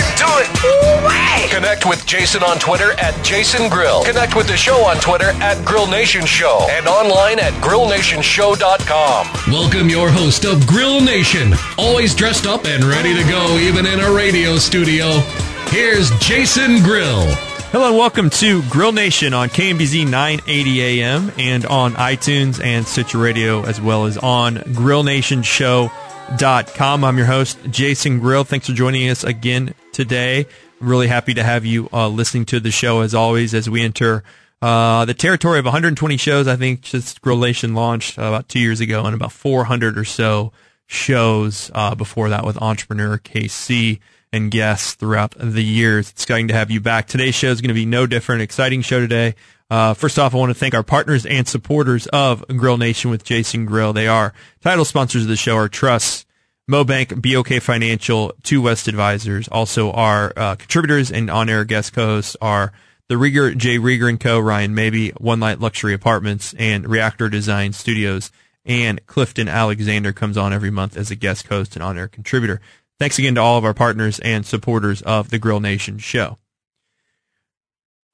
Get 0.00 0.12
into 0.12 0.32
it! 0.40 0.48
Ooh-wee! 0.64 1.44
Connect 1.50 1.84
with 1.84 2.06
Jason 2.06 2.42
on 2.42 2.58
Twitter 2.58 2.92
at 2.92 3.22
Jason 3.22 3.68
Grill. 3.68 4.02
Connect 4.02 4.34
with 4.34 4.46
the 4.46 4.56
show 4.56 4.82
on 4.86 4.96
Twitter 4.96 5.32
at 5.42 5.62
Grill 5.62 5.86
Nation 5.86 6.24
Show 6.24 6.66
and 6.70 6.86
online 6.86 7.38
at 7.38 7.52
grillnationshow.com. 7.62 9.52
Welcome 9.52 9.90
your 9.90 10.10
host 10.10 10.46
of 10.46 10.66
Grill 10.66 11.02
Nation, 11.02 11.52
always 11.76 12.14
dressed 12.14 12.46
up 12.46 12.64
and 12.64 12.82
ready 12.84 13.14
to 13.14 13.22
go, 13.24 13.58
even 13.58 13.84
in 13.84 14.00
a 14.00 14.10
radio 14.10 14.56
studio. 14.56 15.18
Here's 15.68 16.08
Jason 16.18 16.82
Grill. 16.82 17.26
Hello 17.70 17.88
and 17.88 17.98
welcome 17.98 18.30
to 18.30 18.62
Grill 18.70 18.92
Nation 18.92 19.34
on 19.34 19.50
KMBZ 19.50 20.08
980 20.08 20.82
AM 20.82 21.30
and 21.36 21.66
on 21.66 21.92
iTunes 21.92 22.58
and 22.64 22.86
Stitcher 22.86 23.18
Radio 23.18 23.64
as 23.64 23.82
well 23.82 24.06
as 24.06 24.16
on 24.16 24.54
grillnationshow.com. 24.56 27.04
I'm 27.04 27.18
your 27.18 27.26
host, 27.26 27.58
Jason 27.68 28.18
Grill. 28.18 28.44
Thanks 28.44 28.66
for 28.66 28.72
joining 28.72 29.10
us 29.10 29.24
again 29.24 29.74
today. 30.00 30.46
Really 30.80 31.08
happy 31.08 31.34
to 31.34 31.42
have 31.42 31.66
you 31.66 31.90
uh, 31.92 32.08
listening 32.08 32.46
to 32.46 32.58
the 32.58 32.70
show 32.70 33.02
as 33.02 33.14
always 33.14 33.52
as 33.52 33.68
we 33.68 33.82
enter 33.82 34.24
uh, 34.62 35.04
the 35.04 35.12
territory 35.12 35.58
of 35.58 35.66
120 35.66 36.16
shows. 36.16 36.48
I 36.48 36.56
think 36.56 36.80
just 36.80 37.20
Grill 37.20 37.36
Nation 37.36 37.74
launched 37.74 38.18
uh, 38.18 38.22
about 38.22 38.48
two 38.48 38.60
years 38.60 38.80
ago 38.80 39.04
and 39.04 39.14
about 39.14 39.32
400 39.32 39.98
or 39.98 40.06
so 40.06 40.52
shows 40.86 41.70
uh, 41.74 41.94
before 41.94 42.30
that 42.30 42.46
with 42.46 42.60
Entrepreneur 42.62 43.18
KC 43.18 44.00
and 44.32 44.50
guests 44.50 44.94
throughout 44.94 45.34
the 45.38 45.62
years. 45.62 46.10
It's 46.10 46.22
exciting 46.22 46.48
to 46.48 46.54
have 46.54 46.70
you 46.70 46.80
back. 46.80 47.06
Today's 47.06 47.34
show 47.34 47.48
is 47.48 47.60
going 47.60 47.68
to 47.68 47.74
be 47.74 47.86
no 47.86 48.06
different. 48.06 48.40
Exciting 48.40 48.80
show 48.80 49.00
today. 49.00 49.34
Uh, 49.70 49.92
first 49.92 50.18
off, 50.18 50.34
I 50.34 50.38
want 50.38 50.50
to 50.50 50.58
thank 50.58 50.74
our 50.74 50.82
partners 50.82 51.26
and 51.26 51.46
supporters 51.46 52.06
of 52.06 52.42
Grill 52.48 52.78
Nation 52.78 53.10
with 53.10 53.22
Jason 53.22 53.66
Grill. 53.66 53.92
They 53.92 54.08
are 54.08 54.32
title 54.62 54.86
sponsors 54.86 55.22
of 55.22 55.28
the 55.28 55.36
show 55.36 55.56
are 55.56 55.68
Trust, 55.68 56.26
Mobank, 56.70 57.20
BOK 57.20 57.60
Financial, 57.60 58.32
Two 58.44 58.62
West 58.62 58.86
Advisors. 58.86 59.48
Also, 59.48 59.90
our 59.90 60.32
uh, 60.36 60.54
contributors 60.54 61.10
and 61.10 61.28
on-air 61.28 61.64
guest 61.64 61.92
co-hosts 61.92 62.36
are 62.40 62.72
the 63.08 63.16
Rieger, 63.16 63.56
J. 63.56 63.78
Rieger 63.78 64.08
and 64.08 64.20
Co., 64.20 64.38
Ryan 64.38 64.72
Maybee, 64.72 65.10
One 65.18 65.40
Light 65.40 65.58
Luxury 65.58 65.94
Apartments, 65.94 66.54
and 66.56 66.88
Reactor 66.88 67.28
Design 67.28 67.72
Studios. 67.72 68.30
And 68.64 69.04
Clifton 69.06 69.48
Alexander 69.48 70.12
comes 70.12 70.36
on 70.36 70.52
every 70.52 70.70
month 70.70 70.96
as 70.96 71.10
a 71.10 71.16
guest 71.16 71.48
host 71.48 71.74
and 71.74 71.82
on-air 71.82 72.06
contributor. 72.06 72.60
Thanks 73.00 73.18
again 73.18 73.34
to 73.34 73.40
all 73.40 73.58
of 73.58 73.64
our 73.64 73.74
partners 73.74 74.20
and 74.20 74.46
supporters 74.46 75.02
of 75.02 75.30
the 75.30 75.40
Grill 75.40 75.58
Nation 75.58 75.98
show. 75.98 76.38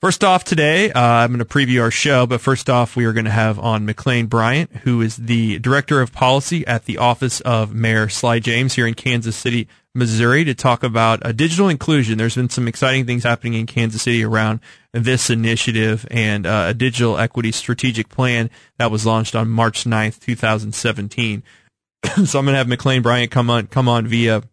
First 0.06 0.22
off 0.22 0.44
today, 0.44 0.92
uh, 0.92 1.00
I'm 1.00 1.30
going 1.30 1.40
to 1.40 1.44
preview 1.44 1.82
our 1.82 1.90
show, 1.90 2.28
but 2.28 2.40
first 2.40 2.70
off, 2.70 2.94
we 2.94 3.06
are 3.06 3.12
going 3.12 3.24
to 3.24 3.30
have 3.32 3.58
on 3.58 3.84
McClain 3.84 4.28
Bryant, 4.28 4.70
who 4.84 5.00
is 5.00 5.16
the 5.16 5.58
Director 5.58 6.00
of 6.00 6.12
Policy 6.12 6.64
at 6.64 6.84
the 6.84 6.98
Office 6.98 7.40
of 7.40 7.74
Mayor 7.74 8.08
Sly 8.08 8.38
James 8.38 8.74
here 8.74 8.86
in 8.86 8.94
Kansas 8.94 9.34
City, 9.34 9.66
Missouri, 9.96 10.44
to 10.44 10.54
talk 10.54 10.84
about 10.84 11.26
uh, 11.26 11.32
digital 11.32 11.68
inclusion. 11.68 12.18
There's 12.18 12.36
been 12.36 12.48
some 12.48 12.68
exciting 12.68 13.04
things 13.04 13.24
happening 13.24 13.54
in 13.54 13.66
Kansas 13.66 14.02
City 14.02 14.24
around 14.24 14.60
this 14.92 15.28
initiative 15.28 16.06
and 16.08 16.46
uh, 16.46 16.66
a 16.68 16.74
digital 16.74 17.18
equity 17.18 17.50
strategic 17.50 18.08
plan 18.08 18.48
that 18.78 18.92
was 18.92 19.04
launched 19.04 19.34
on 19.34 19.48
March 19.48 19.82
9th, 19.82 20.20
2017. 20.20 21.42
so 22.04 22.38
I'm 22.38 22.44
going 22.44 22.54
to 22.54 22.58
have 22.58 22.68
McClain 22.68 23.02
Bryant 23.02 23.32
come 23.32 23.50
on, 23.50 23.66
come 23.66 23.88
on 23.88 24.06
via 24.06 24.44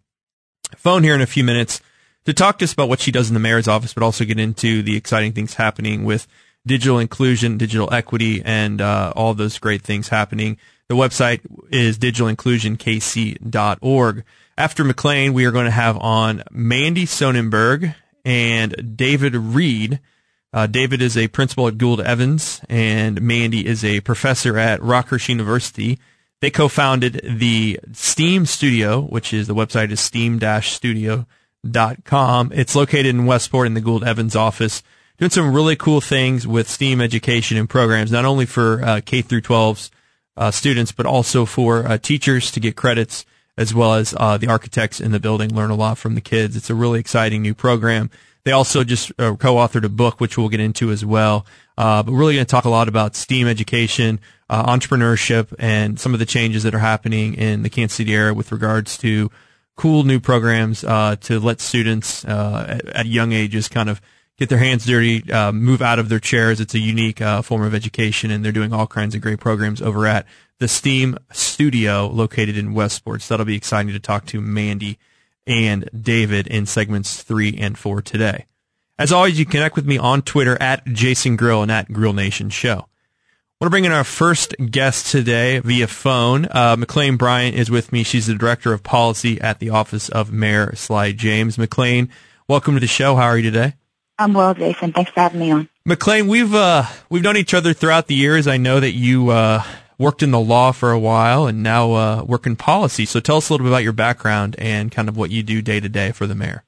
phone 0.77 1.03
here 1.03 1.13
in 1.13 1.21
a 1.21 1.27
few 1.27 1.43
minutes 1.43 1.79
to 2.25 2.33
talk 2.33 2.59
to 2.59 2.65
us 2.65 2.73
about 2.73 2.89
what 2.89 2.99
she 2.99 3.11
does 3.11 3.29
in 3.29 3.33
the 3.33 3.39
mayor's 3.39 3.67
office, 3.67 3.93
but 3.93 4.03
also 4.03 4.25
get 4.25 4.39
into 4.39 4.81
the 4.81 4.95
exciting 4.95 5.33
things 5.33 5.55
happening 5.55 6.03
with 6.03 6.27
digital 6.65 6.99
inclusion, 6.99 7.57
digital 7.57 7.93
equity, 7.93 8.41
and 8.43 8.81
uh, 8.81 9.13
all 9.15 9.33
those 9.33 9.57
great 9.59 9.81
things 9.81 10.09
happening. 10.09 10.57
The 10.87 10.95
website 10.95 11.41
is 11.71 11.97
digitalinclusionkc.org. 11.97 14.23
After 14.57 14.83
McClain, 14.83 15.33
we 15.33 15.45
are 15.45 15.51
going 15.51 15.65
to 15.65 15.71
have 15.71 15.97
on 15.97 16.43
Mandy 16.51 17.05
Sonnenberg 17.05 17.95
and 18.23 18.95
David 18.95 19.35
Reed. 19.35 19.99
Uh, 20.53 20.67
David 20.67 21.01
is 21.01 21.17
a 21.17 21.29
principal 21.29 21.67
at 21.67 21.79
Gould 21.79 22.01
Evans, 22.01 22.61
and 22.69 23.19
Mandy 23.21 23.65
is 23.65 23.83
a 23.83 24.01
professor 24.01 24.55
at 24.57 24.79
Rockhurst 24.81 25.29
University. 25.29 25.97
They 26.41 26.51
co-founded 26.51 27.21
the 27.23 27.79
Steam 27.93 28.45
Studio, 28.45 29.01
which 29.01 29.33
is 29.33 29.47
the 29.47 29.55
website 29.55 29.89
is 29.91 29.99
steam-studio.com. 29.99 31.25
It's 31.63 32.75
located 32.75 33.07
in 33.07 33.25
Westport 33.25 33.67
in 33.67 33.73
the 33.73 33.81
Gould 33.81 34.03
Evans 34.03 34.35
office, 34.35 34.83
doing 35.17 35.31
some 35.31 35.53
really 35.53 35.75
cool 35.75 36.01
things 36.01 36.45
with 36.45 36.69
STEAM 36.69 37.01
education 37.01 37.57
and 37.57 37.69
programs, 37.69 38.11
not 38.11 38.25
only 38.25 38.45
for 38.45 38.83
uh, 38.83 39.01
K 39.05 39.21
through 39.21 39.41
12 39.41 39.89
uh, 40.35 40.51
students, 40.51 40.91
but 40.91 41.05
also 41.05 41.45
for 41.45 41.87
uh, 41.87 41.97
teachers 41.97 42.51
to 42.51 42.59
get 42.59 42.75
credits, 42.75 43.25
as 43.57 43.73
well 43.73 43.93
as 43.93 44.15
uh, 44.17 44.37
the 44.37 44.47
architects 44.47 44.99
in 44.99 45.11
the 45.11 45.19
building 45.19 45.53
learn 45.53 45.69
a 45.69 45.75
lot 45.75 45.97
from 45.97 46.15
the 46.15 46.21
kids. 46.21 46.55
It's 46.55 46.69
a 46.69 46.75
really 46.75 46.99
exciting 46.99 47.41
new 47.41 47.53
program. 47.53 48.09
They 48.43 48.51
also 48.51 48.83
just 48.83 49.11
uh, 49.17 49.35
co-authored 49.35 49.85
a 49.85 49.89
book, 49.89 50.19
which 50.19 50.37
we'll 50.37 50.49
get 50.49 50.59
into 50.59 50.91
as 50.91 51.05
well. 51.05 51.45
Uh, 51.77 52.03
but 52.03 52.11
we're 52.11 52.19
really 52.19 52.33
going 52.35 52.45
to 52.45 52.51
talk 52.51 52.65
a 52.65 52.69
lot 52.69 52.87
about 52.89 53.15
STEAM 53.15 53.47
education, 53.47 54.19
uh, 54.49 54.65
entrepreneurship, 54.65 55.53
and 55.57 55.99
some 55.99 56.13
of 56.13 56.19
the 56.19 56.25
changes 56.25 56.63
that 56.63 56.75
are 56.75 56.79
happening 56.79 57.35
in 57.35 57.63
the 57.63 57.69
Kansas 57.69 57.95
City 57.95 58.13
area 58.13 58.33
with 58.33 58.51
regards 58.51 58.97
to 58.97 59.31
cool 59.75 60.03
new 60.03 60.19
programs 60.19 60.83
uh, 60.83 61.15
to 61.21 61.39
let 61.39 61.59
students 61.59 62.23
uh, 62.25 62.65
at, 62.67 62.85
at, 62.89 63.05
young 63.05 63.31
ages 63.31 63.67
kind 63.67 63.89
of 63.89 64.01
get 64.37 64.49
their 64.49 64.57
hands 64.57 64.85
dirty, 64.85 65.31
uh, 65.31 65.51
move 65.51 65.81
out 65.81 65.99
of 65.99 66.09
their 66.09 66.19
chairs. 66.19 66.59
It's 66.59 66.73
a 66.73 66.79
unique 66.79 67.19
form 67.43 67.63
of 67.63 67.73
education, 67.73 68.31
and 68.31 68.43
they're 68.43 68.51
doing 68.51 68.73
all 68.73 68.87
kinds 68.87 69.15
of 69.15 69.21
great 69.21 69.39
programs 69.39 69.81
over 69.81 70.05
at 70.05 70.25
the 70.59 70.67
STEAM 70.67 71.17
Studio 71.31 72.07
located 72.07 72.57
in 72.57 72.73
Westport. 72.73 73.21
So 73.21 73.33
that'll 73.33 73.45
be 73.45 73.55
exciting 73.55 73.93
to 73.93 73.99
talk 73.99 74.25
to 74.27 74.41
Mandy 74.41 74.97
and 75.45 75.89
David 75.99 76.47
in 76.47 76.65
segments 76.65 77.21
three 77.21 77.57
and 77.57 77.77
four 77.77 78.01
today. 78.01 78.45
As 78.97 79.11
always, 79.11 79.39
you 79.39 79.45
can 79.45 79.53
connect 79.53 79.75
with 79.75 79.85
me 79.85 79.97
on 79.97 80.21
Twitter 80.21 80.55
at 80.61 80.85
Jason 80.85 81.35
Grill 81.35 81.63
and 81.63 81.71
at 81.71 81.91
Grill 81.91 82.13
Nation 82.13 82.49
Show. 82.49 82.87
Want 83.63 83.67
to 83.67 83.75
bring 83.75 83.85
in 83.85 83.93
our 83.93 84.03
first 84.03 84.55
guest 84.71 85.09
today 85.09 85.59
via 85.59 85.87
phone. 85.87 86.47
Uh, 86.51 86.75
McClain 86.75 87.17
Bryant 87.17 87.55
is 87.55 87.71
with 87.71 87.93
me. 87.93 88.03
She's 88.03 88.27
the 88.27 88.35
Director 88.35 88.73
of 88.73 88.83
Policy 88.83 89.39
at 89.39 89.59
the 89.59 89.69
Office 89.69 90.09
of 90.09 90.33
Mayor 90.33 90.75
Sly 90.75 91.13
James. 91.13 91.55
McClain, 91.55 92.09
welcome 92.49 92.73
to 92.73 92.81
the 92.81 92.87
show. 92.87 93.15
How 93.15 93.23
are 93.23 93.37
you 93.37 93.49
today? 93.49 93.75
I'm 94.19 94.33
well, 94.33 94.53
Jason. 94.53 94.91
Thanks 94.91 95.11
for 95.11 95.21
having 95.21 95.39
me 95.39 95.51
on. 95.51 95.69
McClain, 95.87 96.27
we've 96.27 96.53
uh, 96.53 96.83
we've 97.09 97.23
known 97.23 97.37
each 97.37 97.53
other 97.53 97.71
throughout 97.71 98.07
the 98.07 98.15
years. 98.15 98.47
I 98.47 98.57
know 98.57 98.81
that 98.81 98.91
you 98.91 99.29
uh, 99.29 99.63
worked 99.97 100.23
in 100.23 100.31
the 100.31 100.41
law 100.41 100.73
for 100.73 100.91
a 100.91 100.99
while 100.99 101.47
and 101.47 101.63
now 101.63 101.93
uh, 101.93 102.23
work 102.25 102.45
in 102.45 102.57
policy. 102.57 103.05
So 103.05 103.21
tell 103.21 103.37
us 103.37 103.49
a 103.49 103.53
little 103.53 103.63
bit 103.63 103.71
about 103.71 103.83
your 103.83 103.93
background 103.93 104.57
and 104.59 104.91
kind 104.91 105.07
of 105.07 105.15
what 105.15 105.31
you 105.31 105.41
do 105.41 105.61
day 105.61 105.79
to 105.79 105.87
day 105.87 106.11
for 106.11 106.27
the 106.27 106.35
mayor. 106.35 106.65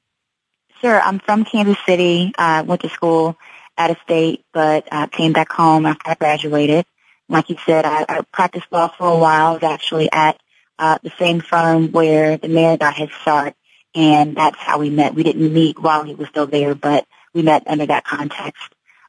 Sure. 0.79 1.01
I'm 1.01 1.19
from 1.19 1.44
Kansas 1.44 1.75
City. 1.85 2.31
I 2.38 2.59
uh, 2.59 2.63
went 2.63 2.84
to 2.84 2.89
school 2.89 3.35
out 3.78 3.91
of 3.91 3.97
state, 4.03 4.44
but 4.53 4.88
uh, 4.91 5.08
came 5.08 5.34
back 5.34 5.52
home 5.52 5.86
after 5.86 6.09
I 6.09 6.16
graduated. 6.16 6.86
Like 7.28 7.50
you 7.50 7.58
said, 7.66 7.86
I, 7.86 8.06
I 8.08 8.22
practiced 8.31 8.68
law 8.72 8.88
for 8.88 9.08
a 9.08 9.18
while. 9.18 9.47
I 9.47 9.53
was 9.53 9.63
actually 9.63 10.12
at 10.12 10.40
uh, 10.78 10.97
the 11.02 11.12
same 11.18 11.41
firm 11.41 11.91
where 11.91 12.38
the 12.38 12.47
mayor 12.47 12.78
got 12.78 12.96
his 12.96 13.09
start, 13.22 13.56
and 13.94 14.35
that's 14.35 14.58
how 14.58 14.80
we 14.80 14.90
met. 14.90 15.16
We 15.16 15.24
didn't 15.24 15.53
meet 15.53 15.80
while 15.80 16.03
he 16.03 16.16
was 16.16 16.28
still 16.30 16.47
there, 16.47 16.75
but 16.75 17.06
we 17.34 17.41
met 17.41 17.64
under 17.68 17.85
that 17.88 18.06
context. 18.06 18.64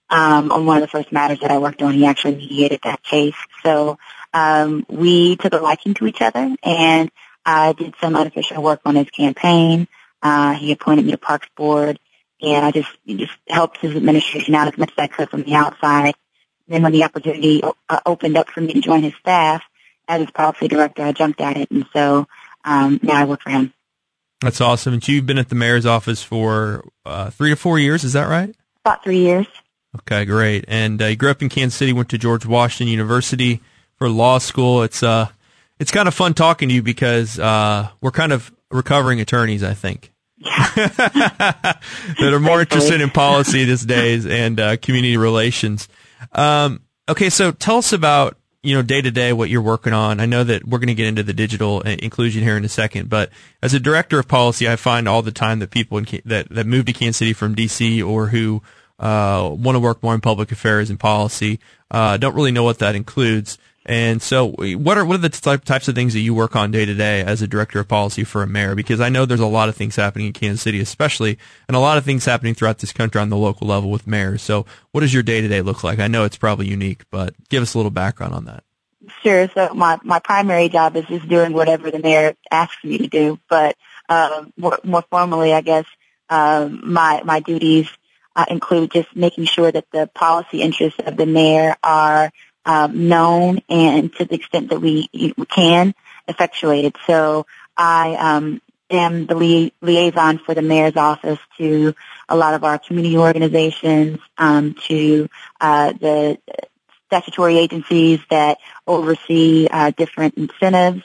Um, 0.09 0.53
on 0.53 0.67
one 0.67 0.77
of 0.77 0.83
the 0.83 0.89
first 0.89 1.11
matters 1.11 1.41
that 1.41 1.51
I 1.51 1.59
worked 1.59 1.83
on, 1.83 1.93
he 1.95 2.07
actually 2.07 2.37
mediated 2.37 2.81
that 2.85 3.03
case. 3.03 3.35
So 3.65 3.99
um, 4.33 4.87
we 4.89 5.37
took 5.37 5.53
a 5.53 5.57
liking 5.57 5.95
to 5.95 6.07
each 6.07 6.23
other, 6.23 6.55
and 6.63 7.11
I 7.45 7.73
did 7.73 7.95
some 8.01 8.15
unofficial 8.15 8.63
work 8.63 8.81
on 8.85 8.95
his 8.95 9.11
campaign. 9.11 9.89
Uh, 10.23 10.55
he 10.55 10.73
appointed 10.73 11.05
me 11.05 11.13
to 11.13 11.19
Parks 11.19 11.49
Board, 11.57 11.99
and 12.41 12.65
I 12.65 12.71
just 12.71 12.91
just 13.07 13.33
helped 13.49 13.79
his 13.79 13.97
administration 13.97 14.55
out 14.55 14.69
as 14.69 14.79
much 14.79 14.91
as 14.91 14.99
I 14.99 15.07
could 15.07 15.31
from 15.31 15.43
the 15.43 15.55
outside. 15.55 16.15
Then 16.69 16.83
when 16.83 16.93
the 16.93 17.05
opportunity 17.05 17.63
uh, 17.63 18.01
opened 18.05 18.37
up 18.37 18.51
for 18.51 18.61
me 18.61 18.75
to 18.75 18.81
join 18.81 19.03
his 19.03 19.15
staff 19.21 19.63
as 20.09 20.21
his 20.21 20.31
policy 20.31 20.69
director, 20.69 21.03
I 21.03 21.13
jumped 21.13 21.41
at 21.41 21.57
it, 21.57 21.71
and 21.71 21.87
so 21.93 22.27
um, 22.65 23.01
now 23.03 23.15
I 23.15 23.25
work 23.25 23.43
for 23.43 23.51
him. 23.51 23.73
That's 24.41 24.61
awesome. 24.61 24.95
And 24.95 25.09
you've 25.09 25.27
been 25.27 25.39
at 25.39 25.49
the 25.49 25.55
mayor's 25.55 25.87
office 25.87 26.23
for 26.23 26.85
uh, 27.05 27.31
three 27.31 27.51
to 27.51 27.57
four 27.57 27.79
years, 27.79 28.05
is 28.05 28.13
that 28.13 28.29
right? 28.29 28.55
About 28.85 29.03
three 29.03 29.21
years. 29.21 29.47
Okay, 30.01 30.25
great. 30.27 30.67
And 30.69 31.01
uh, 31.01 31.07
you 31.07 31.17
grew 31.17 31.31
up 31.31 31.41
in 31.41 31.49
Kansas 31.49 31.77
City, 31.77 31.93
went 31.93 32.11
to 32.11 32.19
George 32.19 32.45
Washington 32.45 32.91
University 32.91 33.63
for 33.97 34.11
law 34.11 34.39
school. 34.39 34.83
It's 34.83 35.03
uh, 35.03 35.29
it's 35.79 35.91
kind 35.91 36.07
of 36.07 36.15
fun 36.15 36.35
talking 36.35 36.69
to 36.69 36.75
you 36.75 36.83
because 36.83 37.39
uh, 37.39 37.89
we're 38.01 38.11
kind 38.11 38.33
of 38.33 38.53
recovering 38.71 39.21
attorneys, 39.21 39.63
I 39.63 39.75
think. 39.75 40.13
that 40.41 41.81
are 42.21 42.41
more 42.41 42.61
interested 42.61 43.01
in 43.01 43.11
policy 43.11 43.65
these 43.65 43.85
days 43.85 44.27
and 44.27 44.61
uh, 44.61 44.77
community 44.77 45.17
relations. 45.17 45.89
Um, 46.33 46.83
okay, 47.09 47.31
so 47.31 47.53
tell 47.53 47.79
us 47.79 47.93
about 47.93 48.37
you 48.63 48.75
know 48.75 48.83
day 48.83 49.01
to 49.01 49.11
day 49.11 49.33
what 49.33 49.49
you're 49.49 49.63
working 49.63 49.93
on. 49.93 50.21
I 50.21 50.27
know 50.27 50.45
that 50.45 50.67
we're 50.67 50.79
going 50.79 50.89
to 50.89 50.95
get 50.95 51.07
into 51.07 51.23
the 51.23 51.33
digital 51.33 51.83
uh, 51.87 51.97
inclusion 52.03 52.43
here 52.43 52.57
in 52.57 52.65
a 52.65 52.69
second, 52.69 53.09
but 53.09 53.31
as 53.63 53.73
a 53.75 53.81
director 53.81 54.19
of 54.19 54.29
policy, 54.29 54.69
I 54.69 54.77
find 54.77 55.09
all 55.09 55.23
the 55.23 55.33
time 55.33 55.61
that 55.61 55.71
people 55.71 55.99
in, 55.99 56.07
that 56.25 56.49
that 56.51 56.67
move 56.67 56.85
to 56.87 56.93
Kansas 56.93 57.17
City 57.17 57.33
from 57.33 57.55
DC 57.55 58.07
or 58.07 58.27
who 58.29 58.63
uh, 58.99 59.51
want 59.53 59.77
to 59.77 59.81
work 59.81 60.03
more 60.03 60.15
in 60.15 60.21
public 60.21 60.53
affairs 60.53 60.91
and 60.91 61.01
policy 61.01 61.61
uh, 61.91 62.17
don't 62.17 62.35
really 62.35 62.53
know 62.53 62.65
what 62.65 62.79
that 62.79 62.95
includes. 62.95 63.59
And 63.89 64.21
so, 64.21 64.49
what 64.49 64.99
are 64.99 65.05
what 65.05 65.15
are 65.15 65.19
the 65.19 65.29
type, 65.29 65.65
types 65.65 65.87
of 65.87 65.95
things 65.95 66.13
that 66.15 66.21
you 66.21 66.35
work 66.35 66.57
on 66.57 66.73
day 66.73 66.85
to 66.85 66.93
day 66.93 67.23
as 67.23 67.41
a 67.41 67.47
director 67.47 67.79
of 67.79 67.87
policy 67.87 68.25
for 68.25 68.43
a 68.43 68.47
mayor? 68.47 68.75
Because 68.75 69.01
I 69.01 69.11
know 69.11 69.27
there's 69.27 69.39
a 69.39 69.47
lot 69.47 69.69
of 69.69 69.77
things 69.77 69.95
happening 69.95 70.27
in 70.27 70.33
Kansas 70.33 70.61
City, 70.61 70.81
especially, 70.81 71.39
and 71.69 71.77
a 71.77 71.81
lot 71.81 71.97
of 71.97 72.05
things 72.05 72.25
happening 72.25 72.55
throughout 72.55 72.79
this 72.79 72.93
country 72.93 73.21
on 73.21 73.31
the 73.31 73.37
local 73.37 73.69
level 73.69 73.89
with 73.89 74.09
mayors. 74.09 74.43
So, 74.43 74.67
what 74.91 75.03
does 75.03 75.15
your 75.15 75.23
day 75.23 75.41
to 75.41 75.47
day 75.47 75.63
look 75.63 75.85
like? 75.85 76.01
I 76.01 76.09
know 76.09 76.25
it's 76.25 76.37
probably 76.37 76.67
unique, 76.67 77.05
but 77.13 77.35
give 77.49 77.63
us 77.63 77.75
a 77.75 77.79
little 77.79 77.93
background 77.93 78.35
on 78.35 78.47
that. 78.47 78.65
Sure. 79.23 79.49
So, 79.51 79.73
my 79.73 80.01
my 80.03 80.19
primary 80.19 80.69
job 80.69 80.97
is 80.97 81.07
just 81.07 81.29
doing 81.29 81.53
whatever 81.53 81.93
the 81.93 82.01
mayor 82.01 82.35
asks 82.51 82.83
me 82.83 82.99
to 82.99 83.07
do. 83.07 83.39
But 83.49 83.77
uh, 84.09 84.47
more, 84.57 84.81
more 84.83 85.05
formally, 85.09 85.53
I 85.55 85.61
guess 85.61 85.87
um, 86.29 86.81
my 86.85 87.23
my 87.25 87.39
duties 87.39 87.89
uh, 88.35 88.47
include 88.49 88.91
just 88.91 89.15
making 89.15 89.45
sure 89.45 89.71
that 89.71 89.87
the 89.93 90.09
policy 90.13 90.61
interests 90.61 90.99
of 91.07 91.17
the 91.17 91.27
mayor 91.27 91.77
are 91.85 92.33
um, 92.67 93.09
known 93.09 93.61
and 93.69 94.13
to 94.17 94.25
the 94.25 94.35
extent 94.35 94.71
that 94.71 94.81
we, 94.81 95.09
we 95.15 95.47
can 95.47 95.95
effectuate 96.29 96.85
it. 96.85 96.97
So 97.07 97.47
I 97.77 98.15
um, 98.17 98.61
am 98.91 99.27
the 99.27 99.37
li- 99.37 99.73
liaison 99.81 100.39
for 100.39 100.55
the 100.55 100.63
mayor's 100.63 100.97
office 100.97 101.39
to 101.59 101.95
a 102.29 102.37
lot 102.37 102.55
of 102.55 102.65
our 102.65 102.79
community 102.79 103.17
organizations, 103.17 104.19
um, 104.37 104.75
to 104.89 105.29
uh, 105.61 105.93
the 105.93 106.39
statutory 107.07 107.57
agencies 107.59 108.21
that 108.31 108.59
oversee 108.87 109.69
uh, 109.71 109.93
different 109.97 110.35
incentives, 110.35 111.03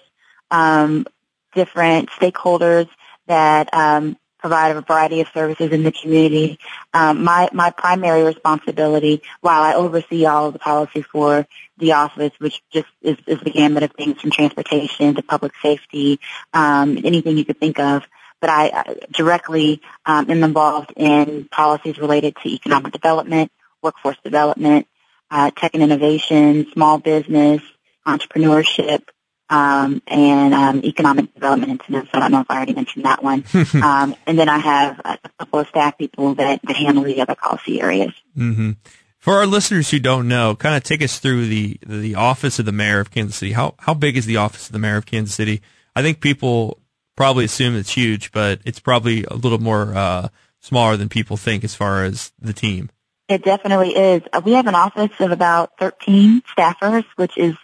um, 0.50 1.06
different 1.54 2.10
stakeholders 2.10 2.90
that 3.28 3.72
um, 3.74 4.18
provide 4.42 4.76
a 4.76 4.82
variety 4.82 5.22
of 5.22 5.28
services 5.34 5.72
in 5.72 5.84
the 5.84 5.92
community. 5.92 6.60
Um, 6.94 7.24
my 7.24 7.50
my 7.54 7.70
primary 7.70 8.24
responsibility, 8.24 9.22
while 9.40 9.62
I 9.62 9.76
oversee 9.76 10.26
all 10.26 10.48
of 10.48 10.54
the 10.54 10.60
policy 10.60 11.04
for 11.04 11.48
the 11.78 11.94
office, 11.94 12.34
which 12.40 12.62
just 12.72 12.88
is, 13.02 13.18
is 13.28 13.40
the 13.40 13.52
gamut 13.52 13.84
of 13.84 13.92
things 13.94 14.20
from 14.20 14.32
transportation 14.32 15.16
to 15.16 15.22
public 15.22 15.54
safety, 15.62 16.20
um, 16.54 16.98
anything 17.04 17.38
you 17.38 17.46
could 17.46 17.60
think 17.60 17.80
of. 17.80 18.04
But 18.42 18.50
I 18.50 18.70
uh, 18.70 18.94
directly 19.12 19.82
um, 20.06 20.30
am 20.30 20.44
involved 20.44 20.94
in 20.96 21.46
policies 21.46 22.00
related 22.00 22.36
to 22.38 22.50
economic 22.50 22.92
development, 22.92 23.52
workforce 23.84 24.18
development, 24.24 24.88
uh, 25.30 25.52
tech 25.52 25.76
and 25.76 25.84
innovation, 25.84 26.66
small 26.74 26.98
business, 26.98 27.62
entrepreneurship, 28.06 29.04
um, 29.52 30.02
and 30.08 30.54
um, 30.54 30.84
economic 30.84 31.34
development 31.34 31.74
incentives. 31.74 32.10
I 32.14 32.20
don't 32.20 32.32
know 32.32 32.40
if 32.40 32.50
I 32.50 32.56
already 32.56 32.74
mentioned 32.74 33.06
that 33.06 33.22
one. 33.22 33.44
um, 33.84 34.16
and 34.26 34.40
then 34.40 34.50
I 34.50 34.58
have 34.58 35.00
a 35.04 35.20
couple 35.38 35.60
of 35.60 35.68
staff 35.68 35.98
people 35.98 36.34
that, 36.36 36.62
that 36.64 36.76
handle 36.76 37.04
the 37.04 37.22
other 37.22 37.36
policy 37.36 37.82
areas. 37.82 38.14
Mm-hmm. 38.36 38.72
For 39.20 39.36
our 39.36 39.46
listeners 39.46 39.92
who 39.92 40.00
don't 40.00 40.28
know, 40.28 40.56
kind 40.56 40.76
of 40.76 40.84
take 40.84 41.04
us 41.04 41.20
through 41.20 41.46
the 41.46 41.78
the 41.86 42.16
office 42.16 42.58
of 42.58 42.66
the 42.66 42.72
mayor 42.72 43.00
of 43.00 43.12
Kansas 43.12 43.36
City. 43.36 43.52
How 43.52 43.76
how 43.78 43.94
big 43.94 44.18
is 44.18 44.26
the 44.26 44.38
office 44.38 44.66
of 44.66 44.72
the 44.72 44.80
mayor 44.80 44.98
of 44.98 45.06
Kansas 45.06 45.36
City? 45.36 45.62
I 45.96 46.02
think 46.02 46.22
people 46.22 46.80
probably 47.16 47.46
assume 47.46 47.76
it's 47.76 47.92
huge, 47.92 48.32
but 48.32 48.62
it's 48.66 48.80
probably 48.80 49.24
a 49.26 49.36
little 49.36 49.60
more 49.60 49.94
uh, 49.94 50.30
smaller 50.60 50.98
than 50.98 51.08
people 51.08 51.38
think 51.38 51.64
as 51.64 51.76
far 51.76 52.04
as 52.04 52.32
the 52.40 52.54
team. 52.54 52.90
It 53.28 53.44
definitely 53.44 53.96
is. 53.96 54.24
Uh, 54.34 54.42
we 54.44 54.54
have 54.54 54.66
an 54.66 54.76
office 54.76 55.12
of 55.20 55.32
about 55.32 55.72
13 55.80 56.42
staffers, 56.58 57.06
which 57.16 57.38
is 57.38 57.56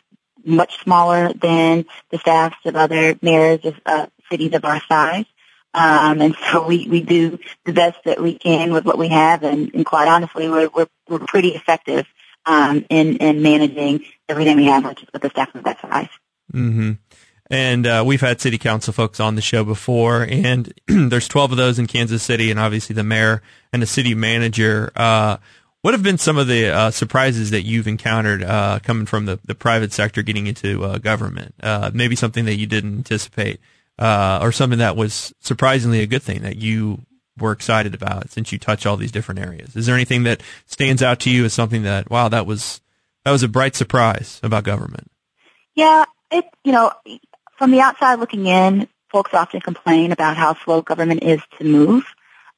much 0.48 0.82
smaller 0.84 1.32
than 1.34 1.86
the 2.10 2.18
staffs 2.18 2.58
of 2.66 2.76
other 2.76 3.18
mayors 3.22 3.64
of 3.66 3.80
uh, 3.86 4.08
cities 4.32 4.54
of 4.54 4.66
our 4.66 4.82
size. 4.88 5.26
Um, 5.74 6.22
and 6.22 6.36
so 6.52 6.66
we, 6.66 6.88
we 6.88 7.02
do 7.02 7.38
the 7.66 7.74
best 7.74 7.98
that 8.06 8.22
we 8.22 8.38
can 8.38 8.72
with 8.72 8.86
what 8.86 8.98
we 8.98 9.10
have, 9.10 9.44
and, 9.44 9.74
and 9.76 9.86
quite 9.86 10.08
honestly, 10.08 10.50
we're, 10.50 10.70
we're, 10.70 10.88
we're 11.08 11.20
pretty 11.20 11.50
effective 11.50 12.08
um, 12.46 12.86
in, 12.90 13.18
in 13.18 13.42
managing 13.42 14.04
everything 14.28 14.58
we 14.58 14.66
have, 14.66 14.86
is 14.86 15.06
with 15.14 15.22
the 15.22 15.30
staff 15.30 15.54
of 15.54 15.66
that 15.66 15.80
size. 15.82 16.10
Mm-hmm. 16.52 16.94
And 17.50 17.88
uh, 17.88 18.04
we've 18.06 18.22
had 18.22 18.42
city 18.42 18.58
council 18.58 18.92
folks 18.92 19.20
on 19.20 19.36
the 19.36 19.42
show 19.42 19.64
before, 19.64 20.24
and 20.24 20.74
there's 20.88 21.28
12 21.28 21.52
of 21.52 21.58
those 21.58 21.80
in 21.80 21.88
Kansas 21.88 22.24
City, 22.24 22.50
and 22.50 22.60
obviously 22.60 22.94
the 22.94 23.04
mayor 23.04 23.42
and 23.72 23.82
the 23.82 23.88
city 23.88 24.16
manager. 24.16 24.92
Uh, 24.96 25.38
what 25.88 25.94
have 25.94 26.04
been 26.04 26.18
some 26.18 26.38
of 26.38 26.48
the 26.48 26.68
uh, 26.68 26.92
surprises 26.92 27.52
that 27.52 27.62
you've 27.62 27.88
encountered 27.88 28.44
uh, 28.44 28.78
coming 28.84 29.06
from 29.06 29.24
the, 29.24 29.40
the 29.46 29.56
private 29.56 29.94
sector 29.94 30.22
getting 30.22 30.46
into 30.46 30.84
uh, 30.84 30.98
government? 30.98 31.56
Uh, 31.64 31.90
maybe 31.94 32.14
something 32.14 32.44
that 32.44 32.58
you 32.58 32.68
didn't 32.68 32.98
anticipate, 32.98 33.62
uh, 33.98 34.38
or 34.42 34.52
something 34.52 34.80
that 34.80 34.98
was 34.98 35.34
surprisingly 35.40 36.02
a 36.02 36.06
good 36.06 36.22
thing 36.22 36.42
that 36.42 36.58
you 36.58 37.04
were 37.38 37.54
excited 37.54 37.96
about 37.96 38.30
since 38.32 38.52
you 38.52 38.60
touch 38.60 38.86
all 38.86 38.98
these 38.98 39.14
different 39.14 39.40
areas. 39.40 39.78
Is 39.78 39.86
there 39.86 39.96
anything 39.96 40.24
that 40.24 40.44
stands 40.66 41.02
out 41.02 41.22
to 41.22 41.30
you 41.30 41.46
as 41.46 41.54
something 41.54 41.84
that 41.84 42.10
wow 42.10 42.28
that 42.28 42.46
was 42.46 42.82
that 43.24 43.32
was 43.32 43.44
a 43.44 43.48
bright 43.48 43.74
surprise 43.74 44.42
about 44.44 44.66
government? 44.66 45.10
Yeah, 45.74 46.04
it 46.30 46.44
you 46.66 46.74
know 46.74 46.92
from 47.58 47.72
the 47.72 47.80
outside 47.80 48.20
looking 48.20 48.46
in, 48.48 48.90
folks 49.08 49.34
often 49.34 49.62
complain 49.62 50.12
about 50.12 50.36
how 50.36 50.54
slow 50.66 50.82
government 50.82 51.24
is 51.24 51.40
to 51.60 51.64
move 51.64 52.04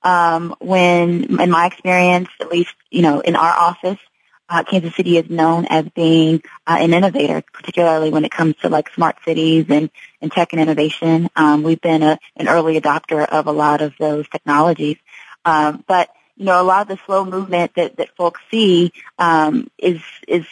um, 0.03 0.55
when, 0.59 1.39
in 1.39 1.49
my 1.49 1.67
experience, 1.67 2.29
at 2.39 2.49
least, 2.49 2.73
you 2.89 3.01
know, 3.01 3.19
in 3.19 3.35
our 3.35 3.51
office, 3.51 3.99
uh, 4.49 4.63
Kansas 4.63 4.95
City 4.95 5.17
is 5.17 5.29
known 5.29 5.65
as 5.69 5.85
being 5.89 6.41
uh, 6.65 6.77
an 6.79 6.93
innovator, 6.93 7.43
particularly 7.53 8.09
when 8.09 8.25
it 8.25 8.31
comes 8.31 8.55
to 8.57 8.69
like 8.69 8.89
smart 8.93 9.17
cities 9.23 9.65
and, 9.69 9.91
and 10.21 10.31
tech 10.31 10.53
and 10.53 10.61
innovation. 10.61 11.29
Um, 11.35 11.61
we've 11.61 11.81
been 11.81 12.01
a, 12.01 12.17
an 12.35 12.47
early 12.47 12.79
adopter 12.79 13.25
of 13.27 13.47
a 13.47 13.51
lot 13.51 13.81
of 13.81 13.93
those 13.99 14.27
technologies. 14.29 14.97
Um, 15.45 15.83
but 15.87 16.09
you 16.35 16.45
know, 16.45 16.61
a 16.61 16.63
lot 16.63 16.81
of 16.81 16.87
the 16.87 17.03
slow 17.05 17.25
movement 17.25 17.73
that, 17.75 17.97
that 17.97 18.15
folks 18.15 18.41
see 18.49 18.91
um, 19.19 19.69
is 19.77 20.01
is 20.27 20.45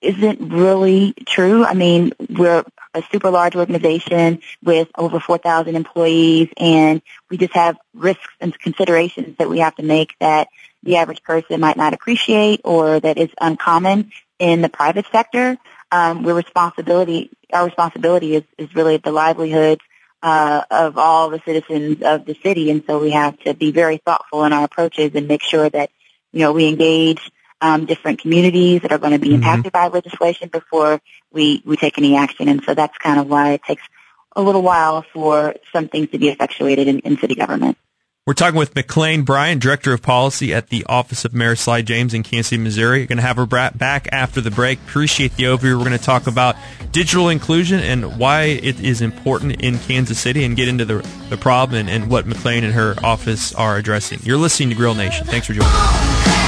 isn't 0.00 0.52
really 0.52 1.14
true. 1.26 1.64
I 1.64 1.74
mean, 1.74 2.12
we're 2.28 2.64
a 2.94 3.02
super 3.12 3.30
large 3.30 3.54
organization 3.54 4.40
with 4.62 4.88
over 4.96 5.20
4,000 5.20 5.76
employees, 5.76 6.48
and 6.56 7.02
we 7.28 7.36
just 7.36 7.54
have 7.54 7.76
risks 7.94 8.34
and 8.40 8.58
considerations 8.58 9.36
that 9.38 9.48
we 9.48 9.60
have 9.60 9.76
to 9.76 9.82
make 9.82 10.14
that 10.20 10.48
the 10.82 10.96
average 10.96 11.22
person 11.22 11.60
might 11.60 11.76
not 11.76 11.92
appreciate 11.92 12.62
or 12.64 12.98
that 13.00 13.18
is 13.18 13.28
uncommon 13.40 14.10
in 14.38 14.62
the 14.62 14.68
private 14.68 15.06
sector. 15.12 15.58
Um, 15.92 16.22
we're 16.22 16.34
responsibility, 16.34 17.30
our 17.52 17.66
responsibility 17.66 18.36
is, 18.36 18.44
is 18.58 18.74
really 18.74 18.96
the 18.96 19.12
livelihoods 19.12 19.82
uh, 20.22 20.62
of 20.70 20.98
all 20.98 21.30
the 21.30 21.40
citizens 21.44 22.02
of 22.02 22.24
the 22.24 22.36
city, 22.42 22.70
and 22.70 22.82
so 22.86 22.98
we 22.98 23.10
have 23.10 23.38
to 23.40 23.54
be 23.54 23.72
very 23.72 23.98
thoughtful 23.98 24.44
in 24.44 24.52
our 24.52 24.64
approaches 24.64 25.12
and 25.14 25.26
make 25.26 25.42
sure 25.42 25.68
that 25.68 25.90
you 26.32 26.40
know 26.40 26.52
we 26.52 26.68
engage 26.68 27.30
um, 27.60 27.86
different 27.86 28.20
communities 28.20 28.82
that 28.82 28.92
are 28.92 28.98
going 28.98 29.12
to 29.12 29.18
be 29.18 29.28
mm-hmm. 29.28 29.36
impacted 29.36 29.72
by 29.72 29.88
legislation 29.88 30.48
before 30.48 31.00
we, 31.32 31.62
we 31.64 31.76
take 31.76 31.98
any 31.98 32.16
action. 32.16 32.48
And 32.48 32.62
so 32.64 32.74
that's 32.74 32.96
kind 32.98 33.20
of 33.20 33.28
why 33.28 33.52
it 33.52 33.62
takes 33.62 33.82
a 34.36 34.42
little 34.42 34.62
while 34.62 35.02
for 35.12 35.54
some 35.72 35.88
things 35.88 36.10
to 36.10 36.18
be 36.18 36.28
effectuated 36.28 36.88
in, 36.88 37.00
in 37.00 37.18
city 37.18 37.34
government. 37.34 37.76
We're 38.26 38.34
talking 38.34 38.58
with 38.58 38.74
McClain 38.74 39.24
Bryan, 39.24 39.58
Director 39.58 39.92
of 39.92 40.02
Policy 40.02 40.54
at 40.54 40.68
the 40.68 40.84
Office 40.88 41.24
of 41.24 41.34
Mayor 41.34 41.56
Sly 41.56 41.82
James 41.82 42.14
in 42.14 42.22
Kansas 42.22 42.48
City, 42.48 42.62
Missouri. 42.62 42.98
You're 42.98 43.06
going 43.06 43.16
to 43.16 43.22
have 43.22 43.36
her 43.36 43.46
back 43.46 44.08
after 44.12 44.40
the 44.40 44.50
break. 44.50 44.78
Appreciate 44.80 45.34
the 45.36 45.44
overview. 45.44 45.76
We're 45.76 45.86
going 45.86 45.98
to 45.98 46.04
talk 46.04 46.26
about 46.26 46.54
digital 46.92 47.30
inclusion 47.30 47.80
and 47.80 48.18
why 48.18 48.42
it 48.42 48.78
is 48.78 49.00
important 49.00 49.62
in 49.62 49.78
Kansas 49.78 50.20
City 50.20 50.44
and 50.44 50.54
get 50.54 50.68
into 50.68 50.84
the, 50.84 51.04
the 51.30 51.38
problem 51.38 51.80
and, 51.80 51.90
and 51.90 52.10
what 52.10 52.26
McClain 52.26 52.62
and 52.62 52.74
her 52.74 52.94
office 53.02 53.54
are 53.54 53.78
addressing. 53.78 54.20
You're 54.22 54.38
listening 54.38 54.68
to 54.68 54.74
Grill 54.76 54.94
Nation. 54.94 55.26
Thanks 55.26 55.46
for 55.46 55.54
joining 55.54 56.39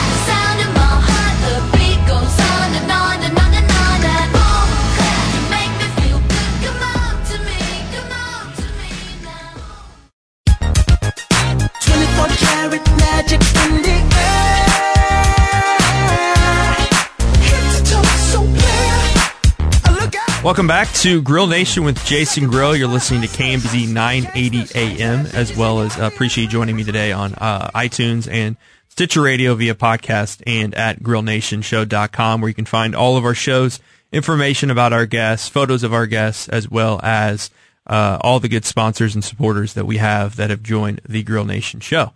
Welcome 20.42 20.66
back 20.66 20.92
to 20.94 21.22
Grill 21.22 21.46
Nation 21.46 21.84
with 21.84 22.04
Jason 22.04 22.48
Grill. 22.48 22.74
You're 22.74 22.88
listening 22.88 23.20
to 23.22 23.28
KMBZ 23.28 23.86
980 23.92 24.76
AM, 24.76 25.26
as 25.26 25.56
well 25.56 25.78
as 25.78 25.96
uh, 25.96 26.10
appreciate 26.12 26.44
you 26.44 26.50
joining 26.50 26.74
me 26.74 26.82
today 26.82 27.12
on 27.12 27.34
uh, 27.34 27.70
iTunes 27.76 28.28
and 28.28 28.56
Stitcher 28.88 29.22
Radio 29.22 29.54
via 29.54 29.76
podcast 29.76 30.42
and 30.44 30.74
at 30.74 31.00
grillnationshow.com, 31.00 32.40
where 32.40 32.48
you 32.48 32.54
can 32.54 32.64
find 32.64 32.96
all 32.96 33.16
of 33.16 33.24
our 33.24 33.34
shows, 33.34 33.78
information 34.10 34.68
about 34.68 34.92
our 34.92 35.06
guests, 35.06 35.48
photos 35.48 35.84
of 35.84 35.94
our 35.94 36.08
guests, 36.08 36.48
as 36.48 36.68
well 36.68 36.98
as 37.04 37.48
uh, 37.86 38.18
all 38.22 38.40
the 38.40 38.48
good 38.48 38.64
sponsors 38.64 39.14
and 39.14 39.22
supporters 39.22 39.74
that 39.74 39.86
we 39.86 39.98
have 39.98 40.34
that 40.34 40.50
have 40.50 40.64
joined 40.64 41.00
the 41.08 41.22
Grill 41.22 41.44
Nation 41.44 41.78
show. 41.78 42.12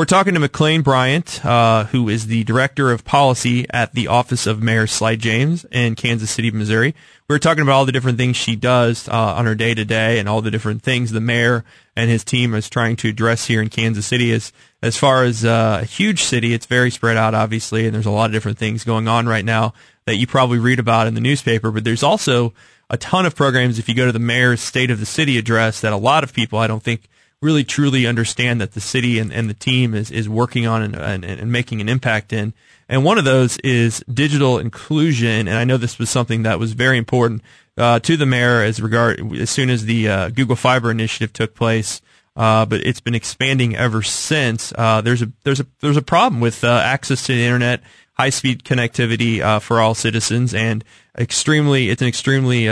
We're 0.00 0.06
talking 0.06 0.32
to 0.32 0.40
McClain 0.40 0.82
Bryant, 0.82 1.44
uh, 1.44 1.84
who 1.84 2.08
is 2.08 2.26
the 2.26 2.42
director 2.44 2.90
of 2.90 3.04
policy 3.04 3.66
at 3.68 3.92
the 3.92 4.08
office 4.08 4.46
of 4.46 4.62
Mayor 4.62 4.86
Sly 4.86 5.16
James 5.16 5.66
in 5.70 5.94
Kansas 5.94 6.30
City, 6.30 6.50
Missouri. 6.50 6.94
We 7.28 7.36
are 7.36 7.38
talking 7.38 7.60
about 7.60 7.74
all 7.74 7.84
the 7.84 7.92
different 7.92 8.16
things 8.16 8.36
she 8.36 8.56
does 8.56 9.10
uh, 9.10 9.12
on 9.12 9.44
her 9.44 9.54
day 9.54 9.74
to 9.74 9.84
day 9.84 10.18
and 10.18 10.26
all 10.26 10.40
the 10.40 10.50
different 10.50 10.82
things 10.82 11.10
the 11.10 11.20
mayor 11.20 11.66
and 11.96 12.08
his 12.08 12.24
team 12.24 12.54
is 12.54 12.70
trying 12.70 12.96
to 12.96 13.10
address 13.10 13.44
here 13.44 13.60
in 13.60 13.68
Kansas 13.68 14.06
City. 14.06 14.32
As 14.32 14.54
as 14.80 14.96
far 14.96 15.22
as 15.22 15.44
uh, 15.44 15.80
a 15.82 15.84
huge 15.84 16.22
city, 16.22 16.54
it's 16.54 16.64
very 16.64 16.90
spread 16.90 17.18
out, 17.18 17.34
obviously, 17.34 17.84
and 17.84 17.94
there's 17.94 18.06
a 18.06 18.10
lot 18.10 18.30
of 18.30 18.32
different 18.32 18.56
things 18.56 18.84
going 18.84 19.06
on 19.06 19.26
right 19.26 19.44
now 19.44 19.74
that 20.06 20.16
you 20.16 20.26
probably 20.26 20.58
read 20.58 20.78
about 20.78 21.08
in 21.08 21.14
the 21.14 21.20
newspaper. 21.20 21.70
But 21.70 21.84
there's 21.84 22.02
also 22.02 22.54
a 22.88 22.96
ton 22.96 23.26
of 23.26 23.36
programs 23.36 23.78
if 23.78 23.86
you 23.86 23.94
go 23.94 24.06
to 24.06 24.12
the 24.12 24.18
mayor's 24.18 24.62
state 24.62 24.90
of 24.90 24.98
the 24.98 25.04
city 25.04 25.36
address 25.36 25.82
that 25.82 25.92
a 25.92 25.98
lot 25.98 26.24
of 26.24 26.32
people 26.32 26.58
I 26.58 26.68
don't 26.68 26.82
think 26.82 27.02
really 27.42 27.64
truly 27.64 28.06
understand 28.06 28.60
that 28.60 28.72
the 28.72 28.80
city 28.80 29.18
and, 29.18 29.32
and 29.32 29.48
the 29.48 29.54
team 29.54 29.94
is, 29.94 30.10
is 30.10 30.28
working 30.28 30.66
on 30.66 30.82
and, 30.82 30.94
and, 30.94 31.24
and 31.24 31.50
making 31.50 31.80
an 31.80 31.88
impact 31.88 32.32
in. 32.32 32.52
And 32.88 33.02
one 33.04 33.16
of 33.18 33.24
those 33.24 33.56
is 33.58 34.04
digital 34.12 34.58
inclusion. 34.58 35.48
And 35.48 35.56
I 35.56 35.64
know 35.64 35.78
this 35.78 35.98
was 35.98 36.10
something 36.10 36.42
that 36.42 36.58
was 36.58 36.72
very 36.72 36.98
important 36.98 37.42
uh, 37.78 37.98
to 38.00 38.16
the 38.16 38.26
mayor 38.26 38.62
as 38.62 38.82
regard 38.82 39.20
as 39.36 39.48
soon 39.48 39.70
as 39.70 39.86
the 39.86 40.08
uh, 40.08 40.28
Google 40.28 40.56
Fiber 40.56 40.90
initiative 40.90 41.32
took 41.32 41.54
place. 41.54 42.02
Uh, 42.36 42.66
but 42.66 42.80
it's 42.84 43.00
been 43.00 43.14
expanding 43.14 43.74
ever 43.74 44.02
since. 44.02 44.72
Uh, 44.76 45.00
there's 45.00 45.22
a 45.22 45.32
there's 45.44 45.60
a 45.60 45.66
there's 45.80 45.96
a 45.96 46.02
problem 46.02 46.40
with 46.40 46.62
uh, 46.62 46.80
access 46.84 47.26
to 47.26 47.34
the 47.34 47.44
internet, 47.44 47.82
high 48.14 48.30
speed 48.30 48.64
connectivity 48.64 49.40
uh, 49.40 49.58
for 49.58 49.80
all 49.80 49.94
citizens, 49.94 50.54
and 50.54 50.84
extremely 51.18 51.90
it's 51.90 52.02
an 52.02 52.08
extremely 52.08 52.66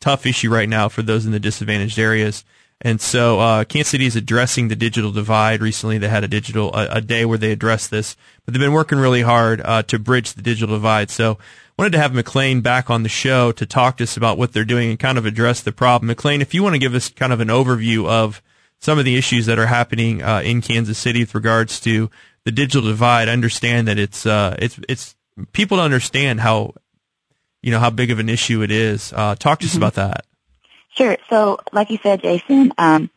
tough 0.00 0.26
issue 0.26 0.50
right 0.50 0.68
now 0.68 0.88
for 0.88 1.02
those 1.02 1.26
in 1.26 1.32
the 1.32 1.40
disadvantaged 1.40 1.98
areas. 1.98 2.44
And 2.82 3.00
so 3.00 3.40
uh, 3.40 3.64
Kansas 3.64 3.90
City 3.90 4.06
is 4.06 4.16
addressing 4.16 4.68
the 4.68 4.76
digital 4.76 5.12
divide. 5.12 5.60
Recently, 5.60 5.98
they 5.98 6.08
had 6.08 6.24
a 6.24 6.28
digital 6.28 6.74
a, 6.74 6.88
a 6.92 7.00
day 7.00 7.26
where 7.26 7.36
they 7.36 7.52
addressed 7.52 7.90
this, 7.90 8.16
but 8.44 8.54
they've 8.54 8.60
been 8.60 8.72
working 8.72 8.98
really 8.98 9.22
hard 9.22 9.60
uh, 9.62 9.82
to 9.82 9.98
bridge 9.98 10.32
the 10.32 10.42
digital 10.42 10.76
divide. 10.76 11.10
So 11.10 11.38
wanted 11.80 11.92
to 11.92 11.98
have 11.98 12.12
McClain 12.12 12.62
back 12.62 12.90
on 12.90 13.04
the 13.04 13.08
show 13.08 13.52
to 13.52 13.64
talk 13.64 13.96
to 13.96 14.04
us 14.04 14.14
about 14.14 14.36
what 14.36 14.52
they're 14.52 14.66
doing 14.66 14.90
and 14.90 14.98
kind 14.98 15.16
of 15.16 15.24
address 15.24 15.62
the 15.62 15.72
problem. 15.72 16.14
McClain, 16.14 16.42
if 16.42 16.52
you 16.52 16.62
want 16.62 16.74
to 16.74 16.78
give 16.78 16.94
us 16.94 17.08
kind 17.08 17.32
of 17.32 17.40
an 17.40 17.48
overview 17.48 18.06
of 18.06 18.42
some 18.80 18.98
of 18.98 19.06
the 19.06 19.16
issues 19.16 19.46
that 19.46 19.58
are 19.58 19.66
happening 19.66 20.22
uh, 20.22 20.40
in 20.40 20.60
Kansas 20.60 20.98
City 20.98 21.20
with 21.20 21.34
regards 21.34 21.80
to 21.80 22.10
the 22.44 22.50
digital 22.50 22.86
divide, 22.86 23.28
understand 23.28 23.88
that 23.88 23.98
it's 23.98 24.26
uh, 24.26 24.56
it's 24.58 24.78
it's 24.88 25.16
people 25.52 25.78
to 25.78 25.82
understand 25.82 26.40
how 26.40 26.74
you 27.62 27.70
know 27.70 27.78
how 27.78 27.90
big 27.90 28.10
of 28.10 28.18
an 28.18 28.28
issue 28.28 28.62
it 28.62 28.70
is. 28.70 29.12
Uh, 29.14 29.34
talk 29.34 29.60
to 29.60 29.66
us 29.66 29.72
mm-hmm. 29.72 29.78
about 29.78 29.94
that. 29.94 30.26
Sure. 30.96 31.16
So, 31.28 31.58
like 31.72 31.90
you 31.90 31.98
said, 32.02 32.22
Jason, 32.22 32.72
um, 32.78 33.10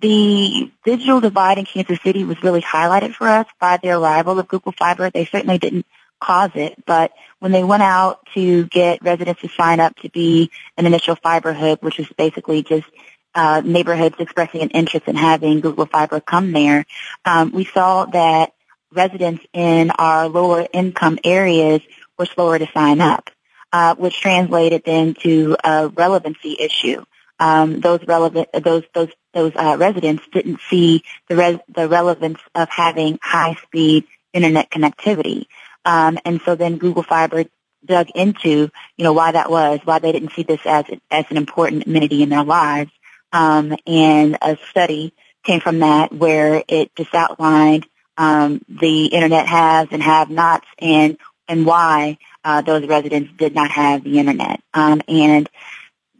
the 0.00 0.70
digital 0.84 1.20
divide 1.20 1.58
in 1.58 1.64
Kansas 1.64 2.00
City 2.02 2.24
was 2.24 2.42
really 2.42 2.60
highlighted 2.60 3.14
for 3.14 3.28
us 3.28 3.46
by 3.60 3.76
the 3.76 3.90
arrival 3.90 4.38
of 4.38 4.48
Google 4.48 4.72
Fiber. 4.72 5.08
They 5.10 5.24
certainly 5.24 5.58
didn't 5.58 5.86
cause 6.20 6.50
it, 6.54 6.84
but 6.84 7.12
when 7.38 7.52
they 7.52 7.64
went 7.64 7.82
out 7.82 8.26
to 8.34 8.66
get 8.66 9.02
residents 9.02 9.40
to 9.42 9.48
sign 9.48 9.80
up 9.80 9.94
to 9.96 10.10
be 10.10 10.50
an 10.76 10.86
initial 10.86 11.16
fiber 11.16 11.52
hub, 11.52 11.80
which 11.82 11.98
was 11.98 12.08
basically 12.16 12.62
just 12.62 12.86
uh, 13.34 13.62
neighborhoods 13.64 14.16
expressing 14.18 14.60
an 14.60 14.70
interest 14.70 15.06
in 15.08 15.16
having 15.16 15.60
Google 15.60 15.86
Fiber 15.86 16.20
come 16.20 16.52
there, 16.52 16.84
um, 17.24 17.52
we 17.52 17.64
saw 17.64 18.04
that 18.06 18.52
residents 18.92 19.44
in 19.52 19.90
our 19.92 20.28
lower 20.28 20.66
income 20.72 21.18
areas 21.24 21.80
were 22.18 22.26
slower 22.26 22.58
to 22.58 22.68
sign 22.74 23.00
up, 23.00 23.30
uh, 23.72 23.94
which 23.94 24.20
translated 24.20 24.82
then 24.84 25.14
to 25.14 25.56
a 25.64 25.88
relevancy 25.88 26.56
issue 26.58 27.04
um, 27.42 27.80
those 27.80 27.98
relevant 28.06 28.48
those 28.52 28.84
those 28.94 29.08
those 29.34 29.52
uh, 29.56 29.76
residents 29.76 30.22
didn't 30.32 30.60
see 30.70 31.02
the 31.28 31.34
res- 31.34 31.58
the 31.74 31.88
relevance 31.88 32.38
of 32.54 32.68
having 32.68 33.18
high 33.20 33.56
speed 33.64 34.04
internet 34.32 34.70
connectivity, 34.70 35.46
um, 35.84 36.18
and 36.24 36.40
so 36.44 36.54
then 36.54 36.78
Google 36.78 37.02
Fiber 37.02 37.44
dug 37.84 38.10
into 38.14 38.70
you 38.96 39.04
know 39.04 39.12
why 39.12 39.32
that 39.32 39.50
was, 39.50 39.80
why 39.82 39.98
they 39.98 40.12
didn't 40.12 40.32
see 40.32 40.44
this 40.44 40.60
as 40.64 40.84
as 41.10 41.24
an 41.30 41.36
important 41.36 41.86
amenity 41.86 42.22
in 42.22 42.28
their 42.28 42.44
lives, 42.44 42.92
um, 43.32 43.74
and 43.88 44.38
a 44.40 44.56
study 44.70 45.12
came 45.42 45.58
from 45.58 45.80
that 45.80 46.12
where 46.12 46.62
it 46.68 46.94
just 46.94 47.12
outlined 47.12 47.84
um, 48.16 48.62
the 48.68 49.06
internet 49.06 49.48
haves 49.48 49.88
and 49.90 50.00
have-nots 50.00 50.68
and 50.78 51.18
and 51.48 51.66
why 51.66 52.18
uh, 52.44 52.62
those 52.62 52.86
residents 52.86 53.32
did 53.36 53.52
not 53.52 53.72
have 53.72 54.04
the 54.04 54.20
internet, 54.20 54.60
um, 54.74 55.02
and 55.08 55.50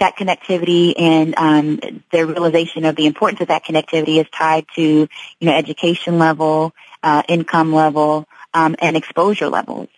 that 0.03 0.17
connectivity 0.17 0.95
and 0.99 1.35
um, 1.37 2.03
their 2.11 2.27
realization 2.27 2.85
of 2.85 2.97
the 2.97 3.07
importance 3.07 3.41
of 3.41 3.49
that 3.49 3.65
connectivity 3.65 4.21
is 4.21 4.27
tied 4.31 4.67
to 4.75 4.83
you 4.83 5.47
know 5.47 5.55
education 5.55 6.19
level, 6.19 6.75
uh, 7.05 7.23
income 7.29 7.73
level, 7.73 8.27
um, 8.53 8.75
and 8.81 8.97
exposure 8.97 9.49
levels. 9.49 9.89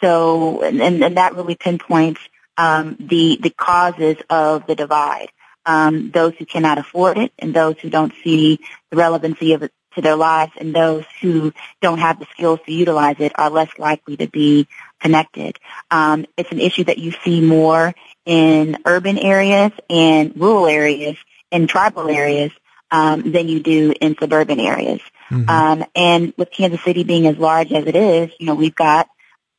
So, 0.00 0.62
and, 0.62 0.80
and 0.80 1.16
that 1.18 1.34
really 1.34 1.56
pinpoints 1.56 2.20
um, 2.56 2.96
the 2.98 3.38
the 3.40 3.50
causes 3.50 4.16
of 4.30 4.66
the 4.66 4.74
divide. 4.74 5.28
Um, 5.66 6.10
those 6.10 6.34
who 6.38 6.46
cannot 6.46 6.78
afford 6.78 7.18
it, 7.18 7.32
and 7.38 7.52
those 7.52 7.78
who 7.80 7.90
don't 7.90 8.14
see 8.24 8.60
the 8.90 8.96
relevancy 8.96 9.52
of 9.52 9.62
it 9.62 9.72
to 9.94 10.00
their 10.00 10.16
lives, 10.16 10.52
and 10.56 10.74
those 10.74 11.04
who 11.20 11.52
don't 11.82 11.98
have 11.98 12.18
the 12.18 12.26
skills 12.32 12.60
to 12.64 12.72
utilize 12.72 13.16
it 13.18 13.32
are 13.34 13.50
less 13.50 13.70
likely 13.78 14.16
to 14.16 14.26
be 14.26 14.66
connected. 15.00 15.58
Um, 15.90 16.24
it's 16.38 16.50
an 16.50 16.60
issue 16.60 16.84
that 16.84 16.96
you 16.96 17.12
see 17.24 17.42
more 17.42 17.94
in 18.26 18.78
urban 18.84 19.18
areas 19.18 19.72
and 19.88 20.32
rural 20.36 20.66
areas 20.66 21.16
and 21.50 21.68
tribal 21.68 22.08
areas 22.08 22.52
um, 22.90 23.32
than 23.32 23.48
you 23.48 23.60
do 23.60 23.94
in 24.00 24.16
suburban 24.18 24.60
areas. 24.60 25.00
Mm-hmm. 25.30 25.48
Um, 25.48 25.84
and 25.94 26.34
with 26.36 26.50
Kansas 26.50 26.82
City 26.82 27.04
being 27.04 27.26
as 27.26 27.36
large 27.38 27.72
as 27.72 27.86
it 27.86 27.96
is, 27.96 28.30
you 28.38 28.46
know, 28.46 28.54
we've 28.54 28.74
got 28.74 29.08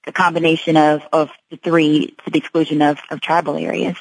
a 0.06 0.12
combination 0.12 0.78
of, 0.78 1.02
of 1.14 1.30
the 1.50 1.58
three 1.58 2.16
to 2.26 2.32
the 2.32 2.40
exclusion 2.40 2.82
of, 2.82 3.00
of 3.10 3.22
tribal 3.22 3.56
areas. 3.56 3.96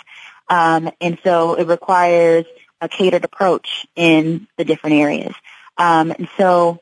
Um, 0.49 0.91
and 1.01 1.19
so 1.23 1.55
it 1.55 1.67
requires 1.67 2.45
a 2.81 2.89
catered 2.89 3.25
approach 3.25 3.87
in 3.95 4.49
the 4.57 4.65
different 4.65 4.97
areas. 4.97 5.35
Um, 5.77 6.11
and 6.11 6.29
so 6.37 6.81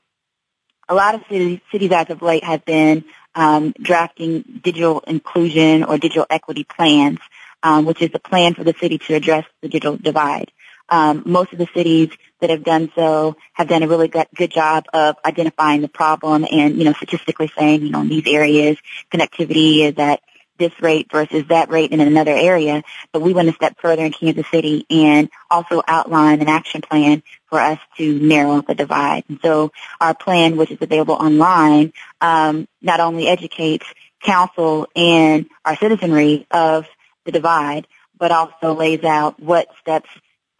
a 0.88 0.94
lot 0.94 1.14
of 1.14 1.22
cities, 1.28 1.60
cities 1.70 1.92
as 1.92 2.08
of 2.10 2.22
late 2.22 2.44
have 2.44 2.64
been 2.64 3.04
um, 3.34 3.74
drafting 3.80 4.60
digital 4.62 5.00
inclusion 5.00 5.84
or 5.84 5.98
digital 5.98 6.26
equity 6.30 6.64
plans, 6.64 7.18
um, 7.62 7.84
which 7.84 8.02
is 8.02 8.10
a 8.14 8.18
plan 8.18 8.54
for 8.54 8.64
the 8.64 8.74
city 8.80 8.98
to 8.98 9.14
address 9.14 9.44
the 9.62 9.68
digital 9.68 9.96
divide. 9.96 10.50
Um, 10.88 11.22
most 11.26 11.52
of 11.52 11.58
the 11.58 11.68
cities 11.74 12.10
that 12.40 12.50
have 12.50 12.64
done 12.64 12.90
so 12.94 13.36
have 13.52 13.68
done 13.68 13.82
a 13.82 13.88
really 13.88 14.08
good, 14.08 14.26
job 14.50 14.84
of 14.92 15.16
identifying 15.24 15.82
the 15.82 15.88
problem 15.88 16.46
and, 16.50 16.76
you 16.76 16.84
know, 16.84 16.94
statistically 16.94 17.50
saying, 17.58 17.82
you 17.82 17.90
know, 17.90 18.00
in 18.00 18.08
these 18.08 18.26
areas, 18.26 18.78
connectivity 19.12 19.80
is 19.80 19.98
at 19.98 20.20
this 20.58 20.72
rate 20.80 21.08
versus 21.10 21.44
that 21.48 21.70
rate 21.70 21.92
in 21.92 22.00
another 22.00 22.32
area. 22.32 22.82
But 23.12 23.22
we 23.22 23.32
went 23.32 23.48
a 23.48 23.52
step 23.52 23.76
further 23.80 24.04
in 24.04 24.12
Kansas 24.12 24.46
City 24.50 24.86
and 24.90 25.28
also 25.50 25.82
outline 25.86 26.40
an 26.40 26.48
action 26.48 26.80
plan 26.80 27.22
for 27.46 27.60
us 27.60 27.78
to 27.98 28.18
narrow 28.18 28.62
the 28.62 28.74
divide. 28.74 29.24
And 29.28 29.38
so 29.42 29.72
our 30.00 30.14
plan, 30.14 30.56
which 30.56 30.70
is 30.70 30.78
available 30.80 31.14
online, 31.14 31.92
um, 32.20 32.66
not 32.82 33.00
only 33.00 33.28
educates 33.28 33.86
council 34.20 34.88
and 34.96 35.46
our 35.64 35.76
citizenry 35.76 36.46
of 36.50 36.86
the 37.28 37.32
divide, 37.32 37.86
but 38.18 38.32
also 38.32 38.74
lays 38.74 39.04
out 39.04 39.40
what 39.40 39.68
steps 39.80 40.08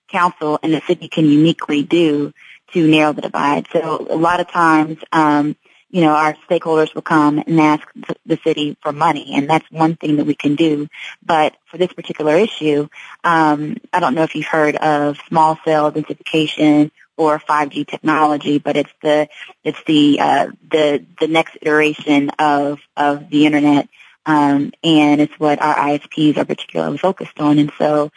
council 0.09 0.59
and 0.63 0.73
the 0.73 0.83
city 0.87 1.09
can 1.09 1.27
uniquely 1.27 1.83
do 1.83 2.33
to 2.73 2.87
narrow 2.87 3.13
the 3.13 3.23
divide. 3.23 3.67
So 3.73 4.07
a 4.11 4.17
lot 4.17 4.41
of 4.41 4.49
times, 4.49 4.99
um, 5.13 5.57
you 5.91 6.03
know, 6.03 6.13
our 6.13 6.35
stakeholders 6.49 6.95
will 6.95 7.03
come 7.03 7.39
and 7.39 7.59
ask 7.59 7.87
the 8.27 8.39
city 8.45 8.77
for 8.83 8.93
money, 8.93 9.33
and 9.35 9.49
that's 9.49 9.71
one 9.71 9.97
thing 9.97 10.17
that 10.17 10.27
we 10.27 10.35
can 10.35 10.55
do. 10.55 10.87
But 11.25 11.57
for 11.65 11.79
this 11.79 11.93
particular 11.93 12.37
issue, 12.37 12.89
um, 13.25 13.79
I 13.91 14.01
don't 14.01 14.15
know 14.15 14.25
if 14.25 14.35
you've 14.35 14.45
heard 14.45 14.77
of 14.77 15.17
small 15.29 15.59
cell 15.65 15.91
densification 15.91 16.91
or 17.17 17.39
5G 17.39 17.89
technology, 17.89 18.59
but 18.59 18.77
it's 18.77 18.93
the 19.03 19.29
it's 19.65 19.83
the 19.87 20.21
uh, 20.21 20.47
the 20.71 21.07
the 21.21 21.27
next 21.27 21.57
iteration 21.63 22.31
of 22.39 22.81
of 22.95 23.31
the 23.31 23.47
internet, 23.47 23.89
um, 24.29 24.73
and 24.85 25.23
it's 25.23 25.33
what 25.41 25.61
our 25.61 25.75
ISPs 25.75 26.37
are 26.37 26.45
particularly 26.45 26.99
focused 26.99 27.41
on. 27.41 27.59
And 27.59 27.73
so, 27.79 28.13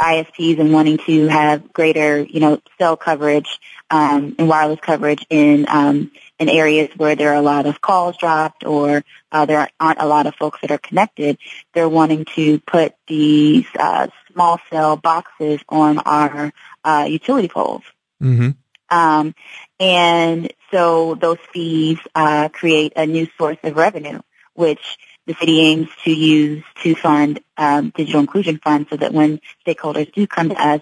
ISPs 0.00 0.58
and 0.58 0.72
wanting 0.72 0.98
to 1.06 1.28
have 1.28 1.72
greater, 1.72 2.20
you 2.20 2.40
know, 2.40 2.60
cell 2.76 2.96
coverage 2.96 3.58
um, 3.88 4.34
and 4.38 4.48
wireless 4.48 4.80
coverage 4.80 5.24
in 5.30 5.64
um, 5.68 6.10
in 6.38 6.48
areas 6.50 6.90
where 6.96 7.14
there 7.14 7.32
are 7.32 7.36
a 7.36 7.42
lot 7.42 7.64
of 7.64 7.80
calls 7.80 8.16
dropped 8.18 8.64
or 8.64 9.04
uh, 9.32 9.46
there 9.46 9.68
aren't 9.80 10.02
a 10.02 10.06
lot 10.06 10.26
of 10.26 10.34
folks 10.34 10.60
that 10.60 10.70
are 10.70 10.78
connected, 10.78 11.38
they're 11.72 11.88
wanting 11.88 12.26
to 12.34 12.58
put 12.60 12.94
these 13.06 13.64
uh, 13.78 14.08
small 14.32 14.60
cell 14.68 14.96
boxes 14.96 15.60
on 15.68 15.98
our 16.00 16.52
uh, 16.84 17.06
utility 17.08 17.48
poles. 17.48 17.82
Mm-hmm. 18.22 18.50
Um, 18.90 19.34
and 19.80 20.52
so 20.70 21.14
those 21.14 21.38
fees 21.52 21.98
uh, 22.14 22.48
create 22.50 22.92
a 22.96 23.06
new 23.06 23.28
source 23.38 23.58
of 23.62 23.76
revenue, 23.76 24.20
which 24.54 24.98
the 25.26 25.34
city 25.34 25.60
aims 25.60 25.88
to 26.04 26.10
use 26.10 26.64
to 26.82 26.94
fund 26.94 27.40
um, 27.56 27.92
digital 27.94 28.20
inclusion 28.20 28.58
funds 28.58 28.88
so 28.90 28.96
that 28.96 29.12
when 29.12 29.40
stakeholders 29.66 30.12
do 30.12 30.26
come 30.26 30.50
to 30.50 30.54
us 30.54 30.80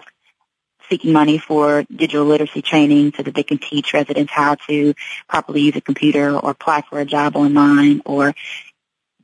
seeking 0.89 1.11
money 1.11 1.37
for 1.37 1.83
digital 1.83 2.25
literacy 2.25 2.61
training 2.61 3.11
so 3.17 3.23
that 3.23 3.33
they 3.33 3.43
can 3.43 3.57
teach 3.57 3.93
residents 3.93 4.31
how 4.31 4.55
to 4.55 4.93
properly 5.27 5.61
use 5.61 5.75
a 5.75 5.81
computer 5.81 6.37
or 6.37 6.51
apply 6.51 6.83
for 6.89 6.99
a 6.99 7.05
job 7.05 7.35
online 7.35 8.01
or 8.05 8.33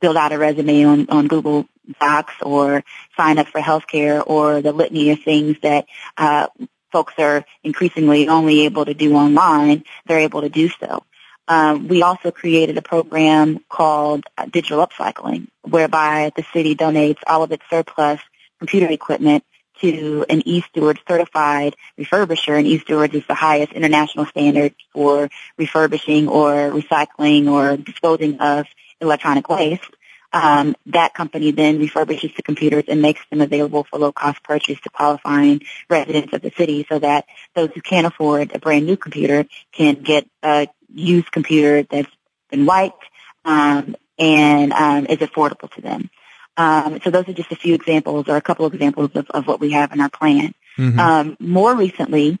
build 0.00 0.16
out 0.16 0.32
a 0.32 0.38
resume 0.38 0.84
on, 0.84 1.08
on 1.08 1.28
Google 1.28 1.66
Docs 2.00 2.34
or 2.42 2.82
sign 3.16 3.38
up 3.38 3.48
for 3.48 3.60
healthcare 3.60 4.22
or 4.26 4.60
the 4.60 4.72
litany 4.72 5.10
of 5.10 5.20
things 5.20 5.56
that 5.62 5.86
uh, 6.16 6.48
folks 6.90 7.14
are 7.18 7.44
increasingly 7.62 8.28
only 8.28 8.62
able 8.62 8.84
to 8.84 8.94
do 8.94 9.14
online, 9.14 9.84
they're 10.06 10.20
able 10.20 10.42
to 10.42 10.48
do 10.48 10.68
so. 10.68 11.04
Um, 11.48 11.88
we 11.88 12.02
also 12.02 12.30
created 12.30 12.78
a 12.78 12.82
program 12.82 13.60
called 13.68 14.24
uh, 14.38 14.46
Digital 14.46 14.86
Upcycling, 14.86 15.48
whereby 15.62 16.32
the 16.36 16.44
city 16.52 16.74
donates 16.74 17.18
all 17.26 17.42
of 17.42 17.52
its 17.52 17.64
surplus 17.68 18.20
computer 18.58 18.88
equipment 18.88 19.44
to 19.80 20.24
an 20.28 20.46
E-Steward 20.46 21.00
certified 21.08 21.74
refurbisher, 21.98 22.56
and 22.56 22.66
E-Steward 22.66 23.14
is 23.14 23.26
the 23.26 23.34
highest 23.34 23.72
international 23.72 24.26
standard 24.26 24.74
for 24.92 25.28
refurbishing 25.58 26.28
or 26.28 26.70
recycling 26.70 27.50
or 27.50 27.76
disposing 27.76 28.38
of 28.40 28.66
electronic 29.00 29.48
waste. 29.48 29.90
Um, 30.34 30.76
that 30.86 31.12
company 31.12 31.50
then 31.50 31.78
refurbishes 31.78 32.34
the 32.36 32.42
computers 32.42 32.84
and 32.88 33.02
makes 33.02 33.20
them 33.28 33.42
available 33.42 33.84
for 33.84 33.98
low-cost 33.98 34.42
purchase 34.42 34.80
to 34.80 34.88
qualifying 34.88 35.60
residents 35.90 36.32
of 36.32 36.40
the 36.40 36.52
city 36.56 36.86
so 36.88 36.98
that 37.00 37.26
those 37.54 37.70
who 37.74 37.82
can't 37.82 38.06
afford 38.06 38.54
a 38.54 38.58
brand 38.58 38.86
new 38.86 38.96
computer 38.96 39.44
can 39.72 39.96
get 39.96 40.26
a 40.42 40.68
used 40.94 41.30
computer 41.30 41.82
that's 41.82 42.10
been 42.50 42.66
wiped 42.66 43.04
um, 43.44 43.96
and 44.18 44.72
um, 44.72 45.06
is 45.06 45.18
affordable 45.18 45.70
to 45.74 45.80
them. 45.80 46.10
Um, 46.56 47.00
so 47.02 47.10
those 47.10 47.28
are 47.28 47.32
just 47.32 47.50
a 47.50 47.56
few 47.56 47.74
examples 47.74 48.28
or 48.28 48.36
a 48.36 48.42
couple 48.42 48.66
of 48.66 48.74
examples 48.74 49.10
of, 49.14 49.30
of 49.30 49.46
what 49.46 49.60
we 49.60 49.72
have 49.72 49.92
in 49.92 50.00
our 50.00 50.10
plan. 50.10 50.54
Mhm. 50.78 50.98
Um, 50.98 51.36
more 51.40 51.74
recently, 51.74 52.38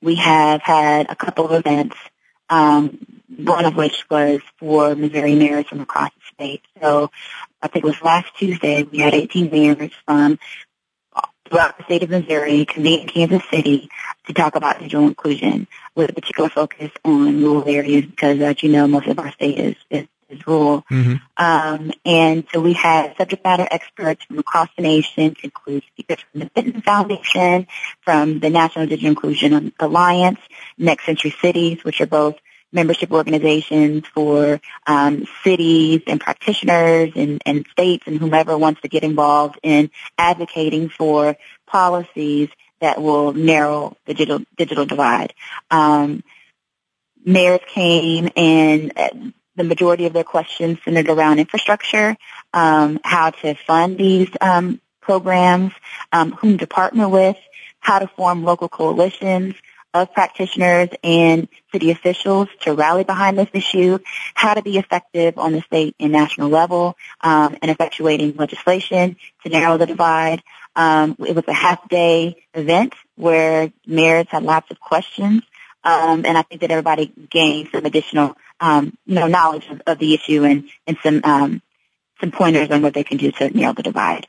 we 0.00 0.16
have 0.16 0.62
had 0.62 1.10
a 1.10 1.16
couple 1.16 1.46
of 1.46 1.52
events, 1.52 1.96
um, 2.48 2.98
one 3.28 3.64
of 3.64 3.74
which 3.74 4.04
was 4.10 4.40
for 4.58 4.94
Missouri 4.94 5.34
mayors 5.34 5.66
from 5.66 5.80
across 5.80 6.10
the 6.14 6.34
state. 6.34 6.62
So 6.80 7.10
I 7.60 7.68
think 7.68 7.84
it 7.84 7.88
was 7.88 8.00
last 8.02 8.28
Tuesday, 8.36 8.84
we 8.84 8.98
had 8.98 9.14
18 9.14 9.50
mayors 9.50 9.90
from 10.04 10.38
throughout 11.48 11.78
the 11.78 11.84
state 11.84 12.02
of 12.02 12.10
Missouri 12.10 12.64
convene 12.64 13.00
in 13.00 13.08
Kansas 13.08 13.42
City 13.50 13.88
to 14.26 14.32
talk 14.32 14.56
about 14.56 14.78
digital 14.78 15.06
inclusion 15.06 15.66
with 15.94 16.10
a 16.10 16.12
particular 16.12 16.48
focus 16.48 16.90
on 17.04 17.42
rural 17.42 17.68
areas 17.68 18.04
because, 18.06 18.40
as 18.40 18.62
you 18.62 18.70
know, 18.70 18.86
most 18.86 19.06
of 19.06 19.18
our 19.18 19.30
state 19.32 19.58
is, 19.58 19.76
is, 19.90 20.06
is 20.28 20.46
rural. 20.46 20.84
Mhm. 20.90 21.20
Um, 21.36 21.92
and 22.04 22.44
so 22.52 22.60
we 22.60 22.72
had 22.72 23.16
subject 23.16 23.44
matter 23.44 23.66
experts 23.70 24.24
from 24.24 24.38
across 24.38 24.68
the 24.76 24.82
nation 24.82 25.34
to 25.34 25.44
include 25.44 25.84
speakers 25.92 26.18
from 26.30 26.40
the 26.40 26.50
Benton 26.54 26.82
Foundation, 26.82 27.66
from 28.02 28.40
the 28.40 28.50
National 28.50 28.86
Digital 28.86 29.10
Inclusion 29.10 29.72
Alliance, 29.78 30.40
Next 30.78 31.06
Century 31.06 31.34
Cities, 31.40 31.84
which 31.84 32.00
are 32.00 32.06
both 32.06 32.36
membership 32.72 33.10
organizations 33.12 34.04
for 34.06 34.60
um, 34.86 35.26
cities 35.42 36.02
and 36.06 36.20
practitioners 36.20 37.12
and, 37.16 37.40
and 37.46 37.66
states 37.68 38.04
and 38.06 38.18
whomever 38.18 38.56
wants 38.58 38.80
to 38.82 38.88
get 38.88 39.02
involved 39.02 39.58
in 39.62 39.90
advocating 40.18 40.88
for 40.88 41.36
policies 41.66 42.48
that 42.80 43.00
will 43.00 43.32
narrow 43.32 43.96
the 44.04 44.14
digital, 44.14 44.44
digital 44.56 44.84
divide. 44.84 45.32
Um, 45.70 46.22
mayors 47.24 47.60
came 47.68 48.28
and 48.36 48.92
uh, 48.96 49.08
the 49.56 49.64
majority 49.64 50.06
of 50.06 50.12
their 50.12 50.24
questions 50.24 50.78
centered 50.84 51.08
around 51.08 51.38
infrastructure, 51.38 52.16
um, 52.52 53.00
how 53.02 53.30
to 53.30 53.54
fund 53.54 53.96
these 53.96 54.28
um, 54.40 54.80
programs, 55.00 55.72
um, 56.12 56.32
whom 56.32 56.58
to 56.58 56.66
partner 56.66 57.08
with, 57.08 57.38
how 57.80 57.98
to 57.98 58.06
form 58.08 58.44
local 58.44 58.68
coalitions 58.68 59.54
of 60.02 60.12
practitioners 60.12 60.88
and 61.02 61.48
city 61.72 61.90
officials 61.90 62.48
to 62.60 62.74
rally 62.74 63.04
behind 63.04 63.38
this 63.38 63.48
issue, 63.52 63.98
how 64.34 64.54
to 64.54 64.62
be 64.62 64.78
effective 64.78 65.38
on 65.38 65.52
the 65.52 65.60
state 65.62 65.94
and 65.98 66.12
national 66.12 66.48
level 66.48 66.96
um, 67.20 67.56
in 67.62 67.74
effectuating 67.74 68.38
legislation 68.38 69.16
to 69.42 69.48
narrow 69.48 69.76
the 69.76 69.86
divide. 69.86 70.42
Um, 70.74 71.16
it 71.26 71.34
was 71.34 71.44
a 71.48 71.52
half-day 71.52 72.36
event 72.54 72.94
where 73.16 73.72
mayors 73.86 74.26
had 74.28 74.42
lots 74.42 74.70
of 74.70 74.78
questions, 74.78 75.42
um, 75.84 76.26
and 76.26 76.36
I 76.36 76.42
think 76.42 76.60
that 76.60 76.70
everybody 76.70 77.12
gained 77.30 77.70
some 77.72 77.84
additional, 77.84 78.36
um, 78.60 78.96
you 79.06 79.14
know, 79.14 79.26
knowledge 79.26 79.66
of, 79.68 79.82
of 79.86 79.98
the 79.98 80.14
issue 80.14 80.44
and, 80.44 80.68
and 80.86 80.96
some 81.02 81.20
um, 81.24 81.62
some 82.20 82.30
pointers 82.30 82.70
on 82.70 82.82
what 82.82 82.94
they 82.94 83.04
can 83.04 83.18
do 83.18 83.30
to 83.30 83.50
narrow 83.56 83.74
the 83.74 83.82
divide. 83.82 84.26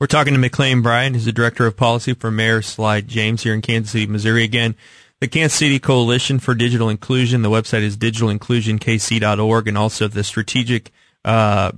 We're 0.00 0.06
talking 0.06 0.32
to 0.32 0.38
McClain 0.38 0.80
Bryan, 0.80 1.14
who's 1.14 1.24
the 1.24 1.32
director 1.32 1.66
of 1.66 1.76
policy 1.76 2.14
for 2.14 2.30
Mayor 2.30 2.62
Sly 2.62 3.00
James 3.00 3.42
here 3.42 3.52
in 3.52 3.60
Kansas 3.60 3.90
City, 3.90 4.06
Missouri. 4.06 4.44
Again, 4.44 4.76
the 5.18 5.26
Kansas 5.26 5.58
City 5.58 5.80
Coalition 5.80 6.38
for 6.38 6.54
Digital 6.54 6.88
Inclusion. 6.88 7.42
The 7.42 7.50
website 7.50 7.82
is 7.82 7.96
digitalinclusionkc.org, 7.96 9.66
and 9.66 9.76
also 9.76 10.06
the 10.06 10.22
strategic, 10.22 10.92
uh, 11.24 11.72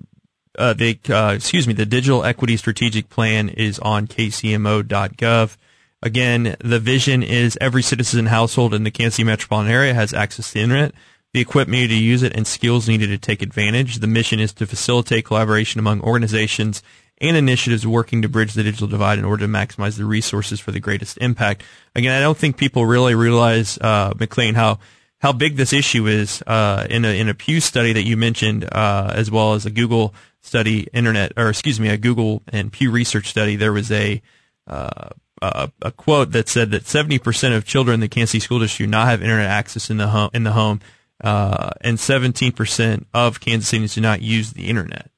uh, 0.59 0.75
the 0.75 0.99
uh, 1.09 1.33
excuse 1.35 1.67
me, 1.67 1.73
the 1.73 1.87
Digital 1.87 2.23
Equity 2.23 2.59
Strategic 2.59 3.09
Plan 3.09 3.49
is 3.49 3.79
on 3.79 4.07
kcmo.gov. 4.07 5.57
Again, 6.03 6.57
the 6.63 6.79
vision 6.79 7.23
is 7.23 7.57
every 7.59 7.83
citizen 7.83 8.27
household 8.27 8.75
in 8.75 8.85
the 8.85 8.91
Kansas 8.91 9.15
City 9.15 9.25
metropolitan 9.25 9.73
area 9.73 9.95
has 9.95 10.13
access 10.13 10.49
to 10.49 10.55
the 10.55 10.61
internet, 10.61 10.93
the 11.33 11.41
equipment 11.41 11.89
to 11.89 11.97
use 11.97 12.23
it, 12.23 12.37
and 12.37 12.47
skills 12.47 12.87
needed 12.87 13.07
to 13.07 13.17
take 13.17 13.41
advantage. 13.41 13.97
The 13.97 14.07
mission 14.07 14.41
is 14.41 14.53
to 14.55 14.67
facilitate 14.67 15.25
collaboration 15.25 15.79
among 15.79 16.03
organizations 16.03 16.83
and 17.21 17.37
initiatives 17.37 17.87
working 17.87 18.23
to 18.23 18.29
bridge 18.29 18.55
the 18.55 18.63
digital 18.63 18.89
divide 18.89 19.19
in 19.19 19.25
order 19.25 19.47
to 19.47 19.53
maximize 19.53 19.99
the 19.99 20.05
resources 20.05 20.59
for 20.59 20.73
the 20.73 20.81
greatest 20.81 21.19
impact. 21.19 21.63
Again, 21.95 22.13
I 22.13 22.21
don't 22.21 22.39
think 22.39 22.57
people 22.57 22.87
really 22.87 23.15
realize, 23.15 23.79
uh, 23.81 24.13
McClain, 24.15 24.55
how 24.55 24.79
how 25.19 25.33
big 25.33 25.57
this 25.57 25.75
issue 25.75 26.07
is. 26.07 26.43
Uh, 26.47 26.87
in 26.89 27.05
a 27.05 27.19
in 27.19 27.29
a 27.29 27.35
Pew 27.35 27.61
study 27.61 27.93
that 27.93 28.05
you 28.05 28.17
mentioned, 28.17 28.65
uh, 28.65 29.13
as 29.15 29.31
well 29.31 29.53
as 29.53 29.67
a 29.67 29.71
Google 29.71 30.15
study, 30.41 30.89
internet 30.93 31.33
or 31.37 31.51
excuse 31.51 31.79
me, 31.79 31.89
a 31.89 31.99
Google 31.99 32.43
and 32.49 32.73
Pew 32.73 32.91
Research 32.91 33.29
study, 33.29 33.57
there 33.57 33.73
was 33.73 33.93
a 33.93 34.23
uh, 34.67 35.11
a, 35.43 35.71
a 35.83 35.91
quote 35.91 36.33
that 36.33 36.49
said 36.49 36.71
that 36.71 36.85
70% 36.85 37.57
of 37.57 37.65
children 37.65 37.95
in 37.95 38.01
the 38.01 38.09
Kansas 38.09 38.33
City 38.33 38.41
School 38.41 38.59
District 38.59 38.89
do 38.89 38.91
not 38.91 39.09
have 39.09 39.23
internet 39.23 39.47
access 39.47 39.91
in 39.91 39.97
the 39.97 40.09
home, 40.09 40.31
in 40.35 40.45
the 40.45 40.53
home, 40.53 40.81
uh, 41.23 41.71
and 41.81 41.99
17% 41.99 43.05
of 43.15 43.41
Kansas 43.41 43.73
Cityans 43.73 43.95
do 43.95 44.01
not 44.01 44.23
use 44.23 44.53
the 44.53 44.69
internet. 44.69 45.10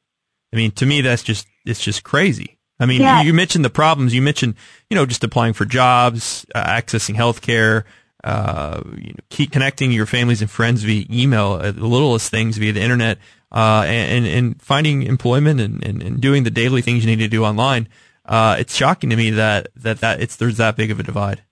I 0.52 0.56
mean, 0.56 0.70
to 0.72 0.86
me, 0.86 1.00
that's 1.00 1.22
just 1.22 1.46
it's 1.64 1.80
just 1.80 2.02
crazy. 2.02 2.58
I 2.80 2.86
mean, 2.86 3.00
Yeah. 3.00 3.22
you, 3.22 3.32
mentioned 3.32 3.64
the 3.64 3.70
problems. 3.70 4.12
You 4.12 4.22
mentioned, 4.22 4.56
you 4.90 4.96
know, 4.96 5.06
just 5.06 5.22
applying 5.22 5.52
for 5.52 5.64
jobs, 5.64 6.44
uh, 6.52 6.64
accessing 6.64 7.14
healthcare, 7.14 7.84
uh, 8.24 8.82
you 8.96 9.10
know, 9.10 9.24
keep 9.30 9.52
connecting 9.52 9.92
your 9.92 10.06
families 10.06 10.40
and 10.40 10.50
friends 10.50 10.82
via 10.82 11.06
email, 11.08 11.60
uh, 11.62 11.70
the 11.70 11.86
littlest 11.86 12.30
things 12.30 12.56
via 12.58 12.72
the 12.72 12.80
internet, 12.80 13.18
uh, 13.52 13.84
and, 13.86 14.26
and 14.26 14.60
finding 14.60 15.04
employment 15.04 15.60
and, 15.60 15.84
and, 15.84 16.02
and 16.02 16.20
doing 16.20 16.42
the 16.42 16.50
daily 16.50 16.82
things 16.82 17.04
you 17.04 17.10
need 17.10 17.22
to 17.22 17.28
do 17.28 17.44
online. 17.44 17.88
Uh, 18.24 18.56
it's 18.58 18.74
shocking 18.74 19.10
to 19.10 19.16
me 19.16 19.30
that, 19.30 19.68
that, 19.76 20.00
that 20.00 20.20
it's, 20.20 20.36
there's 20.36 20.56
that 20.56 20.76
big 20.76 20.90
of 20.90 20.98
a 20.98 21.02
divide. 21.04 21.42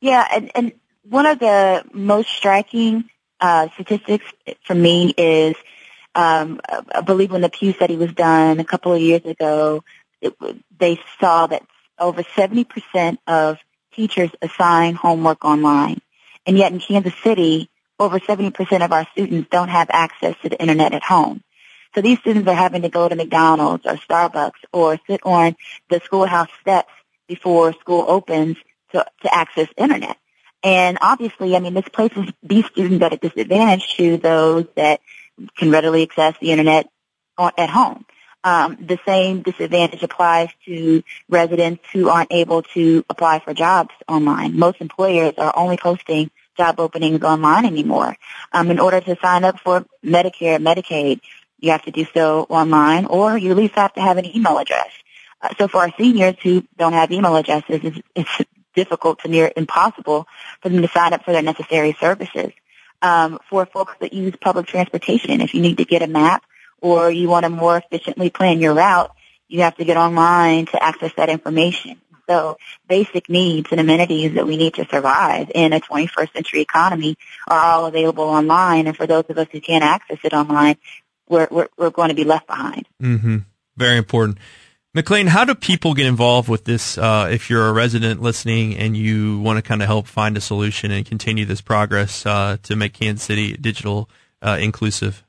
Yeah, 0.00 0.26
and, 0.32 0.50
and 0.54 0.72
one 1.02 1.26
of 1.26 1.38
the 1.38 1.84
most 1.92 2.30
striking 2.30 3.08
uh, 3.40 3.68
statistics 3.74 4.24
for 4.64 4.74
me 4.74 5.14
is 5.16 5.54
um, 6.18 6.60
I 6.92 7.00
believe 7.02 7.30
when 7.30 7.42
the 7.42 7.48
Pew 7.48 7.72
study 7.72 7.96
was 7.96 8.12
done 8.12 8.58
a 8.58 8.64
couple 8.64 8.92
of 8.92 9.00
years 9.00 9.24
ago, 9.24 9.84
it, 10.20 10.34
they 10.76 11.00
saw 11.20 11.46
that 11.46 11.62
over 11.96 12.24
70% 12.24 13.18
of 13.28 13.58
teachers 13.92 14.30
assign 14.42 14.96
homework 14.96 15.44
online. 15.44 16.00
And 16.44 16.58
yet 16.58 16.72
in 16.72 16.80
Kansas 16.80 17.14
City, 17.22 17.70
over 18.00 18.18
70% 18.18 18.84
of 18.84 18.92
our 18.92 19.06
students 19.12 19.48
don't 19.48 19.68
have 19.68 19.90
access 19.90 20.34
to 20.42 20.48
the 20.48 20.60
internet 20.60 20.92
at 20.92 21.04
home. 21.04 21.40
So 21.94 22.00
these 22.00 22.18
students 22.18 22.48
are 22.48 22.54
having 22.54 22.82
to 22.82 22.88
go 22.88 23.08
to 23.08 23.14
McDonald's 23.14 23.86
or 23.86 23.94
Starbucks 23.94 24.58
or 24.72 24.98
sit 25.06 25.20
on 25.22 25.54
the 25.88 26.00
schoolhouse 26.04 26.50
steps 26.60 26.92
before 27.28 27.72
school 27.74 28.04
opens 28.08 28.56
to, 28.90 29.06
to 29.22 29.34
access 29.34 29.68
internet. 29.76 30.16
And 30.64 30.98
obviously, 31.00 31.54
I 31.54 31.60
mean, 31.60 31.74
this 31.74 31.88
places 31.88 32.32
these 32.42 32.66
students 32.66 33.04
at 33.04 33.12
a 33.12 33.16
disadvantage 33.16 33.96
to 33.96 34.16
those 34.16 34.66
that 34.74 35.00
can 35.56 35.70
readily 35.70 36.02
access 36.02 36.34
the 36.40 36.50
internet 36.50 36.88
at 37.38 37.70
home. 37.70 38.04
Um, 38.44 38.78
the 38.80 38.98
same 39.04 39.42
disadvantage 39.42 40.02
applies 40.02 40.48
to 40.64 41.02
residents 41.28 41.82
who 41.92 42.08
aren't 42.08 42.32
able 42.32 42.62
to 42.74 43.04
apply 43.10 43.40
for 43.40 43.52
jobs 43.52 43.90
online. 44.06 44.58
Most 44.58 44.80
employers 44.80 45.34
are 45.38 45.52
only 45.56 45.76
posting 45.76 46.30
job 46.56 46.78
openings 46.78 47.22
online 47.22 47.64
anymore. 47.64 48.16
Um, 48.52 48.70
in 48.70 48.78
order 48.78 49.00
to 49.00 49.16
sign 49.20 49.44
up 49.44 49.58
for 49.60 49.84
Medicare, 50.04 50.58
Medicaid, 50.58 51.20
you 51.58 51.72
have 51.72 51.82
to 51.84 51.90
do 51.90 52.06
so 52.14 52.46
online, 52.48 53.06
or 53.06 53.36
you 53.36 53.50
at 53.50 53.56
least 53.56 53.74
have 53.74 53.94
to 53.94 54.00
have 54.00 54.16
an 54.16 54.36
email 54.36 54.58
address. 54.58 54.90
Uh, 55.40 55.48
so 55.58 55.68
for 55.68 55.78
our 55.78 55.92
seniors 55.98 56.36
who 56.42 56.64
don't 56.76 56.92
have 56.92 57.10
email 57.10 57.34
addresses, 57.36 57.80
it's, 57.82 58.00
it's 58.14 58.48
difficult 58.74 59.20
to 59.20 59.28
near 59.28 59.50
impossible 59.56 60.26
for 60.62 60.68
them 60.68 60.82
to 60.82 60.88
sign 60.88 61.12
up 61.12 61.24
for 61.24 61.32
their 61.32 61.42
necessary 61.42 61.96
services. 62.00 62.52
Um, 63.00 63.38
for 63.48 63.64
folks 63.64 63.94
that 64.00 64.12
use 64.12 64.34
public 64.40 64.66
transportation, 64.66 65.40
if 65.40 65.54
you 65.54 65.60
need 65.60 65.78
to 65.78 65.84
get 65.84 66.02
a 66.02 66.08
map 66.08 66.44
or 66.80 67.10
you 67.10 67.28
want 67.28 67.44
to 67.44 67.50
more 67.50 67.76
efficiently 67.76 68.30
plan 68.30 68.60
your 68.60 68.74
route, 68.74 69.14
you 69.48 69.62
have 69.62 69.76
to 69.76 69.84
get 69.84 69.96
online 69.96 70.66
to 70.66 70.82
access 70.82 71.12
that 71.16 71.28
information. 71.28 72.00
So 72.28 72.58
basic 72.86 73.30
needs 73.30 73.68
and 73.70 73.80
amenities 73.80 74.34
that 74.34 74.46
we 74.46 74.56
need 74.56 74.74
to 74.74 74.86
survive 74.86 75.50
in 75.54 75.72
a 75.72 75.80
21st 75.80 76.32
century 76.34 76.60
economy 76.60 77.16
are 77.46 77.58
all 77.58 77.86
available 77.86 78.24
online. 78.24 78.86
And 78.86 78.96
for 78.96 79.06
those 79.06 79.24
of 79.30 79.38
us 79.38 79.48
who 79.50 79.60
can't 79.60 79.82
access 79.82 80.18
it 80.22 80.34
online, 80.34 80.76
we're, 81.28 81.48
we're, 81.50 81.68
we're 81.78 81.90
going 81.90 82.10
to 82.10 82.14
be 82.14 82.24
left 82.24 82.46
behind. 82.46 82.86
Mm-hmm. 83.02 83.38
Very 83.76 83.96
important. 83.96 84.38
McClain, 84.98 85.28
how 85.28 85.44
do 85.44 85.54
people 85.54 85.94
get 85.94 86.06
involved 86.06 86.48
with 86.48 86.64
this? 86.64 86.98
Uh, 86.98 87.28
if 87.30 87.48
you're 87.48 87.68
a 87.68 87.72
resident 87.72 88.20
listening 88.20 88.76
and 88.76 88.96
you 88.96 89.38
want 89.38 89.56
to 89.56 89.62
kind 89.62 89.80
of 89.80 89.86
help 89.86 90.08
find 90.08 90.36
a 90.36 90.40
solution 90.40 90.90
and 90.90 91.06
continue 91.06 91.44
this 91.44 91.60
progress 91.60 92.26
uh, 92.26 92.56
to 92.64 92.74
make 92.74 92.94
Kansas 92.94 93.24
City 93.24 93.56
digital 93.56 94.10
uh, 94.42 94.58
inclusive? 94.60 95.24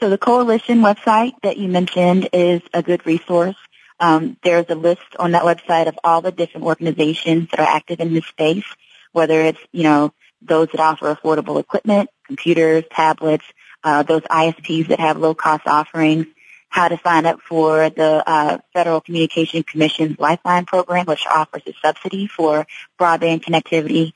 So 0.00 0.10
the 0.10 0.18
coalition 0.18 0.80
website 0.80 1.34
that 1.44 1.56
you 1.56 1.68
mentioned 1.68 2.30
is 2.32 2.62
a 2.74 2.82
good 2.82 3.06
resource. 3.06 3.54
Um, 4.00 4.36
there's 4.42 4.66
a 4.70 4.74
list 4.74 5.14
on 5.20 5.32
that 5.32 5.44
website 5.44 5.86
of 5.86 5.96
all 6.02 6.20
the 6.20 6.32
different 6.32 6.66
organizations 6.66 7.48
that 7.50 7.60
are 7.60 7.68
active 7.68 8.00
in 8.00 8.12
this 8.12 8.26
space, 8.26 8.66
whether 9.12 9.40
it's 9.40 9.60
you 9.70 9.84
know 9.84 10.12
those 10.42 10.66
that 10.72 10.80
offer 10.80 11.14
affordable 11.14 11.60
equipment, 11.60 12.10
computers, 12.24 12.82
tablets, 12.90 13.44
uh, 13.84 14.02
those 14.02 14.22
ISPs 14.22 14.88
that 14.88 14.98
have 14.98 15.16
low 15.16 15.34
cost 15.34 15.68
offerings, 15.68 16.26
how 16.70 16.88
to 16.88 16.98
sign 17.04 17.26
up 17.26 17.40
for 17.40 17.90
the 17.90 18.22
uh, 18.26 18.58
Federal 18.72 19.00
Communication 19.00 19.64
Commission's 19.64 20.18
Lifeline 20.18 20.64
program, 20.64 21.04
which 21.04 21.26
offers 21.26 21.62
a 21.66 21.74
subsidy 21.82 22.28
for 22.28 22.66
broadband 22.98 23.42
connectivity. 23.42 24.12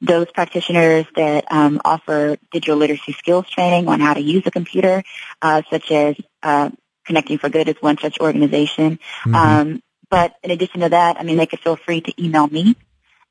Those 0.00 0.26
practitioners 0.32 1.06
that 1.14 1.44
um, 1.52 1.80
offer 1.84 2.38
digital 2.50 2.78
literacy 2.78 3.12
skills 3.12 3.48
training 3.48 3.88
on 3.88 4.00
how 4.00 4.14
to 4.14 4.20
use 4.20 4.42
a 4.46 4.50
computer, 4.50 5.02
uh, 5.42 5.62
such 5.70 5.90
as 5.92 6.16
uh, 6.42 6.70
Connecting 7.04 7.38
for 7.38 7.48
Good 7.48 7.68
is 7.68 7.76
one 7.80 7.98
such 7.98 8.20
organization. 8.20 8.98
Mm-hmm. 9.24 9.34
Um, 9.34 9.82
but 10.10 10.34
in 10.42 10.50
addition 10.50 10.80
to 10.80 10.88
that, 10.90 11.18
I 11.18 11.22
mean, 11.22 11.36
they 11.36 11.46
could 11.46 11.60
feel 11.60 11.76
free 11.76 12.00
to 12.00 12.22
email 12.22 12.46
me 12.46 12.76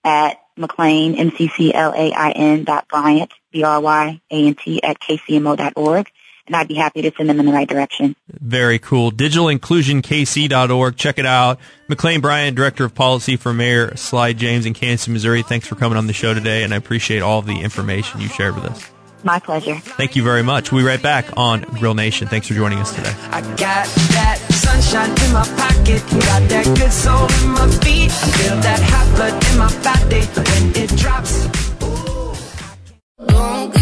at 0.04 0.40
McClain, 0.58 1.18
M-C-C-L-A-I-N 1.18 2.63
dot 2.63 2.88
Bryant, 2.88 3.32
B-R-Y-A-N-T 3.52 4.84
at 4.84 5.00
KCMO 5.00 5.58
dot 5.58 5.74
org 5.76 6.10
and 6.47 6.55
I'd 6.55 6.67
be 6.67 6.75
happy 6.75 7.01
to 7.03 7.12
send 7.15 7.29
them 7.29 7.39
in 7.39 7.45
the 7.45 7.51
right 7.51 7.67
direction. 7.67 8.15
Very 8.29 8.79
cool. 8.79 9.12
DigitalInclusionKC.org. 9.12 10.95
Check 10.95 11.19
it 11.19 11.25
out. 11.25 11.60
McClain 11.89 12.21
Bryant, 12.21 12.55
Director 12.55 12.86
of 12.86 12.95
Policy 12.95 13.36
for 13.36 13.53
Mayor 13.53 13.95
Sly 13.95 14.33
James 14.33 14.65
in 14.65 14.73
Kansas, 14.73 15.07
Missouri. 15.07 15.43
Thanks 15.43 15.67
for 15.67 15.75
coming 15.75 15.97
on 15.97 16.07
the 16.07 16.13
show 16.13 16.33
today, 16.33 16.63
and 16.63 16.73
I 16.73 16.77
appreciate 16.77 17.21
all 17.21 17.41
the 17.41 17.62
information 17.62 18.21
you 18.21 18.27
shared 18.27 18.55
with 18.55 18.65
us. 18.65 18.89
My 19.23 19.39
pleasure. 19.39 19.75
Thank 19.75 20.15
you 20.15 20.23
very 20.23 20.43
much. 20.43 20.71
We'll 20.71 20.81
be 20.83 20.88
right 20.88 21.01
back 21.01 21.25
on 21.36 21.62
Grill 21.62 21.95
Nation. 21.95 22.27
Thanks 22.27 22.47
for 22.47 22.53
joining 22.53 22.79
us 22.79 22.93
today. 22.93 23.13
I 23.31 23.41
got 23.41 23.88
that 24.13 24.38
sunshine 24.51 25.10
in 25.10 25.33
my 25.33 25.43
pocket, 25.57 26.01
got 26.25 26.47
that 26.49 26.65
good 26.77 26.91
soul 26.91 27.25
in 27.43 27.49
my 27.51 27.67
feet. 27.83 28.12
I 28.12 28.31
feel 28.38 28.55
that 28.62 28.79
hot 28.83 29.15
blood 29.15 29.33
in 29.51 29.57
my 29.57 29.71
body 29.83 30.21
when 30.25 30.83
it 30.83 30.95
drops. 30.97 31.47
Ooh. 31.83 33.77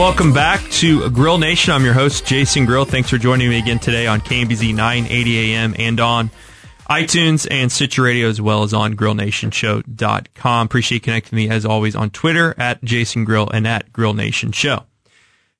Welcome 0.00 0.32
back 0.32 0.62
to 0.70 1.10
Grill 1.10 1.36
Nation. 1.36 1.74
I'm 1.74 1.84
your 1.84 1.92
host, 1.92 2.24
Jason 2.24 2.64
Grill. 2.64 2.86
Thanks 2.86 3.10
for 3.10 3.18
joining 3.18 3.50
me 3.50 3.58
again 3.58 3.78
today 3.78 4.06
on 4.06 4.22
KMBZ 4.22 4.74
980 4.74 5.52
AM 5.52 5.74
and 5.78 6.00
on 6.00 6.30
iTunes 6.88 7.46
and 7.50 7.70
Stitcher 7.70 8.04
Radio 8.04 8.26
as 8.26 8.40
well 8.40 8.62
as 8.62 8.72
on 8.72 8.94
grillnationshow.com. 8.94 10.64
Appreciate 10.64 11.02
connecting 11.02 11.36
me 11.36 11.50
as 11.50 11.66
always 11.66 11.94
on 11.94 12.08
Twitter 12.08 12.54
at 12.56 12.82
Jason 12.82 13.26
Grill 13.26 13.50
and 13.50 13.66
at 13.66 13.92
Grill 13.92 14.14
Nation 14.14 14.52
Show. 14.52 14.84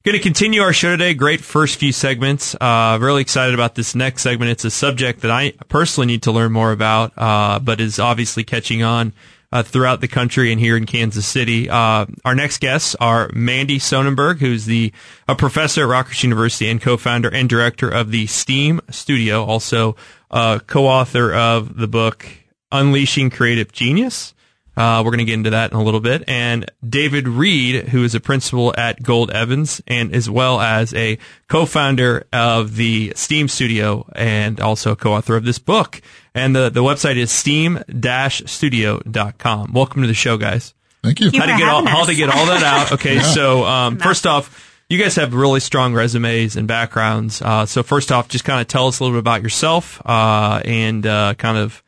Going 0.05 0.17
to 0.17 0.23
continue 0.23 0.63
our 0.63 0.73
show 0.73 0.93
today. 0.93 1.13
Great 1.13 1.43
first 1.43 1.79
few 1.79 1.93
segments. 1.93 2.55
Uh, 2.59 2.97
really 2.99 3.21
excited 3.21 3.53
about 3.53 3.75
this 3.75 3.95
next 3.95 4.23
segment. 4.23 4.53
It's 4.53 4.65
a 4.65 4.71
subject 4.71 5.21
that 5.21 5.31
I 5.31 5.53
personally 5.69 6.07
need 6.07 6.23
to 6.23 6.33
learn 6.33 6.51
more 6.51 6.73
about, 6.73 7.13
uh, 7.19 7.59
but 7.59 7.79
is 7.79 7.99
obviously 7.99 8.45
catching 8.45 8.83
on 8.83 9.13
uh, 9.53 9.63
throughout 9.63 10.01
the 10.01 10.09
country 10.09 10.53
and 10.53 10.61
here 10.61 10.77
in 10.77 10.87
Kansas 10.87 11.27
City. 11.27 11.69
Uh, 11.69 12.07
our 12.25 12.35
next 12.35 12.61
guests 12.61 12.95
are 13.01 13.31
Mandy 13.33 13.79
Sonnenberg, 13.79 14.39
who's 14.39 14.65
the 14.67 14.93
a 15.29 15.35
professor 15.35 15.83
at 15.83 15.89
Rockhurst 15.89 16.23
University 16.23 16.71
and 16.71 16.81
co-founder 16.81 17.29
and 17.29 17.49
director 17.49 17.89
of 17.89 18.11
the 18.11 18.27
STEAM 18.27 18.81
Studio, 18.91 19.45
also 19.45 19.97
uh, 20.31 20.59
co-author 20.67 21.35
of 21.35 21.77
the 21.77 21.89
book 21.89 22.27
Unleashing 22.73 23.31
Creative 23.31 23.71
Genius. 23.73 24.35
Uh, 24.77 25.03
we're 25.05 25.11
going 25.11 25.19
to 25.19 25.25
get 25.25 25.35
into 25.35 25.51
that 25.51 25.73
in 25.73 25.77
a 25.77 25.83
little 25.83 26.01
bit. 26.01 26.25
And 26.29 26.71
David 26.89 27.29
Reed, 27.29 27.89
who 27.89 28.05
is 28.05 28.15
a 28.15 28.21
principal 28.21 28.73
at 28.79 29.03
Gould 29.03 29.31
Evans 29.31 29.83
and 29.87 30.15
as 30.15 30.31
well 30.31 30.61
as 30.61 30.95
a 30.95 31.19
co-founder 31.49 32.27
of 32.33 32.77
the 32.77 33.13
Steam 33.17 33.49
Studio 33.49 34.11
and 34.15 34.61
also 34.61 34.95
co-author 34.95 35.37
of 35.37 35.45
this 35.45 35.59
book. 35.59 36.01
And 36.35 36.55
the, 36.55 36.69
the 36.71 36.83
website 36.83 37.17
is 37.17 37.31
steam-studio.com. 37.31 39.73
Welcome 39.73 40.03
to 40.03 40.09
the 40.09 40.15
show, 40.15 40.37
guys. 40.37 40.75
Thank 41.03 41.21
you. 41.21 41.31
How 41.35 41.47
to 41.47 41.57
get 41.57 41.69
all, 41.69 41.87
how 41.87 42.05
to 42.05 42.15
get 42.15 42.29
all 42.29 42.45
that 42.47 42.63
out. 42.63 42.93
Okay. 42.93 43.15
yeah. 43.17 43.23
So, 43.23 43.65
um, 43.65 43.97
first 43.99 44.27
off, 44.27 44.85
you 44.89 44.99
guys 44.99 45.17
have 45.17 45.35
really 45.35 45.59
strong 45.61 45.95
resumes 45.95 46.57
and 46.57 46.69
backgrounds. 46.69 47.43
Uh, 47.43 47.67
so 47.67 47.83
first 47.83 48.13
off, 48.13 48.29
just 48.29 48.45
kind 48.45 48.61
of 48.61 48.69
tell 48.69 48.87
us 48.87 49.01
a 49.01 49.03
little 49.03 49.17
bit 49.17 49.21
about 49.21 49.43
yourself, 49.43 50.01
uh, 50.05 50.61
and, 50.65 51.07
uh, 51.07 51.35
kind 51.35 51.59
of, 51.59 51.83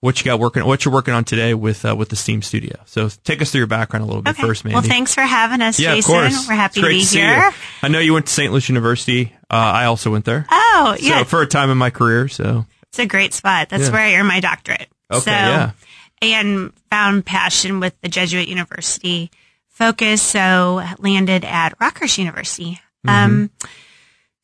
what 0.00 0.20
you 0.20 0.24
got 0.24 0.38
working, 0.38 0.64
what 0.64 0.84
you're 0.84 0.94
working 0.94 1.14
on 1.14 1.24
today 1.24 1.54
with 1.54 1.84
uh, 1.84 1.96
with 1.96 2.10
the 2.10 2.16
Steam 2.16 2.42
Studio. 2.42 2.78
So 2.84 3.08
take 3.24 3.40
us 3.42 3.50
through 3.50 3.60
your 3.60 3.66
background 3.66 4.04
a 4.04 4.06
little 4.06 4.22
bit 4.22 4.32
okay. 4.32 4.42
first, 4.42 4.64
Mandy. 4.64 4.74
Well, 4.74 4.82
thanks 4.82 5.14
for 5.14 5.22
having 5.22 5.62
us, 5.62 5.80
yeah, 5.80 5.94
Jason. 5.94 6.14
Of 6.14 6.20
course. 6.20 6.48
We're 6.48 6.54
happy 6.54 6.80
to 6.80 6.86
be 6.86 7.04
to 7.04 7.18
here. 7.18 7.50
I 7.82 7.88
know 7.88 7.98
you 7.98 8.12
went 8.12 8.26
to 8.26 8.32
St. 8.32 8.52
Louis 8.52 8.68
University. 8.68 9.32
Uh, 9.50 9.54
I 9.54 9.86
also 9.86 10.12
went 10.12 10.24
there. 10.24 10.46
Oh, 10.50 10.96
yeah. 11.00 11.18
So 11.18 11.24
for 11.24 11.42
a 11.42 11.46
time 11.46 11.70
in 11.70 11.78
my 11.78 11.90
career, 11.90 12.28
so 12.28 12.66
it's 12.96 13.04
a 13.04 13.06
great 13.06 13.34
spot. 13.34 13.68
That's 13.68 13.84
yeah. 13.84 13.92
where 13.92 14.00
I 14.00 14.14
earned 14.14 14.28
my 14.28 14.40
doctorate. 14.40 14.88
Okay, 15.12 15.20
so, 15.20 15.30
yeah. 15.30 15.72
And 16.22 16.72
found 16.90 17.26
passion 17.26 17.78
with 17.78 18.00
the 18.00 18.08
Jesuit 18.08 18.48
University 18.48 19.30
focus, 19.68 20.22
so 20.22 20.82
landed 20.98 21.44
at 21.44 21.78
Rockhurst 21.78 22.16
University. 22.16 22.80
Mm-hmm. 23.06 23.08
Um, 23.10 23.50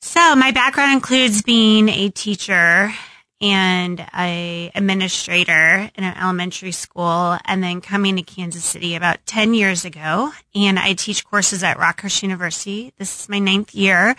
so 0.02 0.36
my 0.36 0.50
background 0.50 0.92
includes 0.92 1.40
being 1.40 1.88
a 1.88 2.10
teacher 2.10 2.92
and 3.40 4.06
a 4.14 4.70
administrator 4.74 5.90
in 5.94 6.04
an 6.04 6.16
elementary 6.18 6.72
school 6.72 7.38
and 7.46 7.62
then 7.62 7.80
coming 7.80 8.16
to 8.16 8.22
Kansas 8.22 8.64
City 8.64 8.94
about 8.94 9.24
10 9.24 9.54
years 9.54 9.86
ago. 9.86 10.30
And 10.54 10.78
I 10.78 10.92
teach 10.92 11.24
courses 11.24 11.62
at 11.64 11.78
Rockhurst 11.78 12.22
University. 12.22 12.92
This 12.98 13.22
is 13.22 13.28
my 13.30 13.38
ninth 13.38 13.74
year. 13.74 14.14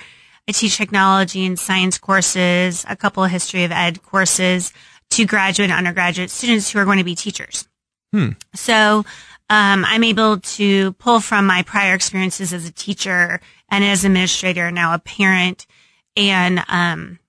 I 0.48 0.52
teach 0.52 0.78
technology 0.78 1.46
and 1.46 1.58
science 1.58 1.98
courses, 1.98 2.86
a 2.88 2.96
couple 2.96 3.24
of 3.24 3.32
history 3.32 3.64
of 3.64 3.72
ed 3.72 4.04
courses 4.04 4.74
to 5.12 5.26
graduate 5.26 5.70
and 5.70 5.78
undergraduate 5.78 6.30
students 6.30 6.70
who 6.72 6.80
are 6.80 6.86
going 6.86 6.98
to 6.98 7.04
be 7.04 7.16
teachers. 7.16 7.68
Hmm. 8.12 8.32
So, 8.54 9.06
um, 9.50 9.86
I'm 9.86 10.04
able 10.04 10.40
to 10.40 10.94
pull 10.94 11.20
from 11.20 11.46
my 11.46 11.64
prior 11.64 11.94
experiences 11.94 12.54
as 12.54 12.68
a 12.68 12.72
teacher 12.72 13.40
and 13.70 13.84
as 13.84 14.04
an 14.04 14.12
administrator, 14.12 14.72
now 14.72 14.94
a 14.94 15.00
parent, 15.00 15.68
and 16.16 16.64
um, 16.68 17.20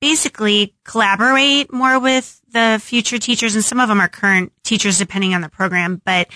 basically 0.00 0.74
collaborate 0.84 1.72
more 1.72 1.98
with 1.98 2.40
the 2.50 2.80
future 2.82 3.18
teachers 3.18 3.54
and 3.54 3.64
some 3.64 3.80
of 3.80 3.88
them 3.88 4.00
are 4.00 4.08
current 4.08 4.52
teachers 4.62 4.98
depending 4.98 5.34
on 5.34 5.40
the 5.40 5.48
program, 5.48 6.00
but 6.04 6.28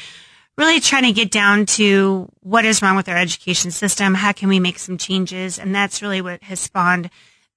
really 0.59 0.81
trying 0.81 1.05
to 1.05 1.12
get 1.12 1.31
down 1.31 1.67
to 1.67 2.29
what 2.41 2.65
is 2.65 2.83
wrong 2.83 2.97
with 2.97 3.09
our 3.09 3.17
education 3.17 3.71
system. 3.71 4.15
How 4.15 4.33
can 4.33 4.49
we 4.49 4.61
make 4.61 4.79
some 4.79 4.99
changes? 4.99 5.59
And 5.59 5.75
that's 5.75 6.03
really 6.03 6.21
what 6.21 6.43
has 6.45 6.61
spawned 6.61 7.11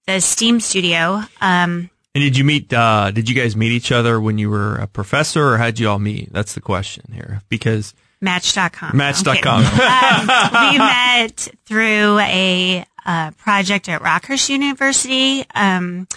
the 0.08 0.22
STEAM 0.22 0.60
studio. 0.60 1.24
Um, 1.42 1.90
and 2.14 2.24
did 2.24 2.38
you 2.38 2.44
meet, 2.44 2.72
uh, 2.72 3.12
did 3.12 3.30
you 3.30 3.36
guys 3.36 3.56
meet 3.56 3.72
each 3.72 3.92
other 3.92 4.22
when 4.22 4.38
you 4.38 4.50
were 4.50 4.76
a 4.76 4.88
professor 4.88 5.44
or 5.50 5.58
how 5.58 5.66
did 5.66 5.80
you 5.80 5.90
all 5.90 6.00
meet? 6.00 6.32
That's 6.32 6.54
the 6.54 6.62
question 6.62 7.12
here 7.12 7.42
because 7.50 7.94
Match.com. 8.22 8.96
Match.com. 8.96 9.66
um, 9.66 10.72
we 10.72 10.78
met 10.78 11.48
through 11.66 12.20
a 12.20 12.86
uh, 13.06 13.32
project 13.32 13.90
at 13.90 14.02
Rockhurst 14.02 14.50
University. 14.50 15.46
Um, 15.54 16.08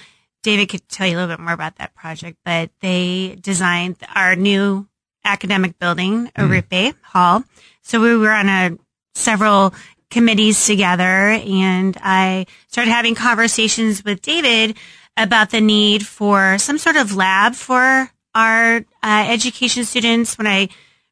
David 0.43 0.69
could 0.69 0.88
tell 0.88 1.07
you 1.07 1.17
a 1.17 1.19
little 1.19 1.37
bit 1.37 1.43
more 1.43 1.53
about 1.53 1.77
that 1.77 1.95
project, 1.95 2.38
but 2.45 2.71
they 2.81 3.37
designed 3.41 3.97
our 4.14 4.37
new 4.37 4.87
academic 5.29 5.79
building, 5.79 6.31
mm. 6.37 6.95
Hall. 7.03 7.45
So 7.83 8.01
we 8.01 8.17
were 8.17 8.33
on 8.33 8.49
a 8.49 8.77
several 9.14 9.75
committees 10.11 10.64
together 10.67 11.03
and 11.03 11.97
I 12.03 12.47
started 12.69 12.91
having 12.91 13.14
conversations 13.14 14.05
with 14.05 14.23
David 14.23 14.77
about 15.17 15.51
the 15.51 15.61
need 15.61 16.07
for 16.07 16.59
some 16.59 16.79
sort 16.79 16.97
of 16.97 17.14
lab 17.14 17.55
for 17.55 18.11
our 18.35 18.77
uh, 18.77 19.27
education 19.29 19.85
students. 19.85 20.38
When 20.38 20.47
I 20.47 20.69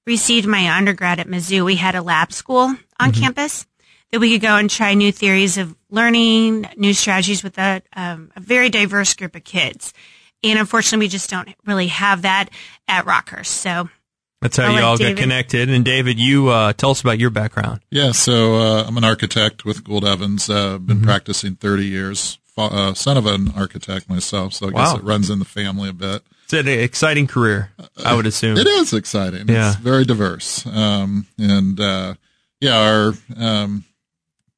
received 0.07 0.46
my 0.46 0.70
undergrad 0.70 1.18
at 1.18 1.26
Mizzou, 1.26 1.64
we 1.64 1.76
had 1.76 1.94
a 1.94 2.02
lab 2.02 2.33
school 2.33 2.62
on 2.62 2.79
mm-hmm. 2.98 3.20
campus 3.20 3.66
that 4.12 4.20
we 4.20 4.33
could 4.33 4.42
go 4.42 4.57
and 4.57 4.70
try 4.70 4.94
new 4.94 5.12
theories 5.12 5.59
of 5.59 5.76
learning, 5.90 6.66
new 6.76 6.94
strategies 6.94 7.42
with 7.42 7.59
a, 7.59 7.83
um, 7.94 8.31
a 8.37 8.40
very 8.40 8.70
diverse 8.70 9.12
group 9.14 9.35
of 9.35 9.44
kids. 9.44 9.92
And 10.44 10.59
unfortunately, 10.59 11.07
we 11.07 11.09
just 11.09 11.29
don't 11.29 11.48
really 11.66 11.88
have 11.88 12.22
that 12.22 12.48
at 12.87 13.05
Rockhurst. 13.05 13.46
So 13.46 13.88
That's 14.46 14.56
how 14.59 14.64
I'll 14.64 14.70
you 14.70 14.76
let 14.76 14.85
all 14.85 14.96
David- 14.96 15.16
got 15.16 15.22
connected. 15.22 15.70
And 15.70 15.85
David, 15.85 16.18
you 16.18 16.48
uh, 16.48 16.72
tell 16.72 16.90
us 16.90 17.00
about 17.00 17.18
your 17.18 17.30
background. 17.30 17.80
Yeah, 17.90 18.12
so 18.12 18.56
uh, 18.56 18.85
I'm 18.87 18.96
an 18.96 19.04
architect 19.04 19.64
with 19.64 19.82
Gould 19.85 20.04
Evans. 20.04 20.48
Uh, 20.48 20.78
been 20.78 21.02
practicing 21.02 21.56
30 21.56 21.87
years. 21.87 22.38
Uh, 22.59 22.94
son 22.94 23.16
of 23.18 23.26
an 23.26 23.52
architect 23.54 24.09
myself, 24.09 24.54
so 24.54 24.68
I 24.68 24.70
guess 24.70 24.92
Wow. 24.92 24.96
it 24.96 25.04
runs 25.04 25.28
in 25.28 25.38
the 25.40 25.44
family 25.44 25.90
a 25.90 25.92
bit. 25.92 26.22
It's 26.44 26.54
an 26.54 26.66
exciting 26.68 27.26
career, 27.26 27.70
I 28.04 28.14
would 28.14 28.24
assume. 28.26 28.56
It 28.56 28.66
is 28.66 28.94
exciting. 28.94 29.46
Yeah. 29.48 29.72
It's 29.72 29.76
very 29.80 30.04
diverse. 30.06 30.64
Um, 30.66 31.26
and 31.38 31.78
uh, 31.78 32.14
yeah, 32.61 32.78
our 32.78 33.12
um, 33.37 33.85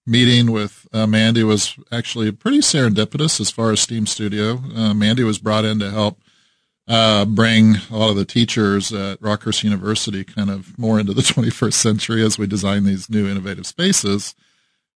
meeting 0.06 0.52
with 0.52 0.86
uh, 0.92 1.06
Mandy 1.06 1.42
was 1.42 1.74
actually 1.90 2.30
pretty 2.30 2.58
serendipitous 2.58 3.40
as 3.40 3.50
far 3.50 3.72
as 3.72 3.80
Steam 3.80 4.06
Studio. 4.06 4.60
Uh, 4.76 4.94
Mandy 4.94 5.24
was 5.24 5.38
brought 5.38 5.64
in 5.64 5.78
to 5.80 5.90
help 5.90 6.20
uh, 6.88 7.26
bring 7.26 7.76
a 7.90 7.96
lot 7.96 8.10
of 8.10 8.16
the 8.16 8.24
teachers 8.24 8.92
at 8.92 9.20
Rockhurst 9.20 9.62
University 9.62 10.24
kind 10.24 10.50
of 10.50 10.78
more 10.78 10.98
into 10.98 11.12
the 11.12 11.22
21st 11.34 11.74
century 11.74 12.24
as 12.24 12.38
we 12.38 12.46
design 12.46 12.84
these 12.84 13.10
new 13.10 13.28
innovative 13.28 13.66
spaces. 13.66 14.34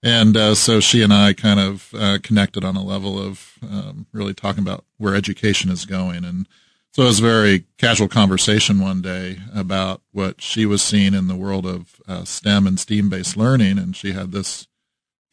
And 0.04 0.36
uh, 0.36 0.56
so 0.56 0.80
she 0.80 1.04
and 1.04 1.13
I 1.13 1.34
kind 1.34 1.60
of 1.60 1.93
uh, 1.93 2.17
connected 2.23 2.63
on 2.63 2.75
a 2.75 2.84
level 2.84 3.19
of 3.19 3.54
um, 3.62 4.08
really 4.13 4.34
talking 4.34 4.63
about 4.63 4.86
where 4.97 5.15
education 5.15 5.69
is 5.69 5.86
going. 5.86 6.23
And 6.25 6.47
so 6.93 7.04
it 7.04 7.08
was 7.08 7.19
a 7.19 7.23
very 7.23 7.65
casual 7.77 8.08
conversation 8.08 8.80
one 8.80 9.01
day 9.01 9.38
about 9.54 10.01
what 10.12 10.41
she 10.41 10.65
was 10.65 10.82
seeing 10.82 11.13
in 11.13 11.27
the 11.27 11.36
world 11.36 11.65
of 11.67 12.01
uh, 12.08 12.23
STEM 12.23 12.65
and 12.65 12.80
STEAM 12.80 13.10
based 13.10 13.38
learning. 13.38 13.77
And 13.77 13.95
she 13.95 14.13
had 14.13 14.32
this 14.32 14.67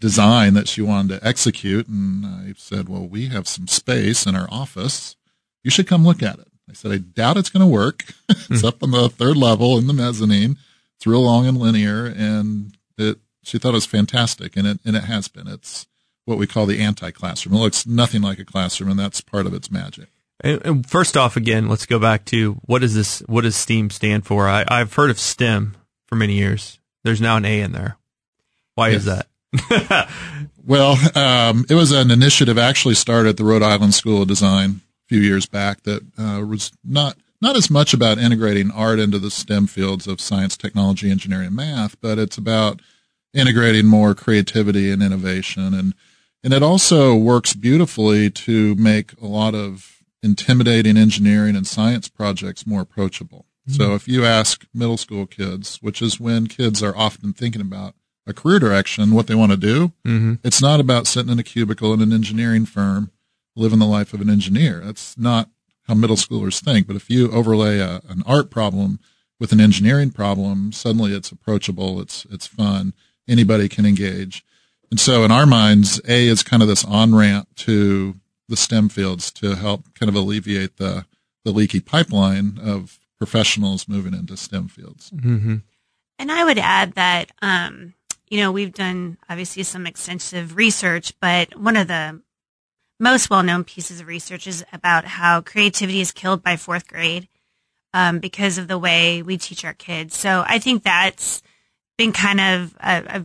design 0.00 0.54
that 0.54 0.68
she 0.68 0.82
wanted 0.82 1.18
to 1.20 1.26
execute. 1.26 1.88
And 1.88 2.26
I 2.26 2.52
said, 2.56 2.88
Well, 2.88 3.06
we 3.06 3.28
have 3.28 3.48
some 3.48 3.68
space 3.68 4.26
in 4.26 4.36
our 4.36 4.48
office. 4.50 5.16
You 5.64 5.70
should 5.70 5.86
come 5.86 6.04
look 6.04 6.22
at 6.22 6.38
it. 6.38 6.47
I 6.70 6.74
said, 6.74 6.92
I 6.92 6.98
doubt 6.98 7.36
it's 7.36 7.50
going 7.50 7.60
to 7.60 7.66
work. 7.66 8.04
it's 8.28 8.64
up 8.64 8.82
on 8.82 8.90
the 8.90 9.08
third 9.08 9.36
level 9.36 9.78
in 9.78 9.86
the 9.86 9.92
mezzanine. 9.92 10.56
It's 10.96 11.06
real 11.06 11.22
long 11.22 11.46
and 11.46 11.58
linear. 11.58 12.06
And 12.06 12.76
it, 12.96 13.18
she 13.42 13.58
thought 13.58 13.70
it 13.70 13.72
was 13.72 13.86
fantastic. 13.86 14.56
And 14.56 14.66
it, 14.66 14.80
and 14.84 14.96
it 14.96 15.04
has 15.04 15.28
been. 15.28 15.48
It's 15.48 15.86
what 16.24 16.38
we 16.38 16.46
call 16.46 16.66
the 16.66 16.80
anti 16.80 17.10
classroom. 17.10 17.54
It 17.54 17.60
looks 17.60 17.86
nothing 17.86 18.22
like 18.22 18.38
a 18.38 18.44
classroom, 18.44 18.90
and 18.90 18.98
that's 18.98 19.20
part 19.20 19.46
of 19.46 19.54
its 19.54 19.70
magic. 19.70 20.08
And, 20.40 20.64
and 20.64 20.88
first 20.88 21.16
off, 21.16 21.36
again, 21.36 21.68
let's 21.68 21.86
go 21.86 21.98
back 21.98 22.24
to 22.26 22.54
what 22.66 22.80
does 22.80 22.94
this? 22.94 23.20
What 23.20 23.42
does 23.42 23.56
STEAM 23.56 23.90
stand 23.90 24.26
for? 24.26 24.48
I, 24.48 24.64
I've 24.68 24.94
heard 24.94 25.10
of 25.10 25.18
STEM 25.18 25.76
for 26.06 26.16
many 26.16 26.34
years. 26.34 26.78
There's 27.04 27.20
now 27.20 27.36
an 27.36 27.44
A 27.44 27.60
in 27.60 27.72
there. 27.72 27.96
Why 28.74 28.90
is 28.90 29.06
that? 29.06 29.28
Well, 30.68 30.98
um, 31.14 31.64
it 31.70 31.74
was 31.74 31.92
an 31.92 32.10
initiative 32.10 32.58
actually 32.58 32.94
started 32.94 33.30
at 33.30 33.36
the 33.38 33.44
Rhode 33.44 33.62
Island 33.62 33.94
School 33.94 34.20
of 34.20 34.28
Design 34.28 34.82
few 35.08 35.20
years 35.20 35.46
back 35.46 35.82
that 35.82 36.02
uh, 36.18 36.44
was 36.44 36.72
not 36.84 37.16
not 37.40 37.56
as 37.56 37.70
much 37.70 37.94
about 37.94 38.18
integrating 38.18 38.70
art 38.70 38.98
into 38.98 39.18
the 39.18 39.30
STEM 39.30 39.68
fields 39.68 40.08
of 40.08 40.20
science, 40.20 40.56
technology, 40.56 41.08
engineering, 41.10 41.46
and 41.46 41.56
math, 41.56 42.00
but 42.00 42.18
it's 42.18 42.36
about 42.36 42.80
integrating 43.32 43.86
more 43.86 44.14
creativity 44.14 44.90
and 44.90 45.02
innovation, 45.02 45.74
and 45.74 45.94
and 46.44 46.52
it 46.52 46.62
also 46.62 47.14
works 47.14 47.54
beautifully 47.54 48.30
to 48.30 48.74
make 48.74 49.12
a 49.20 49.26
lot 49.26 49.54
of 49.54 50.02
intimidating 50.22 50.96
engineering 50.96 51.56
and 51.56 51.66
science 51.66 52.08
projects 52.08 52.66
more 52.66 52.80
approachable. 52.80 53.46
So 53.70 53.94
if 53.94 54.08
you 54.08 54.24
ask 54.24 54.66
middle 54.72 54.96
school 54.96 55.26
kids, 55.26 55.76
which 55.82 56.00
is 56.00 56.18
when 56.18 56.46
kids 56.46 56.82
are 56.82 56.96
often 56.96 57.34
thinking 57.34 57.60
about 57.60 57.94
a 58.26 58.32
career 58.32 58.58
direction, 58.58 59.14
what 59.14 59.26
they 59.26 59.34
want 59.34 59.52
to 59.52 59.58
do, 59.58 59.92
mm-hmm. 60.06 60.34
it's 60.42 60.62
not 60.62 60.80
about 60.80 61.06
sitting 61.06 61.30
in 61.30 61.38
a 61.38 61.42
cubicle 61.42 61.92
in 61.92 62.00
an 62.00 62.12
engineering 62.12 62.64
firm, 62.64 63.10
living 63.58 63.78
the 63.78 63.86
life 63.86 64.14
of 64.14 64.20
an 64.20 64.30
engineer. 64.30 64.80
That's 64.84 65.18
not 65.18 65.50
how 65.86 65.94
middle 65.94 66.16
schoolers 66.16 66.62
think. 66.62 66.86
But 66.86 66.96
if 66.96 67.10
you 67.10 67.30
overlay 67.32 67.78
a, 67.78 68.00
an 68.08 68.22
art 68.26 68.50
problem 68.50 69.00
with 69.40 69.52
an 69.52 69.60
engineering 69.60 70.10
problem, 70.10 70.72
suddenly 70.72 71.12
it's 71.12 71.32
approachable. 71.32 72.00
It's 72.00 72.26
it's 72.30 72.46
fun. 72.46 72.92
Anybody 73.28 73.68
can 73.68 73.84
engage. 73.84 74.44
And 74.90 74.98
so 74.98 75.24
in 75.24 75.30
our 75.30 75.46
minds, 75.46 76.00
A 76.08 76.28
is 76.28 76.42
kind 76.42 76.62
of 76.62 76.68
this 76.68 76.84
on 76.84 77.14
ramp 77.14 77.48
to 77.56 78.16
the 78.48 78.56
STEM 78.56 78.88
fields 78.88 79.30
to 79.32 79.56
help 79.56 79.92
kind 79.94 80.08
of 80.08 80.14
alleviate 80.14 80.76
the 80.76 81.04
the 81.44 81.52
leaky 81.52 81.80
pipeline 81.80 82.58
of 82.62 82.98
professionals 83.18 83.88
moving 83.88 84.14
into 84.14 84.36
STEM 84.36 84.68
fields. 84.68 85.10
Mm-hmm. 85.10 85.56
And 86.18 86.32
I 86.32 86.44
would 86.44 86.58
add 86.58 86.94
that, 86.94 87.30
um, 87.42 87.94
you 88.28 88.38
know, 88.38 88.52
we've 88.52 88.74
done 88.74 89.18
obviously 89.28 89.62
some 89.62 89.86
extensive 89.86 90.56
research, 90.56 91.12
but 91.20 91.58
one 91.58 91.76
of 91.76 91.88
the 91.88 92.20
most 92.98 93.30
well-known 93.30 93.64
pieces 93.64 94.00
of 94.00 94.06
research 94.06 94.46
is 94.46 94.64
about 94.72 95.04
how 95.04 95.40
creativity 95.40 96.00
is 96.00 96.12
killed 96.12 96.42
by 96.42 96.56
fourth 96.56 96.88
grade 96.88 97.28
um, 97.94 98.18
because 98.18 98.58
of 98.58 98.68
the 98.68 98.78
way 98.78 99.22
we 99.22 99.38
teach 99.38 99.64
our 99.64 99.74
kids. 99.74 100.16
So 100.16 100.44
I 100.46 100.58
think 100.58 100.82
that's 100.82 101.42
been 101.96 102.12
kind 102.12 102.40
of 102.40 102.76
uh, 102.80 103.02
uh, 103.08 103.20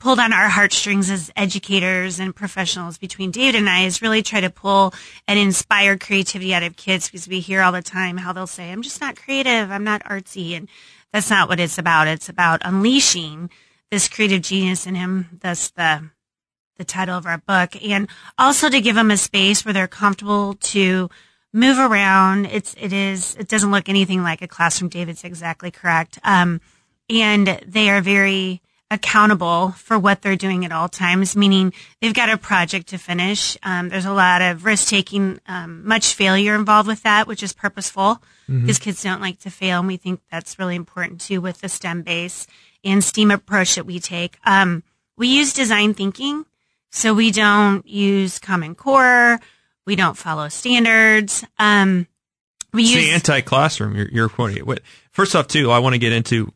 pulled 0.00 0.18
on 0.18 0.32
our 0.32 0.48
heartstrings 0.48 1.10
as 1.10 1.30
educators 1.36 2.18
and 2.18 2.34
professionals 2.34 2.98
between 2.98 3.30
David 3.30 3.54
and 3.54 3.68
I 3.68 3.84
is 3.84 4.02
really 4.02 4.22
try 4.22 4.40
to 4.40 4.50
pull 4.50 4.92
and 5.28 5.38
inspire 5.38 5.96
creativity 5.96 6.52
out 6.52 6.64
of 6.64 6.76
kids 6.76 7.08
because 7.08 7.28
we 7.28 7.40
hear 7.40 7.62
all 7.62 7.72
the 7.72 7.82
time 7.82 8.16
how 8.16 8.32
they'll 8.32 8.46
say, 8.46 8.72
I'm 8.72 8.82
just 8.82 9.00
not 9.00 9.16
creative. 9.16 9.70
I'm 9.70 9.84
not 9.84 10.02
artsy. 10.04 10.56
And 10.56 10.68
that's 11.12 11.30
not 11.30 11.48
what 11.48 11.60
it's 11.60 11.78
about. 11.78 12.08
It's 12.08 12.28
about 12.28 12.62
unleashing 12.64 13.50
this 13.90 14.08
creative 14.08 14.42
genius 14.42 14.86
in 14.86 14.96
him. 14.96 15.38
That's 15.40 15.70
the, 15.70 16.10
the 16.82 16.86
title 16.92 17.16
of 17.16 17.26
our 17.26 17.38
book 17.38 17.80
and 17.80 18.08
also 18.36 18.68
to 18.68 18.80
give 18.80 18.96
them 18.96 19.12
a 19.12 19.16
space 19.16 19.64
where 19.64 19.72
they're 19.72 19.86
comfortable 19.86 20.54
to 20.54 21.08
move 21.52 21.78
around. 21.78 22.46
It's, 22.46 22.74
it 22.76 22.92
is, 22.92 23.36
it 23.38 23.46
doesn't 23.46 23.70
look 23.70 23.88
anything 23.88 24.24
like 24.24 24.42
a 24.42 24.48
classroom. 24.48 24.88
David's 24.88 25.22
exactly 25.22 25.70
correct. 25.70 26.18
Um, 26.24 26.60
and 27.08 27.60
they 27.64 27.88
are 27.88 28.00
very 28.00 28.62
accountable 28.90 29.70
for 29.70 29.96
what 29.96 30.22
they're 30.22 30.36
doing 30.36 30.64
at 30.64 30.72
all 30.72 30.88
times, 30.88 31.36
meaning 31.36 31.72
they've 32.00 32.12
got 32.12 32.28
a 32.28 32.36
project 32.36 32.88
to 32.88 32.98
finish. 32.98 33.56
Um, 33.62 33.88
there's 33.88 34.04
a 34.04 34.12
lot 34.12 34.42
of 34.42 34.64
risk 34.64 34.88
taking, 34.88 35.40
um, 35.46 35.86
much 35.86 36.14
failure 36.14 36.56
involved 36.56 36.88
with 36.88 37.02
that, 37.04 37.28
which 37.28 37.42
is 37.42 37.52
purposeful 37.52 38.20
because 38.62 38.78
kids 38.78 39.02
don't 39.02 39.20
like 39.20 39.38
to 39.40 39.50
fail. 39.50 39.78
And 39.78 39.88
we 39.88 39.96
think 39.96 40.20
that's 40.30 40.58
really 40.58 40.76
important 40.76 41.20
too 41.20 41.40
with 41.40 41.60
the 41.60 41.68
STEM 41.68 42.02
base 42.02 42.46
and 42.84 43.04
STEAM 43.04 43.30
approach 43.30 43.76
that 43.76 43.86
we 43.86 44.00
take. 44.00 44.38
Um, 44.44 44.82
we 45.16 45.28
use 45.28 45.52
design 45.52 45.94
thinking. 45.94 46.44
So 46.92 47.14
we 47.14 47.30
don't 47.30 47.86
use 47.86 48.38
Common 48.38 48.74
Core. 48.74 49.40
We 49.86 49.96
don't 49.96 50.16
follow 50.16 50.48
standards. 50.48 51.44
Um, 51.58 52.06
we 52.72 52.82
It's 52.82 52.92
use 52.92 53.04
the 53.06 53.10
anti-classroom. 53.12 53.96
You're, 53.96 54.08
you're 54.08 54.28
quoting 54.28 54.58
it. 54.58 54.66
What, 54.66 54.80
first 55.10 55.34
off, 55.34 55.48
too, 55.48 55.70
I 55.70 55.78
want 55.78 55.94
to 55.94 55.98
get 55.98 56.12
into 56.12 56.52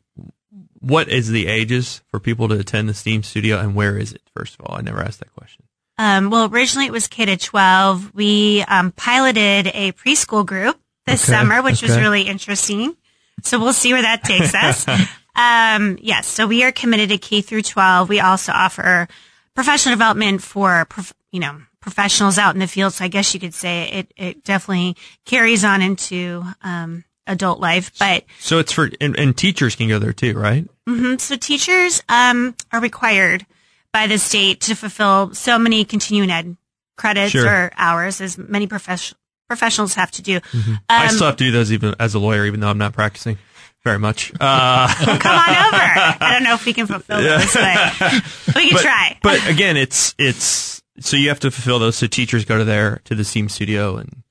what 0.81 1.09
is 1.09 1.29
the 1.29 1.47
ages 1.47 2.03
for 2.09 2.21
people 2.21 2.49
to 2.49 2.59
attend 2.59 2.89
the 2.89 2.95
Steam 2.95 3.23
Studio, 3.23 3.59
and 3.59 3.75
where 3.75 3.99
is 3.99 4.13
it? 4.13 4.23
First 4.35 4.55
of 4.59 4.67
all, 4.67 4.77
I 4.77 4.83
never 4.83 5.01
asked 5.01 5.21
that 5.21 5.35
question. 5.35 5.65
Um, 5.99 6.29
well, 6.31 6.53
originally 6.53 6.87
it 6.87 6.93
was 6.93 7.09
K 7.09 7.25
to 7.25 7.37
12. 7.37 8.15
We 8.15 8.63
um, 8.69 8.93
piloted 8.93 9.69
a 9.69 9.93
preschool 9.93 10.45
group 10.45 10.79
this 11.07 11.25
Okay, 11.25 11.39
summer, 11.39 11.63
which 11.63 11.83
was 11.83 11.97
really 11.97 12.23
interesting. 12.23 12.95
So 13.43 13.59
we'll 13.59 13.73
see 13.73 13.93
where 13.95 14.03
that 14.03 14.23
takes 14.23 14.55
us. 14.55 14.87
um, 15.35 15.99
yes, 16.01 16.27
so 16.27 16.47
we 16.47 16.63
are 16.65 16.73
committed 16.73 17.09
to 17.09 17.19
K 17.19 17.41
through 17.41 17.63
12. 17.63 18.09
We 18.09 18.21
also 18.21 18.53
offer 18.53 19.09
professional 19.57 19.95
development 19.95 20.43
for, 20.43 20.87
you 21.33 21.41
know, 21.41 21.61
professionals 21.81 22.39
out 22.39 22.55
in 22.55 22.61
the 22.61 22.67
field. 22.69 22.93
So 22.93 23.05
I 23.05 23.09
guess 23.09 23.35
you 23.35 23.41
could 23.41 23.55
say 23.55 23.89
it, 23.91 24.13
it 24.17 24.45
definitely 24.45 24.97
carries 25.25 25.65
on 25.65 25.83
into 25.83 26.45
um, 26.63 27.05
adult 27.27 27.59
life. 27.59 27.91
But 27.99 28.25
So 28.39 28.59
it's 28.61 28.71
for 28.73 28.89
and, 29.01 29.19
and 29.19 29.37
teachers 29.37 29.75
can 29.75 29.89
go 29.89 29.99
there 29.99 30.13
too, 30.13 30.39
right? 30.39 30.69
Mm-hmm. 30.89 31.17
So 31.19 31.37
teachers 31.37 32.03
um, 32.09 32.55
are 32.71 32.81
required 32.81 33.45
by 33.93 34.07
the 34.07 34.19
state 34.19 34.61
to 34.63 34.75
fulfill 34.77 35.35
so 35.35 35.59
many 35.59 35.85
continuing 35.85 36.31
ed 36.31 36.57
credits 36.97 37.33
Sure. 37.33 37.47
or 37.47 37.73
hours 37.77 38.21
as 38.21 38.37
many 38.39 38.67
profes- 38.67 39.15
professionals 39.49 39.95
have 39.95 40.11
to 40.13 40.23
do. 40.23 40.41
I 40.89 41.05
Um, 41.07 41.11
still 41.15 41.27
have 41.27 41.37
to 41.37 41.45
do 41.45 41.51
those 41.51 41.73
even 41.73 41.95
as 41.99 42.15
a 42.15 42.19
lawyer, 42.19 42.47
even 42.47 42.61
though 42.61 42.69
I'm 42.69 42.79
not 42.79 42.93
practicing 42.93 43.39
very 43.87 44.01
much. 44.01 44.33
Uh, 44.41 44.89
Come 44.99 45.39
on 45.39 45.49
over. 45.49 46.21
I 46.21 46.31
don't 46.33 46.43
know 46.43 46.55
if 46.55 46.67
we 46.67 46.73
can 46.75 46.89
fulfill 46.89 47.19
this, 47.23 47.55
but 47.55 48.57
we 48.57 48.67
can 48.69 48.73
but, 48.75 48.83
try. 48.83 49.19
but 49.23 49.49
again, 49.49 49.77
it's 49.77 50.13
it's 50.19 50.83
so 50.99 51.17
you 51.17 51.29
have 51.29 51.39
to 51.41 51.53
fulfill 51.53 51.79
those. 51.79 51.97
So 51.97 52.09
teachers 52.09 52.45
go 52.45 52.59
to 52.59 52.65
there 52.65 53.01
to 53.05 53.15
the 53.15 53.23
Steam 53.25 53.49
Studio 53.49 53.97
and 53.97 54.25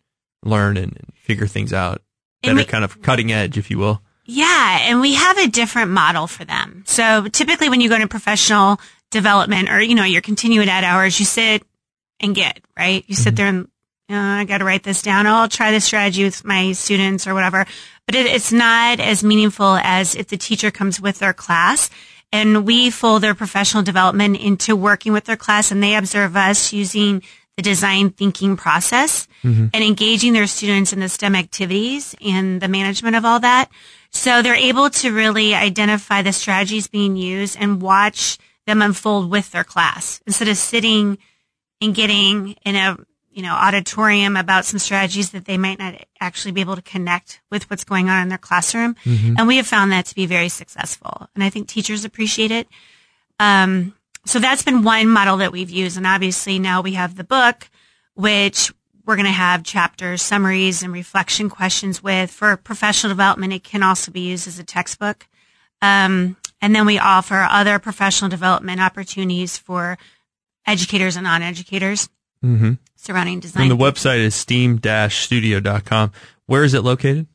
learn 0.43 0.75
and, 0.75 0.91
and 0.97 1.13
figure 1.15 1.47
things 1.47 1.71
out 1.71 2.01
that 2.43 2.49
And 2.49 2.59
are 2.59 2.61
we- 2.61 2.65
kind 2.65 2.83
of 2.83 3.01
cutting 3.01 3.31
edge, 3.31 3.57
if 3.57 3.71
you 3.71 3.77
will. 3.79 4.01
Yeah, 4.25 4.79
and 4.89 4.99
we 5.01 5.13
have 5.13 5.37
a 5.37 5.47
different 5.47 5.91
model 5.91 6.27
for 6.27 6.43
them. 6.43 6.83
So 6.87 7.27
typically 7.27 7.69
when 7.69 7.79
you 7.79 7.87
go 7.89 7.97
to 7.97 8.07
professional 8.07 8.79
development 9.11 9.69
or, 9.69 9.79
you 9.79 9.93
know, 9.95 10.03
your 10.03 10.21
continuing 10.21 10.67
ed 10.67 10.83
hours, 10.83 11.17
you 11.19 11.25
sit 11.25 11.63
and 12.19 12.33
get, 12.35 12.59
right? 12.77 13.05
You 13.07 13.15
sit 13.15 13.35
there 13.35 13.45
and, 13.47 13.67
uh, 14.09 14.15
I 14.15 14.45
got 14.45 14.57
to 14.59 14.65
write 14.65 14.81
this 14.83 15.01
down. 15.03 15.27
Oh, 15.27 15.33
I'll 15.35 15.47
try 15.47 15.69
this 15.71 15.85
strategy 15.85 16.23
with 16.23 16.43
my 16.43 16.71
students 16.73 17.27
or 17.27 17.33
whatever. 17.35 17.65
But 18.05 18.15
it, 18.15 18.25
it's 18.27 18.51
not 18.51 18.99
as 18.99 19.23
meaningful 19.23 19.77
as 19.77 20.15
if 20.15 20.27
the 20.27 20.37
teacher 20.37 20.71
comes 20.71 21.01
with 21.01 21.19
their 21.19 21.33
class 21.33 21.89
and 22.31 22.65
we 22.65 22.89
fold 22.89 23.23
their 23.23 23.35
professional 23.35 23.83
development 23.83 24.37
into 24.37 24.75
working 24.75 25.13
with 25.13 25.25
their 25.25 25.37
class 25.37 25.71
and 25.71 25.81
they 25.81 25.95
observe 25.95 26.35
us 26.35 26.73
using 26.73 27.23
the 27.55 27.61
design 27.61 28.09
thinking 28.09 28.57
process 28.57 29.27
mm-hmm. 29.43 29.67
and 29.73 29.83
engaging 29.83 30.33
their 30.33 30.47
students 30.47 30.91
in 30.91 30.99
the 30.99 31.07
STEM 31.07 31.35
activities 31.35 32.15
and 32.23 32.61
the 32.61 32.67
management 32.67 33.15
of 33.15 33.23
all 33.23 33.39
that. 33.39 33.69
So 34.09 34.41
they're 34.41 34.55
able 34.55 34.89
to 34.89 35.11
really 35.11 35.55
identify 35.55 36.21
the 36.21 36.33
strategies 36.33 36.87
being 36.87 37.15
used 37.15 37.57
and 37.59 37.81
watch 37.81 38.37
them 38.67 38.81
unfold 38.81 39.29
with 39.29 39.51
their 39.51 39.63
class 39.63 40.21
instead 40.25 40.47
of 40.47 40.57
sitting 40.57 41.17
and 41.81 41.95
getting 41.95 42.55
in 42.65 42.75
a 42.75 42.97
you 43.35 43.41
know 43.41 43.53
auditorium 43.53 44.37
about 44.37 44.63
some 44.63 44.79
strategies 44.79 45.31
that 45.31 45.43
they 45.43 45.57
might 45.57 45.77
not 45.77 45.93
actually 46.21 46.53
be 46.53 46.61
able 46.61 46.77
to 46.77 46.81
connect 46.81 47.41
with 47.51 47.69
what's 47.69 47.83
going 47.83 48.09
on 48.09 48.23
in 48.23 48.29
their 48.29 48.37
classroom. 48.37 48.95
And 49.37 49.45
we 49.45 49.57
have 49.57 49.67
found 49.67 49.91
that 49.91 50.05
to 50.05 50.15
be 50.15 50.25
very 50.25 50.47
successful. 50.47 51.27
And 51.35 51.43
I 51.43 51.49
think 51.49 51.67
teachers 51.67 52.05
appreciate 52.05 52.51
it. 52.51 52.67
Um, 53.37 53.93
so 54.25 54.39
that's 54.39 54.63
been 54.63 54.83
one 54.83 55.09
model 55.09 55.37
that 55.37 55.51
we've 55.51 55.69
used. 55.69 55.97
And 55.97 56.07
obviously 56.07 56.59
now 56.59 56.79
we 56.81 56.93
have 56.93 57.17
the 57.17 57.25
book, 57.25 57.69
which 58.13 58.73
we're 59.05 59.17
going 59.17 59.25
to 59.25 59.31
have 59.31 59.63
chapters, 59.63 60.21
summaries, 60.21 60.81
and 60.81 60.93
reflection 60.93 61.49
questions 61.49 62.01
with. 62.01 62.31
For 62.31 62.55
professional 62.55 63.11
development, 63.11 63.51
it 63.51 63.65
can 63.65 63.83
also 63.83 64.11
be 64.11 64.21
used 64.21 64.47
as 64.47 64.57
a 64.59 64.63
textbook. 64.63 65.27
Um, 65.81 66.37
and 66.61 66.73
then 66.73 66.85
we 66.85 66.97
offer 66.97 67.45
other 67.49 67.79
professional 67.79 68.29
development 68.29 68.79
opportunities 68.79 69.57
for 69.57 69.97
educators 70.65 71.17
and 71.17 71.25
non-educators 71.25 72.07
Mm-hmm. 72.45 72.73
Surrounding 73.05 73.39
design. 73.39 73.63
And 73.63 73.71
the 73.71 73.83
website 73.83 74.19
is 74.19 74.35
steam-studio.com. 74.35 76.11
Where 76.47 76.63
is 76.63 76.73
it 76.73 76.81
located? 76.81 77.27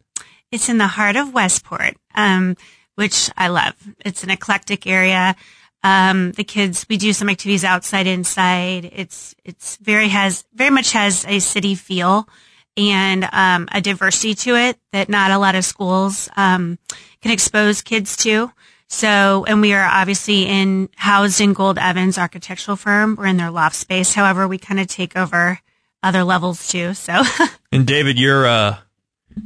It's 0.51 0.69
in 0.69 0.79
the 0.79 0.87
heart 0.87 1.17
of 1.17 1.33
Westport, 1.33 1.97
um, 2.15 2.57
which 2.97 3.31
I 3.37 3.49
love. 3.49 3.75
It's 4.05 4.25
an 4.25 4.31
eclectic 4.31 4.87
area. 4.87 5.37
Um, 5.83 6.33
the 6.33 6.45
kids, 6.45 6.85
we 6.91 6.97
do 6.97 7.13
some 7.13 7.29
activities 7.29 7.65
outside, 7.65 8.07
inside. 8.07 8.91
It's, 8.93 9.35
it's 9.45 9.77
very 9.77 10.09
has, 10.09 10.45
very 10.53 10.71
much 10.71 10.93
has 10.93 11.25
a 11.27 11.39
city 11.39 11.75
feel 11.75 12.29
and, 12.77 13.29
um, 13.33 13.69
a 13.73 13.81
diversity 13.81 14.35
to 14.35 14.57
it 14.57 14.79
that 14.93 15.09
not 15.09 15.31
a 15.31 15.39
lot 15.39 15.55
of 15.55 15.65
schools, 15.65 16.29
um, 16.37 16.79
can 17.23 17.31
expose 17.31 17.81
kids 17.81 18.17
to. 18.19 18.53
So, 18.93 19.45
and 19.47 19.61
we 19.61 19.73
are 19.73 19.85
obviously 19.85 20.47
in, 20.47 20.89
housed 20.97 21.41
in 21.41 21.53
Gould 21.53 21.79
Evans 21.79 22.19
architectural 22.19 22.77
firm. 22.77 23.15
We're 23.15 23.27
in 23.27 23.37
their 23.37 23.51
loft 23.51 23.77
space. 23.77 24.15
However, 24.15 24.49
we 24.49 24.59
kind 24.59 24.81
of 24.81 24.89
take 24.89 25.17
over 25.17 25.61
other 26.03 26.25
levels 26.25 26.67
too. 26.67 26.95
So, 26.95 27.23
And 27.73 27.87
David, 27.87 28.19
your 28.19 28.47
uh, 28.49 28.79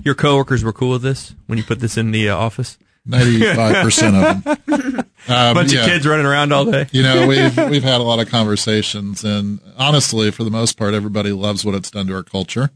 your 0.03 0.15
coworkers 0.15 0.65
were 0.65 0.73
cool 0.73 0.93
with 0.93 1.03
this 1.03 1.35
when 1.47 1.59
you 1.59 1.65
put 1.65 1.81
this 1.81 1.99
in 1.99 2.11
the 2.11 2.31
uh, 2.31 2.37
office. 2.37 2.79
Ninety-five 3.05 3.85
percent 3.85 4.17
of 4.17 4.45
them. 4.45 5.05
Um, 5.27 5.55
Bunch 5.55 5.73
yeah. 5.73 5.81
of 5.81 5.87
kids 5.87 6.07
running 6.07 6.27
around 6.27 6.53
all 6.53 6.67
day. 6.67 6.87
You 6.93 7.03
know, 7.03 7.27
we've 7.27 7.57
we've 7.71 7.83
had 7.83 8.03
a 8.03 8.05
lot 8.05 8.21
of 8.21 8.29
conversations, 8.29 9.25
and 9.25 9.59
honestly, 9.79 10.31
for 10.31 10.45
the 10.45 10.51
most 10.51 10.77
part, 10.77 10.93
everybody 10.93 11.33
loves 11.33 11.65
what 11.65 11.75
it's 11.75 11.91
done 11.91 12.09
to 12.09 12.15
our 12.15 12.23
culture. 12.23 12.69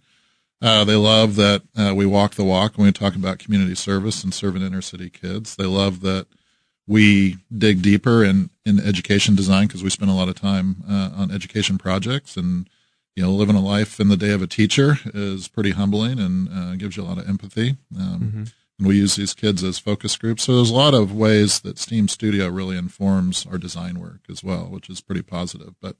Uh, 0.62 0.82
they 0.84 0.94
love 0.96 1.36
that 1.36 1.62
uh, 1.76 1.92
we 1.94 2.06
walk 2.06 2.36
the 2.36 2.44
walk 2.44 2.78
when 2.78 2.86
we 2.86 2.92
talk 2.92 3.14
about 3.14 3.38
community 3.38 3.74
service 3.74 4.24
and 4.24 4.32
serving 4.32 4.62
inner 4.62 4.80
city 4.80 5.10
kids. 5.10 5.56
They 5.56 5.66
love 5.66 6.00
that 6.00 6.26
we 6.88 7.36
dig 7.56 7.82
deeper 7.82 8.24
in 8.24 8.50
in 8.66 8.80
education 8.80 9.36
design 9.36 9.68
because 9.68 9.84
we 9.84 9.90
spend 9.90 10.10
a 10.10 10.14
lot 10.14 10.28
of 10.28 10.34
time 10.34 10.82
uh, 10.88 11.10
on 11.14 11.30
education 11.30 11.78
projects 11.78 12.36
and. 12.36 12.68
You 13.16 13.24
know, 13.24 13.32
living 13.32 13.56
a 13.56 13.60
life 13.60 13.98
in 13.98 14.10
the 14.10 14.16
day 14.16 14.30
of 14.30 14.42
a 14.42 14.46
teacher 14.46 15.00
is 15.12 15.48
pretty 15.48 15.72
humbling 15.72 16.20
and 16.20 16.48
uh, 16.48 16.76
gives 16.76 16.96
you 16.96 17.02
a 17.02 17.08
lot 17.08 17.18
of 17.18 17.28
empathy. 17.28 17.76
Um, 17.98 18.46
and 18.78 18.86
we 18.86 18.96
use 18.96 19.16
these 19.16 19.34
kids 19.34 19.64
as 19.64 19.78
focus 19.78 20.16
groups. 20.16 20.44
So 20.44 20.54
there's 20.54 20.70
a 20.70 20.74
lot 20.74 20.94
of 20.94 21.12
ways 21.12 21.60
that 21.60 21.78
Steam 21.78 22.06
Studio 22.08 22.48
really 22.48 22.76
informs 22.76 23.46
our 23.50 23.58
design 23.58 23.98
work 23.98 24.20
as 24.30 24.44
well, 24.44 24.66
which 24.66 24.88
is 24.88 25.00
pretty 25.00 25.22
positive. 25.22 25.74
But 25.82 25.96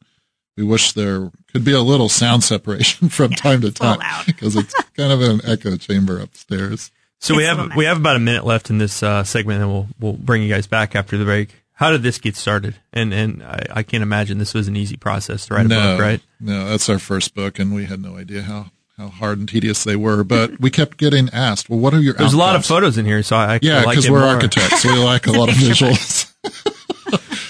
we 0.56 0.62
wish 0.62 0.92
there 0.92 1.30
could 1.52 1.64
be 1.64 1.72
a 1.72 1.80
little 1.80 2.08
sound 2.08 2.44
separation 2.44 3.08
from 3.10 3.32
time 3.32 3.62
to 3.62 3.66
it's 3.68 3.80
a 3.80 3.84
little 3.84 4.00
time 4.00 4.24
because 4.26 4.56
it's 4.56 4.74
kind 4.96 5.12
of 5.12 5.20
an 5.20 5.40
echo 5.44 5.76
chamber 5.76 6.20
upstairs. 6.20 6.92
So 7.20 7.34
we 7.34 7.44
have 7.44 7.74
we 7.74 7.84
have 7.84 7.96
about 7.96 8.16
a 8.16 8.20
minute 8.20 8.44
left 8.44 8.70
in 8.70 8.78
this 8.78 9.02
uh, 9.02 9.24
segment, 9.24 9.60
and 9.60 9.70
we'll 9.70 9.88
we'll 9.98 10.12
bring 10.12 10.42
you 10.42 10.48
guys 10.48 10.66
back 10.66 10.94
after 10.94 11.16
the 11.16 11.24
break. 11.24 11.50
How 11.72 11.90
did 11.90 12.02
this 12.02 12.18
get 12.18 12.36
started? 12.36 12.76
And 12.92 13.12
and 13.12 13.42
I, 13.42 13.66
I 13.70 13.82
can't 13.82 14.02
imagine 14.02 14.38
this 14.38 14.54
was 14.54 14.68
an 14.68 14.76
easy 14.76 14.96
process 14.96 15.46
to 15.46 15.54
write 15.54 15.66
a 15.66 15.68
no, 15.68 15.80
book, 15.80 16.00
right? 16.00 16.20
No, 16.40 16.68
that's 16.68 16.88
our 16.88 16.98
first 16.98 17.34
book, 17.34 17.58
and 17.58 17.74
we 17.74 17.86
had 17.86 18.00
no 18.00 18.16
idea 18.16 18.42
how, 18.42 18.66
how 18.96 19.08
hard 19.08 19.38
and 19.38 19.48
tedious 19.48 19.84
they 19.84 19.96
were. 19.96 20.22
But 20.24 20.60
we 20.60 20.70
kept 20.70 20.96
getting 20.96 21.28
asked, 21.30 21.68
"Well, 21.68 21.80
what 21.80 21.92
are 21.92 22.00
your?" 22.00 22.14
There's 22.14 22.32
a 22.34 22.38
lot 22.38 22.56
of 22.56 22.64
photos 22.64 22.98
in 22.98 23.04
here, 23.04 23.22
so 23.22 23.36
I, 23.36 23.54
I 23.54 23.58
Yeah, 23.62 23.84
because 23.84 24.06
it 24.06 24.10
we're 24.10 24.20
more. 24.20 24.28
architects, 24.28 24.82
so 24.82 24.92
we 24.92 24.98
like 24.98 25.26
a 25.26 25.32
lot 25.32 25.48
of 25.48 25.54
visuals. 25.56 26.32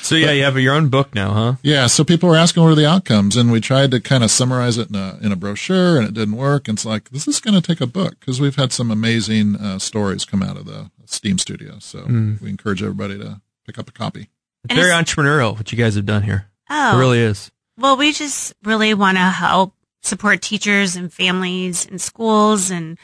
So 0.09 0.14
yeah, 0.16 0.31
you 0.33 0.44
have 0.44 0.59
your 0.59 0.75
own 0.75 0.88
book 0.88 1.14
now, 1.14 1.33
huh? 1.33 1.53
Yeah, 1.62 1.87
so 1.87 2.03
people 2.03 2.31
were 2.31 2.37
asking 2.37 2.62
what 2.62 2.71
are 2.73 2.75
the 2.75 2.88
outcomes, 2.88 3.37
and 3.37 3.53
we 3.53 3.61
tried 3.61 3.90
to 3.90 4.01
kind 4.01 4.25
of 4.25 4.31
summarize 4.31 4.79
it 4.79 4.88
in 4.88 4.94
a 4.97 5.18
in 5.21 5.33
a 5.33 5.37
brochure, 5.37 5.99
and 5.99 6.07
it 6.09 6.14
didn't 6.14 6.37
work. 6.37 6.66
And 6.66 6.79
it's 6.79 6.87
like 6.87 7.11
this 7.11 7.29
is 7.29 7.40
going 7.40 7.55
to 7.55 7.61
take 7.61 7.83
a 7.83 7.87
book 7.87 8.18
because 8.21 8.40
we've 8.40 8.57
had 8.57 8.73
some 8.73 8.90
amazing 8.90 9.57
uh, 9.57 9.79
stories 9.79 10.25
come 10.25 10.42
out 10.42 10.57
of 10.57 10.64
the 10.64 10.90
Steam 11.05 11.37
Studio. 11.38 11.79
So 11.81 11.99
Mm. 12.01 12.40
we 12.40 12.49
encourage 12.49 12.83
everybody 12.83 13.18
to 13.18 13.42
pick 13.66 13.79
up 13.79 13.88
a 13.88 13.92
copy. 13.92 14.31
It's 14.64 14.75
very 14.75 14.88
it's- 14.88 15.03
entrepreneurial 15.03 15.57
what 15.59 15.71
you 15.73 15.77
guys 15.79 15.94
have 15.97 16.07
done 16.07 16.23
here. 16.23 16.47
oh, 16.71 16.97
It 16.97 17.01
really 17.01 17.18
is. 17.21 17.51
Well, 17.77 17.97
we 17.99 18.12
just 18.12 18.55
really 18.64 18.94
want 18.94 19.18
to 19.18 19.25
help 19.25 19.75
support 20.03 20.40
teachers 20.40 20.97
and 20.97 21.12
families 21.12 21.85
and 21.87 22.01
schools 22.01 22.71
and 22.71 22.97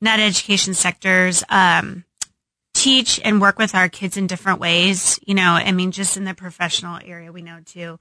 not 0.00 0.18
education 0.20 0.74
sectors, 0.74 1.44
um, 1.50 2.04
teach 2.78 3.20
and 3.24 3.40
work 3.40 3.58
with 3.58 3.74
our 3.74 3.88
kids 3.88 4.16
in 4.16 4.26
different 4.26 4.60
ways. 4.60 5.18
You 5.26 5.34
know, 5.34 5.52
I 5.52 5.72
mean, 5.72 5.90
just 5.90 6.16
in 6.16 6.24
the 6.24 6.34
professional 6.34 6.98
area, 7.04 7.32
we 7.32 7.42
know 7.42 7.60
too. 7.64 7.98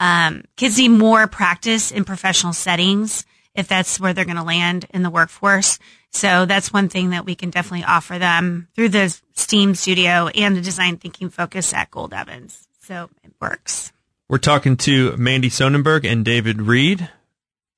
Um, 0.00 0.44
kids 0.56 0.78
need 0.78 0.88
more 0.88 1.26
practice 1.26 1.90
in 1.90 2.04
professional 2.04 2.52
settings 2.52 3.24
if 3.54 3.68
that's 3.68 4.00
where 4.00 4.14
they're 4.14 4.24
going 4.24 4.36
to 4.36 4.42
land 4.42 4.86
in 4.94 5.02
the 5.02 5.10
workforce. 5.10 5.78
So 6.10 6.46
that's 6.46 6.72
one 6.72 6.88
thing 6.88 7.10
that 7.10 7.24
we 7.24 7.34
can 7.34 7.50
definitely 7.50 7.84
offer 7.84 8.18
them 8.18 8.68
through 8.74 8.90
the 8.90 9.16
STEAM 9.34 9.74
studio 9.74 10.28
and 10.28 10.56
the 10.56 10.60
design 10.60 10.96
thinking 10.96 11.28
focus 11.28 11.74
at 11.74 11.90
Gould 11.90 12.14
Evans. 12.14 12.68
So 12.80 13.10
it 13.22 13.32
works. 13.40 13.92
We're 14.28 14.38
talking 14.38 14.76
to 14.78 15.16
Mandy 15.16 15.50
Sonnenberg 15.50 16.04
and 16.04 16.24
David 16.24 16.62
Reed, 16.62 17.08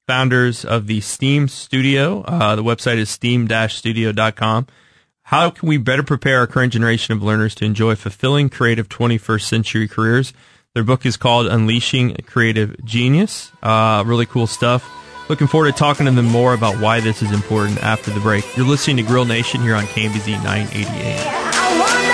founders 0.06 0.64
of 0.64 0.86
the 0.86 1.00
Steam 1.00 1.48
Studio. 1.48 2.22
Uh, 2.22 2.54
the 2.54 2.62
website 2.62 2.98
is 2.98 3.10
steam-studio.com. 3.10 4.66
How 5.28 5.48
can 5.48 5.70
we 5.70 5.78
better 5.78 6.02
prepare 6.02 6.40
our 6.40 6.46
current 6.46 6.74
generation 6.74 7.14
of 7.16 7.22
learners 7.22 7.54
to 7.56 7.64
enjoy 7.64 7.94
fulfilling 7.96 8.50
creative 8.50 8.90
21st 8.90 9.42
century 9.42 9.88
careers? 9.88 10.34
Their 10.74 10.84
book 10.84 11.06
is 11.06 11.16
called 11.16 11.46
Unleashing 11.46 12.14
Creative 12.26 12.76
Genius. 12.84 13.50
Uh, 13.62 14.04
really 14.06 14.26
cool 14.26 14.46
stuff. 14.46 14.86
Looking 15.30 15.46
forward 15.46 15.72
to 15.72 15.78
talking 15.78 16.04
to 16.04 16.12
them 16.12 16.26
more 16.26 16.52
about 16.52 16.78
why 16.78 17.00
this 17.00 17.22
is 17.22 17.32
important 17.32 17.82
after 17.82 18.10
the 18.10 18.20
break. 18.20 18.44
You're 18.54 18.66
listening 18.66 18.98
to 18.98 19.02
Grill 19.02 19.24
Nation 19.24 19.62
here 19.62 19.74
on 19.74 19.84
KMBZ 19.84 20.44
980 20.44 22.13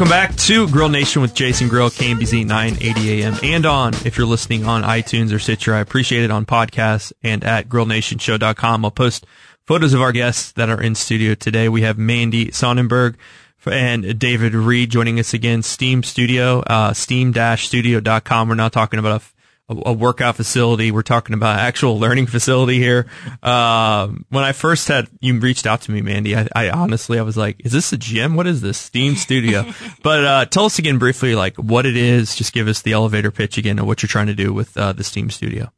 Welcome 0.00 0.16
back 0.16 0.34
to 0.36 0.66
Grill 0.68 0.88
Nation 0.88 1.20
with 1.20 1.34
Jason 1.34 1.68
Grill, 1.68 1.90
KMBZ 1.90 2.46
980 2.46 3.22
AM, 3.22 3.34
and 3.42 3.66
on 3.66 3.92
if 4.06 4.16
you're 4.16 4.26
listening 4.26 4.64
on 4.64 4.82
iTunes 4.82 5.30
or 5.30 5.38
Stitcher. 5.38 5.74
I 5.74 5.80
appreciate 5.80 6.24
it 6.24 6.30
on 6.30 6.46
podcasts 6.46 7.12
and 7.22 7.44
at 7.44 7.68
grillnationshow.com. 7.68 8.82
I'll 8.82 8.90
post 8.92 9.26
photos 9.66 9.92
of 9.92 10.00
our 10.00 10.12
guests 10.12 10.52
that 10.52 10.70
are 10.70 10.80
in 10.80 10.94
studio 10.94 11.34
today. 11.34 11.68
We 11.68 11.82
have 11.82 11.98
Mandy 11.98 12.50
Sonnenberg 12.50 13.16
and 13.66 14.18
David 14.18 14.54
Reed 14.54 14.88
joining 14.88 15.20
us 15.20 15.34
again, 15.34 15.62
Steam 15.62 16.02
Studio, 16.02 16.60
uh, 16.60 16.94
steam-studio.com. 16.94 18.48
We're 18.48 18.54
not 18.54 18.72
talking 18.72 19.00
about 19.00 19.20
a 19.20 19.24
a, 19.70 19.92
workout 19.92 20.36
facility. 20.36 20.90
We're 20.90 21.02
talking 21.02 21.34
about 21.34 21.58
actual 21.58 21.98
learning 21.98 22.26
facility 22.26 22.78
here. 22.78 23.06
Um, 23.42 24.24
when 24.28 24.44
I 24.44 24.52
first 24.52 24.88
had 24.88 25.08
you 25.20 25.38
reached 25.38 25.66
out 25.66 25.82
to 25.82 25.92
me, 25.92 26.02
Mandy, 26.02 26.36
I, 26.36 26.48
I 26.54 26.70
honestly 26.70 27.18
I 27.18 27.22
was 27.22 27.36
like, 27.36 27.60
"Is 27.64 27.72
this 27.72 27.92
a 27.92 27.96
gym? 27.96 28.34
What 28.36 28.46
is 28.46 28.60
this 28.60 28.78
Steam 28.78 29.14
Studio?" 29.14 29.64
but 30.02 30.24
uh, 30.24 30.44
tell 30.46 30.64
us 30.64 30.78
again 30.78 30.98
briefly, 30.98 31.34
like 31.34 31.56
what 31.56 31.86
it 31.86 31.96
is. 31.96 32.34
Just 32.34 32.52
give 32.52 32.68
us 32.68 32.82
the 32.82 32.92
elevator 32.92 33.30
pitch 33.30 33.58
again 33.58 33.78
of 33.78 33.86
what 33.86 34.02
you're 34.02 34.08
trying 34.08 34.26
to 34.26 34.34
do 34.34 34.52
with 34.52 34.76
uh, 34.76 34.92
the 34.92 35.04
Steam 35.04 35.30
Studio. 35.30 35.72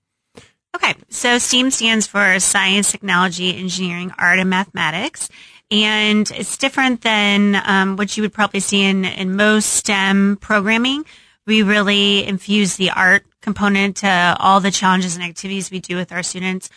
Okay, 0.75 0.95
so 1.11 1.37
STEAM 1.37 1.71
stands 1.71 2.07
for 2.07 2.41
Science, 2.41 2.91
Technology, 2.91 3.55
Engineering, 3.55 4.11
Art, 4.19 4.39
and 4.39 4.49
Mathematics. 4.49 5.29
And 5.71 6.31
it's 6.31 6.57
different 6.57 7.03
than 7.03 7.61
um, 7.65 7.97
what 7.97 8.17
you 8.17 8.23
would 8.23 8.33
probably 8.33 8.61
see 8.61 8.83
in, 8.83 9.05
in 9.05 9.37
most 9.37 9.67
STEM 9.67 10.39
programming. 10.41 11.05
We 11.47 11.63
really 11.63 12.25
infuse 12.27 12.77
the 12.77 12.91
art 12.91 13.25
component 13.43 13.97
to 13.99 14.37
all 14.39 14.61
the 14.61 14.71
challenges 14.71 15.17
and 15.17 15.25
activities 15.25 15.71
we 15.71 15.81
do 15.81 15.97
with 15.97 16.13
our 16.13 16.23
students. 16.23 16.71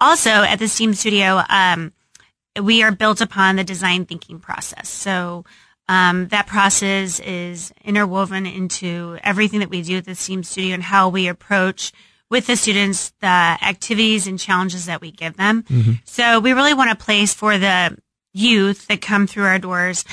Also, 0.00 0.30
at 0.30 0.58
the 0.58 0.68
STEAM 0.68 0.94
Studio, 0.94 1.42
um, 1.48 1.92
we 2.60 2.82
are 2.82 2.92
built 2.92 3.20
upon 3.20 3.56
the 3.56 3.64
design 3.64 4.06
thinking 4.06 4.40
process. 4.40 4.88
So 4.88 5.44
Um, 5.88 6.28
that 6.28 6.46
process 6.46 7.20
is 7.20 7.72
interwoven 7.84 8.46
into 8.46 9.18
everything 9.22 9.60
that 9.60 9.68
we 9.68 9.82
do 9.82 9.98
at 9.98 10.04
the 10.04 10.14
STEAM 10.14 10.44
Studio 10.44 10.74
and 10.74 10.82
how 10.82 11.10
we 11.10 11.28
approach 11.28 11.92
with 12.30 12.46
the 12.46 12.56
students 12.56 13.12
the 13.20 13.58
activities 13.60 14.26
and 14.28 14.38
challenges 14.38 14.86
that 14.86 15.00
we 15.00 15.10
give 15.10 15.36
them. 15.36 15.64
So 16.04 16.38
we 16.40 16.54
really 16.54 16.72
want 16.72 16.92
a 16.92 17.04
place 17.04 17.34
for 17.34 17.58
the 17.58 17.98
youth 18.32 18.86
that 18.86 19.02
come 19.02 19.26
through 19.26 19.44
our 19.44 19.58
doors, 19.58 20.04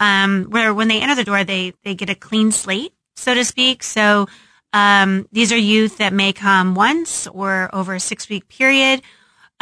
um, 0.00 0.46
where 0.50 0.72
when 0.72 0.88
they 0.88 1.00
enter 1.00 1.14
the 1.14 1.30
door, 1.30 1.44
they 1.44 1.74
they 1.84 1.94
get 1.94 2.10
a 2.10 2.16
clean 2.16 2.50
slate, 2.50 2.92
so 3.14 3.34
to 3.34 3.44
speak. 3.44 3.84
So 3.84 4.26
um, 4.72 5.26
these 5.32 5.52
are 5.52 5.58
youth 5.58 5.98
that 5.98 6.12
may 6.12 6.32
come 6.32 6.74
once 6.74 7.26
or 7.26 7.68
over 7.72 7.94
a 7.94 8.00
six 8.00 8.28
week 8.28 8.48
period. 8.48 9.02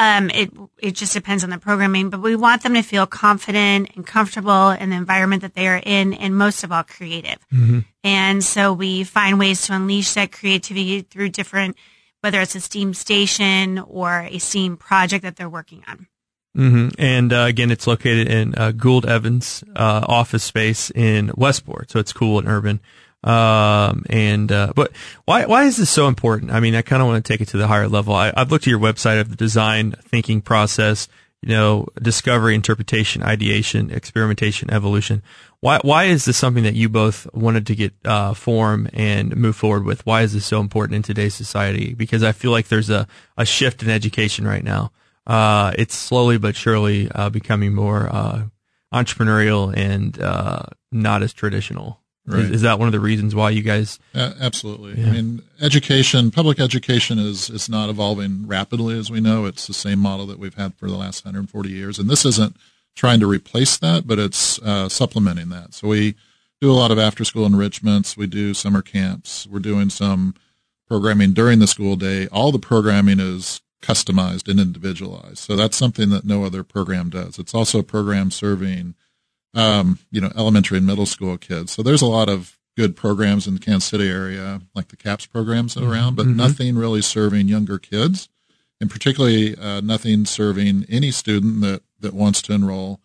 Um, 0.00 0.30
it 0.30 0.52
it 0.78 0.94
just 0.94 1.12
depends 1.12 1.42
on 1.42 1.50
the 1.50 1.58
programming, 1.58 2.08
but 2.08 2.22
we 2.22 2.36
want 2.36 2.62
them 2.62 2.74
to 2.74 2.82
feel 2.82 3.04
confident 3.06 3.90
and 3.96 4.06
comfortable 4.06 4.70
in 4.70 4.90
the 4.90 4.96
environment 4.96 5.42
that 5.42 5.54
they 5.54 5.66
are 5.66 5.82
in, 5.84 6.14
and 6.14 6.36
most 6.36 6.62
of 6.62 6.70
all, 6.70 6.84
creative. 6.84 7.38
And 8.04 8.44
so 8.44 8.72
we 8.72 9.02
find 9.02 9.40
ways 9.40 9.62
to 9.66 9.74
unleash 9.74 10.14
that 10.14 10.30
creativity 10.30 11.00
through 11.02 11.30
different, 11.30 11.76
whether 12.20 12.40
it's 12.40 12.54
a 12.54 12.60
STEAM 12.60 12.94
station 12.94 13.80
or 13.80 14.20
a 14.30 14.38
STEAM 14.38 14.76
project 14.76 15.24
that 15.24 15.34
they're 15.34 15.48
working 15.48 15.82
on. 15.88 16.06
hmm 16.54 16.88
And 16.96 17.32
uh, 17.32 17.46
again, 17.48 17.72
it's 17.72 17.88
located 17.88 18.28
in 18.28 18.54
uh, 18.56 18.70
Gould 18.70 19.04
Evans 19.04 19.64
uh, 19.74 20.04
office 20.06 20.44
space 20.44 20.90
in 20.94 21.32
Westport, 21.36 21.90
so 21.90 21.98
it's 21.98 22.12
cool 22.12 22.38
and 22.38 22.46
urban. 22.46 22.80
Um, 23.24 24.04
and 24.08 24.50
uh, 24.52 24.72
but 24.76 24.92
why 25.24 25.46
why 25.46 25.64
is 25.64 25.76
this 25.76 25.90
so 25.90 26.06
important? 26.06 26.52
I 26.52 26.60
mean, 26.60 26.74
I 26.74 26.82
kind 26.82 27.02
of 27.02 27.08
want 27.08 27.24
to 27.24 27.32
take 27.32 27.40
it 27.40 27.48
to 27.48 27.56
the 27.56 27.66
higher 27.66 27.88
level. 27.88 28.14
I, 28.14 28.32
I've 28.36 28.50
looked 28.50 28.66
at 28.66 28.70
your 28.70 28.78
website 28.78 29.20
of 29.20 29.30
the 29.30 29.36
design 29.36 29.92
thinking 30.02 30.40
process. 30.40 31.08
You 31.40 31.50
know, 31.50 31.86
discovery, 32.02 32.56
interpretation, 32.56 33.22
ideation, 33.22 33.92
experimentation, 33.92 34.72
evolution. 34.72 35.22
Why 35.60 35.78
why 35.82 36.04
is 36.04 36.24
this 36.24 36.36
something 36.36 36.64
that 36.64 36.74
you 36.74 36.88
both 36.88 37.32
wanted 37.32 37.66
to 37.68 37.76
get 37.76 37.92
uh, 38.04 38.34
form 38.34 38.88
and 38.92 39.36
move 39.36 39.54
forward 39.54 39.84
with? 39.84 40.04
Why 40.04 40.22
is 40.22 40.32
this 40.32 40.46
so 40.46 40.60
important 40.60 40.96
in 40.96 41.02
today's 41.02 41.34
society? 41.34 41.94
Because 41.94 42.24
I 42.24 42.32
feel 42.32 42.50
like 42.50 42.68
there's 42.68 42.90
a, 42.90 43.06
a 43.36 43.46
shift 43.46 43.84
in 43.84 43.88
education 43.88 44.48
right 44.48 44.64
now 44.64 44.90
uh, 45.28 45.72
it's 45.76 45.94
slowly 45.94 46.38
but 46.38 46.56
surely 46.56 47.10
uh, 47.14 47.28
becoming 47.28 47.74
more 47.74 48.08
uh, 48.10 48.44
entrepreneurial 48.92 49.76
and 49.76 50.20
uh, 50.20 50.62
not 50.90 51.22
as 51.22 51.34
traditional. 51.34 52.00
Is, 52.28 52.34
Right. 52.34 52.44
is 52.54 52.62
that 52.62 52.78
one 52.78 52.86
of 52.88 52.92
the 52.92 53.00
reasons 53.00 53.34
why 53.34 53.50
you 53.50 53.62
guys? 53.62 53.98
Uh, 54.14 54.32
absolutely. 54.40 55.02
I 55.02 55.10
mean, 55.10 55.42
education, 55.60 56.30
public 56.30 56.60
education 56.60 57.18
is 57.18 57.48
is 57.50 57.68
not 57.68 57.88
evolving 57.88 58.46
rapidly 58.46 58.98
as 58.98 59.10
we 59.10 59.20
know. 59.20 59.46
It's 59.46 59.66
the 59.66 59.72
same 59.74 59.98
model 59.98 60.26
that 60.26 60.38
we've 60.38 60.54
had 60.54 60.74
for 60.74 60.88
the 60.88 60.96
last 60.96 61.24
140 61.24 61.70
years, 61.70 61.98
and 61.98 62.08
this 62.10 62.24
isn't 62.24 62.56
trying 62.94 63.20
to 63.20 63.26
replace 63.26 63.76
that, 63.78 64.06
but 64.06 64.18
it's 64.18 64.58
uh, 64.60 64.88
supplementing 64.88 65.48
that. 65.50 65.72
So 65.74 65.88
we 65.88 66.16
do 66.60 66.70
a 66.70 66.74
lot 66.74 66.90
of 66.90 66.98
after 66.98 67.24
school 67.24 67.46
enrichments. 67.46 68.16
We 68.16 68.26
do 68.26 68.52
summer 68.54 68.82
camps. 68.82 69.46
We're 69.46 69.60
doing 69.60 69.88
some 69.88 70.34
programming 70.88 71.32
during 71.32 71.60
the 71.60 71.66
school 71.66 71.96
day. 71.96 72.26
All 72.28 72.50
the 72.50 72.58
programming 72.58 73.20
is 73.20 73.60
customized 73.80 74.48
and 74.48 74.58
individualized. 74.58 75.38
So 75.38 75.54
that's 75.54 75.76
something 75.76 76.10
that 76.10 76.24
no 76.24 76.44
other 76.44 76.64
program 76.64 77.10
does. 77.10 77.38
It's 77.38 77.54
also 77.54 77.78
a 77.78 77.84
program 77.84 78.30
serving 78.32 78.96
um, 79.54 79.98
you 80.10 80.20
know, 80.20 80.30
elementary 80.36 80.78
and 80.78 80.86
middle 80.86 81.06
school 81.06 81.36
kids. 81.38 81.72
So 81.72 81.82
there's 81.82 82.02
a 82.02 82.06
lot 82.06 82.28
of 82.28 82.58
good 82.76 82.94
programs 82.94 83.46
in 83.46 83.54
the 83.54 83.60
Kansas 83.60 83.88
City 83.88 84.08
area, 84.08 84.60
like 84.74 84.88
the 84.88 84.96
CAPS 84.96 85.26
programs 85.26 85.76
around, 85.76 86.14
but 86.14 86.26
nothing 86.26 86.76
really 86.76 87.02
serving 87.02 87.48
younger 87.48 87.78
kids, 87.78 88.28
and 88.80 88.90
particularly 88.90 89.56
uh, 89.56 89.80
nothing 89.80 90.24
serving 90.24 90.86
any 90.88 91.10
student 91.10 91.60
that 91.62 91.82
that 92.00 92.14
wants 92.14 92.40
to 92.42 92.52
enroll 92.52 93.00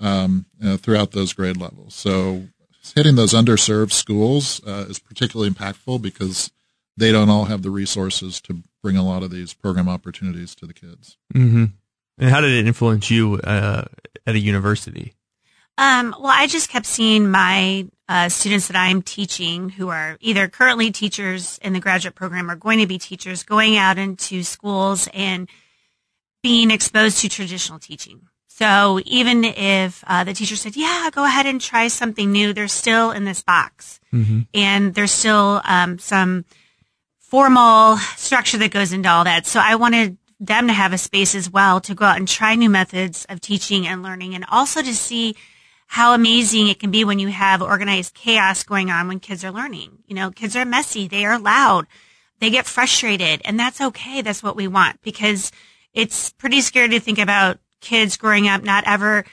um, 0.00 0.46
uh, 0.64 0.76
throughout 0.76 1.12
those 1.12 1.32
grade 1.32 1.58
levels. 1.58 1.94
So 1.94 2.44
hitting 2.94 3.16
those 3.16 3.34
underserved 3.34 3.92
schools 3.92 4.62
uh, 4.66 4.86
is 4.88 4.98
particularly 4.98 5.50
impactful 5.50 6.00
because 6.00 6.50
they 6.96 7.12
don't 7.12 7.28
all 7.28 7.44
have 7.44 7.62
the 7.62 7.70
resources 7.70 8.40
to 8.42 8.62
bring 8.82 8.96
a 8.96 9.04
lot 9.04 9.22
of 9.22 9.30
these 9.30 9.52
program 9.54 9.88
opportunities 9.88 10.54
to 10.56 10.66
the 10.66 10.72
kids. 10.72 11.16
Mm-hmm. 11.34 11.66
And 12.18 12.30
how 12.30 12.40
did 12.40 12.52
it 12.52 12.66
influence 12.66 13.10
you 13.10 13.34
uh, 13.44 13.84
at 14.26 14.34
a 14.34 14.38
university? 14.38 15.14
Um, 15.78 16.14
well, 16.18 16.32
I 16.34 16.48
just 16.48 16.68
kept 16.68 16.86
seeing 16.86 17.30
my 17.30 17.86
uh, 18.08 18.28
students 18.28 18.66
that 18.66 18.76
I'm 18.76 19.00
teaching 19.00 19.68
who 19.68 19.90
are 19.90 20.18
either 20.20 20.48
currently 20.48 20.90
teachers 20.90 21.58
in 21.62 21.72
the 21.72 21.78
graduate 21.78 22.16
program 22.16 22.50
or 22.50 22.56
going 22.56 22.80
to 22.80 22.86
be 22.86 22.98
teachers 22.98 23.44
going 23.44 23.76
out 23.76 23.96
into 23.96 24.42
schools 24.42 25.08
and 25.14 25.48
being 26.42 26.72
exposed 26.72 27.18
to 27.18 27.28
traditional 27.28 27.78
teaching. 27.78 28.22
So 28.48 29.00
even 29.04 29.44
if 29.44 30.02
uh, 30.08 30.24
the 30.24 30.34
teacher 30.34 30.56
said, 30.56 30.74
yeah, 30.74 31.10
go 31.12 31.24
ahead 31.24 31.46
and 31.46 31.60
try 31.60 31.86
something 31.86 32.32
new, 32.32 32.52
they're 32.52 32.66
still 32.66 33.12
in 33.12 33.24
this 33.24 33.42
box. 33.42 34.00
And 34.52 34.94
there's 34.96 35.12
still 35.12 35.60
um, 35.64 36.00
some 36.00 36.44
formal 37.18 37.98
structure 38.16 38.58
that 38.58 38.72
goes 38.72 38.92
into 38.92 39.08
all 39.08 39.22
that. 39.22 39.46
So 39.46 39.60
I 39.62 39.76
wanted 39.76 40.16
them 40.40 40.66
to 40.66 40.72
have 40.72 40.92
a 40.92 40.98
space 40.98 41.36
as 41.36 41.48
well 41.48 41.80
to 41.82 41.94
go 41.94 42.04
out 42.04 42.16
and 42.16 42.26
try 42.26 42.56
new 42.56 42.70
methods 42.70 43.26
of 43.28 43.40
teaching 43.40 43.86
and 43.86 44.02
learning 44.02 44.34
and 44.34 44.44
also 44.48 44.82
to 44.82 44.94
see 44.94 45.36
how 45.88 46.12
amazing 46.12 46.68
it 46.68 46.78
can 46.78 46.90
be 46.90 47.02
when 47.02 47.18
you 47.18 47.28
have 47.28 47.62
organized 47.62 48.14
chaos 48.14 48.62
going 48.62 48.90
on 48.90 49.08
when 49.08 49.18
kids 49.18 49.42
are 49.42 49.50
learning. 49.50 49.98
You 50.06 50.14
know, 50.14 50.30
kids 50.30 50.54
are 50.54 50.66
messy. 50.66 51.08
They 51.08 51.24
are 51.24 51.38
loud. 51.38 51.86
They 52.40 52.50
get 52.50 52.66
frustrated 52.66 53.40
and 53.44 53.58
that's 53.58 53.80
okay. 53.80 54.20
That's 54.20 54.42
what 54.42 54.54
we 54.54 54.68
want 54.68 55.00
because 55.02 55.50
it's 55.94 56.30
pretty 56.30 56.60
scary 56.60 56.90
to 56.90 57.00
think 57.00 57.18
about 57.18 57.58
kids 57.80 58.18
growing 58.18 58.46
up 58.46 58.62
not 58.62 58.84
ever 58.86 59.24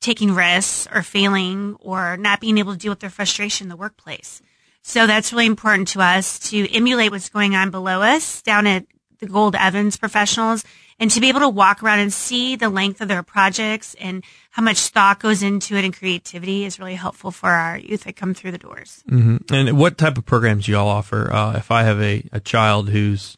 taking 0.00 0.34
risks 0.34 0.88
or 0.92 1.02
failing 1.02 1.76
or 1.78 2.16
not 2.16 2.40
being 2.40 2.58
able 2.58 2.72
to 2.72 2.78
deal 2.78 2.90
with 2.92 3.00
their 3.00 3.08
frustration 3.08 3.66
in 3.66 3.68
the 3.68 3.76
workplace. 3.76 4.42
So 4.82 5.06
that's 5.06 5.32
really 5.32 5.46
important 5.46 5.88
to 5.88 6.00
us 6.00 6.38
to 6.50 6.68
emulate 6.74 7.12
what's 7.12 7.28
going 7.28 7.54
on 7.54 7.70
below 7.70 8.02
us 8.02 8.42
down 8.42 8.66
at 8.66 8.86
the 9.20 9.26
Gould 9.26 9.54
Evans 9.54 9.96
professionals 9.96 10.64
and 11.00 11.10
to 11.10 11.20
be 11.20 11.28
able 11.30 11.40
to 11.40 11.48
walk 11.48 11.82
around 11.82 11.98
and 11.98 12.12
see 12.12 12.54
the 12.54 12.68
length 12.68 13.00
of 13.00 13.08
their 13.08 13.22
projects 13.22 13.94
and 13.98 14.22
how 14.50 14.62
much 14.62 14.78
thought 14.88 15.18
goes 15.18 15.42
into 15.42 15.76
it 15.76 15.84
and 15.84 15.96
creativity 15.96 16.64
is 16.64 16.78
really 16.78 16.94
helpful 16.94 17.30
for 17.30 17.48
our 17.48 17.78
youth 17.78 18.04
that 18.04 18.14
come 18.14 18.34
through 18.34 18.52
the 18.52 18.58
doors. 18.58 19.02
hmm 19.08 19.38
And 19.50 19.78
what 19.78 19.96
type 19.98 20.18
of 20.18 20.26
programs 20.26 20.66
do 20.66 20.72
y'all 20.72 20.88
offer? 20.88 21.32
Uh, 21.32 21.56
if 21.56 21.70
I 21.70 21.82
have 21.82 22.00
a, 22.00 22.22
a 22.32 22.40
child 22.40 22.90
who's 22.90 23.36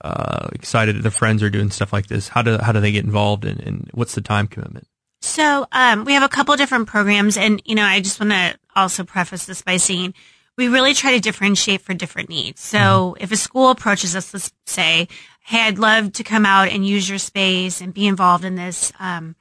uh, 0.00 0.48
excited 0.52 0.96
that 0.96 1.02
their 1.02 1.10
friends 1.10 1.42
are 1.42 1.50
doing 1.50 1.70
stuff 1.70 1.92
like 1.92 2.06
this, 2.06 2.28
how 2.28 2.42
do 2.42 2.56
how 2.58 2.72
do 2.72 2.80
they 2.80 2.92
get 2.92 3.04
involved 3.04 3.44
and, 3.44 3.60
and 3.60 3.90
what's 3.92 4.14
the 4.14 4.20
time 4.20 4.46
commitment? 4.46 4.86
So 5.20 5.66
um, 5.70 6.04
we 6.04 6.14
have 6.14 6.24
a 6.24 6.28
couple 6.28 6.56
different 6.56 6.88
programs, 6.88 7.36
and 7.36 7.62
you 7.64 7.76
know, 7.76 7.84
I 7.84 8.00
just 8.00 8.18
want 8.18 8.32
to 8.32 8.58
also 8.74 9.04
preface 9.04 9.46
this 9.46 9.62
by 9.62 9.76
saying 9.76 10.14
we 10.58 10.68
really 10.68 10.94
try 10.94 11.12
to 11.12 11.20
differentiate 11.20 11.80
for 11.80 11.94
different 11.94 12.28
needs. 12.28 12.60
So 12.60 13.16
if 13.20 13.32
a 13.32 13.36
school 13.36 13.70
approaches 13.70 14.14
us, 14.14 14.34
let's 14.34 14.52
say, 14.66 15.08
"Hey, 15.42 15.62
I'd 15.62 15.78
love 15.78 16.12
to 16.12 16.24
come 16.24 16.46
out 16.46 16.68
and 16.68 16.86
use 16.86 17.08
your 17.08 17.18
space 17.18 17.80
and 17.80 17.94
be 17.94 18.06
involved 18.06 18.44
in 18.44 18.54
this." 18.54 18.92
Um, 18.98 19.36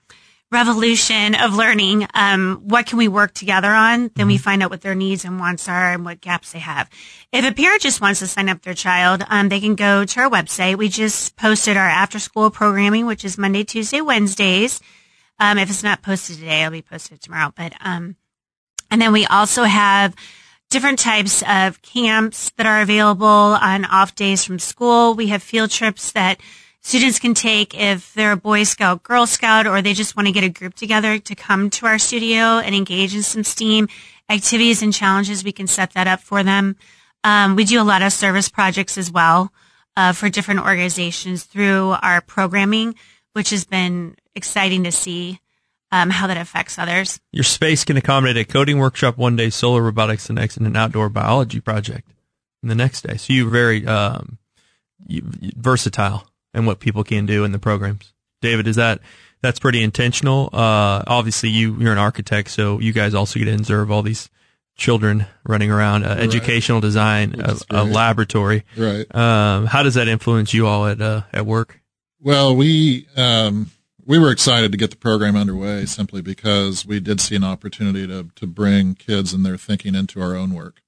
revolution 0.52 1.34
of 1.34 1.56
learning. 1.56 2.06
Um, 2.14 2.62
what 2.66 2.86
can 2.86 2.98
we 2.98 3.08
work 3.08 3.34
together 3.34 3.70
on? 3.70 4.12
Then 4.16 4.28
we 4.28 4.38
find 4.38 4.62
out 4.62 4.70
what 4.70 4.82
their 4.82 4.96
needs 4.96 5.24
and 5.24 5.40
wants 5.40 5.70
are 5.70 5.94
and 5.94 6.04
what 6.04 6.20
gaps 6.20 6.52
they 6.52 6.60
have. 6.60 6.90
If 7.32 7.46
a 7.46 7.54
parent 7.54 7.82
just 7.82 8.02
wants 8.02 8.20
to 8.20 8.28
sign 8.28 8.50
up 8.50 8.62
their 8.62 8.74
child 8.74 9.24
um, 9.30 9.50
they 9.50 9.62
can 9.62 9.76
go 9.76 10.04
to 10.04 10.20
our 10.20 10.30
website. 10.30 10.78
We 10.78 10.90
just 10.90 11.38
posted 11.38 11.78
our 11.78 11.88
after 11.88 12.20
school 12.20 12.50
programming 12.50 13.06
which 13.06 13.24
is 13.24 13.38
monday 13.38 13.64
tuesday 13.64 14.02
wednesdays. 14.02 14.82
Um, 15.40 15.58
if 15.58 15.70
it's 15.70 15.84
not 15.84 16.04
posted 16.04 16.38
today 16.38 16.62
it'll 16.62 16.72
be 16.72 16.82
posted 16.82 17.22
tomorrow. 17.22 17.54
But 17.56 17.74
um, 17.80 18.18
and 18.90 19.02
then 19.02 19.14
we 19.14 19.26
also 19.26 19.64
have 19.64 20.14
different 20.72 21.00
types 21.00 21.44
of 21.48 21.82
camps 21.82 22.50
that 22.52 22.66
are 22.66 22.82
available 22.82 23.28
on 23.28 23.84
off 23.86 24.16
days 24.16 24.46
from 24.46 24.58
school. 24.58 25.14
We 25.14 25.28
have 25.28 25.44
field 25.44 25.70
trips 25.70 26.14
that 26.14 26.40
students 26.80 27.20
can 27.20 27.34
take 27.34 27.78
if 27.78 28.14
they're 28.14 28.32
a 28.32 28.38
Boy 28.38 28.64
Scout, 28.64 29.04
Girl 29.04 29.28
Scout, 29.28 29.68
or 29.68 29.82
they 29.82 29.94
just 29.94 30.16
want 30.16 30.28
to 30.28 30.32
get 30.32 30.46
a 30.46 30.50
group 30.50 30.74
together 30.74 31.20
to 31.20 31.36
come 31.36 31.70
to 31.72 31.86
our 31.86 32.00
studio 32.00 32.60
and 32.60 32.74
engage 32.74 33.14
in 33.14 33.22
some 33.22 33.44
STEAM 33.44 33.90
activities 34.30 34.82
and 34.82 34.94
challenges. 34.94 35.44
We 35.44 35.52
can 35.52 35.68
set 35.68 35.92
that 35.92 36.08
up 36.08 36.22
for 36.22 36.42
them. 36.42 36.78
Um, 37.26 37.58
we 37.58 37.66
do 37.66 37.82
a 37.82 37.84
lot 37.84 38.02
of 38.02 38.14
service 38.14 38.48
projects 38.48 38.98
as 38.98 39.12
well 39.12 39.52
uh, 39.98 40.14
for 40.14 40.30
different 40.30 40.62
organizations 40.62 41.44
through 41.44 41.96
our 42.02 42.22
programming, 42.22 42.96
which 43.34 43.50
has 43.50 43.66
been 43.66 44.16
exciting 44.36 44.86
to 44.86 44.92
see 44.94 45.42
um, 45.92 46.10
how 46.10 46.28
that 46.28 46.38
affects 46.38 46.80
others. 46.80 47.20
Your 47.32 47.44
space 47.44 47.84
can 47.84 47.98
accommodate 47.98 48.38
a 48.38 48.52
coding 48.52 48.80
workshop 48.80 49.18
one 49.18 49.36
day, 49.36 49.50
solar 49.50 49.82
robotics 49.82 50.28
the 50.28 50.34
next, 50.34 50.58
and 50.58 50.66
an 50.66 50.76
outdoor 50.76 51.10
biology 51.10 51.60
project 51.60 52.08
the 52.64 52.76
next 52.76 53.02
day. 53.02 53.18
So 53.18 53.34
you're 53.34 53.50
very 53.50 53.86
um, 53.86 54.38
you, 55.06 55.22
versatile 55.24 56.28
in 56.54 56.66
what 56.66 56.80
people 56.80 57.04
can 57.04 57.26
do 57.26 57.44
in 57.44 57.52
the 57.52 57.60
programs. 57.60 58.14
David, 58.42 58.68
is 58.68 58.76
that 58.76 59.00
that's 59.42 59.60
pretty 59.60 59.84
intentional? 59.84 60.50
Uh, 60.54 61.04
obviously, 61.08 61.50
you 61.50 61.76
you're 61.80 61.92
an 61.92 61.98
architect, 61.98 62.50
so 62.50 62.80
you 62.80 62.94
guys 62.94 63.14
also 63.14 63.40
get 63.40 63.46
to 63.46 63.54
observe 63.54 63.92
all 63.92 64.04
these 64.04 64.30
children 64.76 65.26
running 65.46 65.72
around. 65.72 66.04
Uh, 66.04 66.10
Educational 66.10 66.80
design, 66.80 67.36
a, 67.40 67.56
a 67.70 67.84
laboratory. 67.84 68.64
Right. 68.78 69.14
Um, 69.14 69.66
how 69.66 69.84
does 69.84 69.96
that 69.96 70.08
influence 70.08 70.54
you 70.54 70.68
all 70.68 70.88
at 70.88 71.02
uh, 71.02 71.24
at 71.34 71.46
work? 71.46 71.80
Well, 72.20 72.56
we 72.56 73.08
um, 73.16 73.72
we 74.06 74.20
were 74.20 74.32
excited 74.32 74.72
to 74.72 74.78
get 74.78 74.92
the 74.92 74.98
program 74.98 75.36
underway 75.36 75.86
simply 75.86 76.22
because 76.22 76.86
we 76.86 77.00
did 77.00 77.22
see 77.22 77.36
an 77.36 77.44
opportunity 77.44 78.08
to 78.08 78.30
to 78.36 78.48
bring 78.48 78.96
kids 78.96 79.34
and 79.34 79.46
their 79.46 79.58
thinking 79.58 79.96
into 79.96 80.22
our 80.22 80.36
own 80.36 80.54
work. 80.54 80.82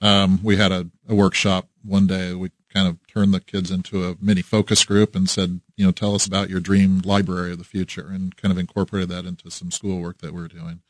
Um, 0.00 0.40
we 0.42 0.56
had 0.56 0.72
a, 0.72 0.88
a 1.08 1.14
workshop 1.14 1.68
one 1.84 2.06
day. 2.06 2.34
We 2.34 2.50
kind 2.72 2.88
of 2.88 2.98
turned 3.06 3.32
the 3.32 3.40
kids 3.40 3.70
into 3.70 4.04
a 4.04 4.16
mini 4.20 4.42
focus 4.42 4.84
group 4.84 5.14
and 5.14 5.28
said, 5.28 5.60
you 5.76 5.84
know, 5.84 5.92
tell 5.92 6.14
us 6.14 6.26
about 6.26 6.50
your 6.50 6.60
dream 6.60 7.00
library 7.04 7.52
of 7.52 7.58
the 7.58 7.64
future, 7.64 8.08
and 8.08 8.36
kind 8.36 8.50
of 8.50 8.58
incorporated 8.58 9.10
that 9.10 9.26
into 9.26 9.50
some 9.50 9.70
schoolwork 9.70 10.18
that 10.18 10.34
we're 10.34 10.48
doing. 10.48 10.80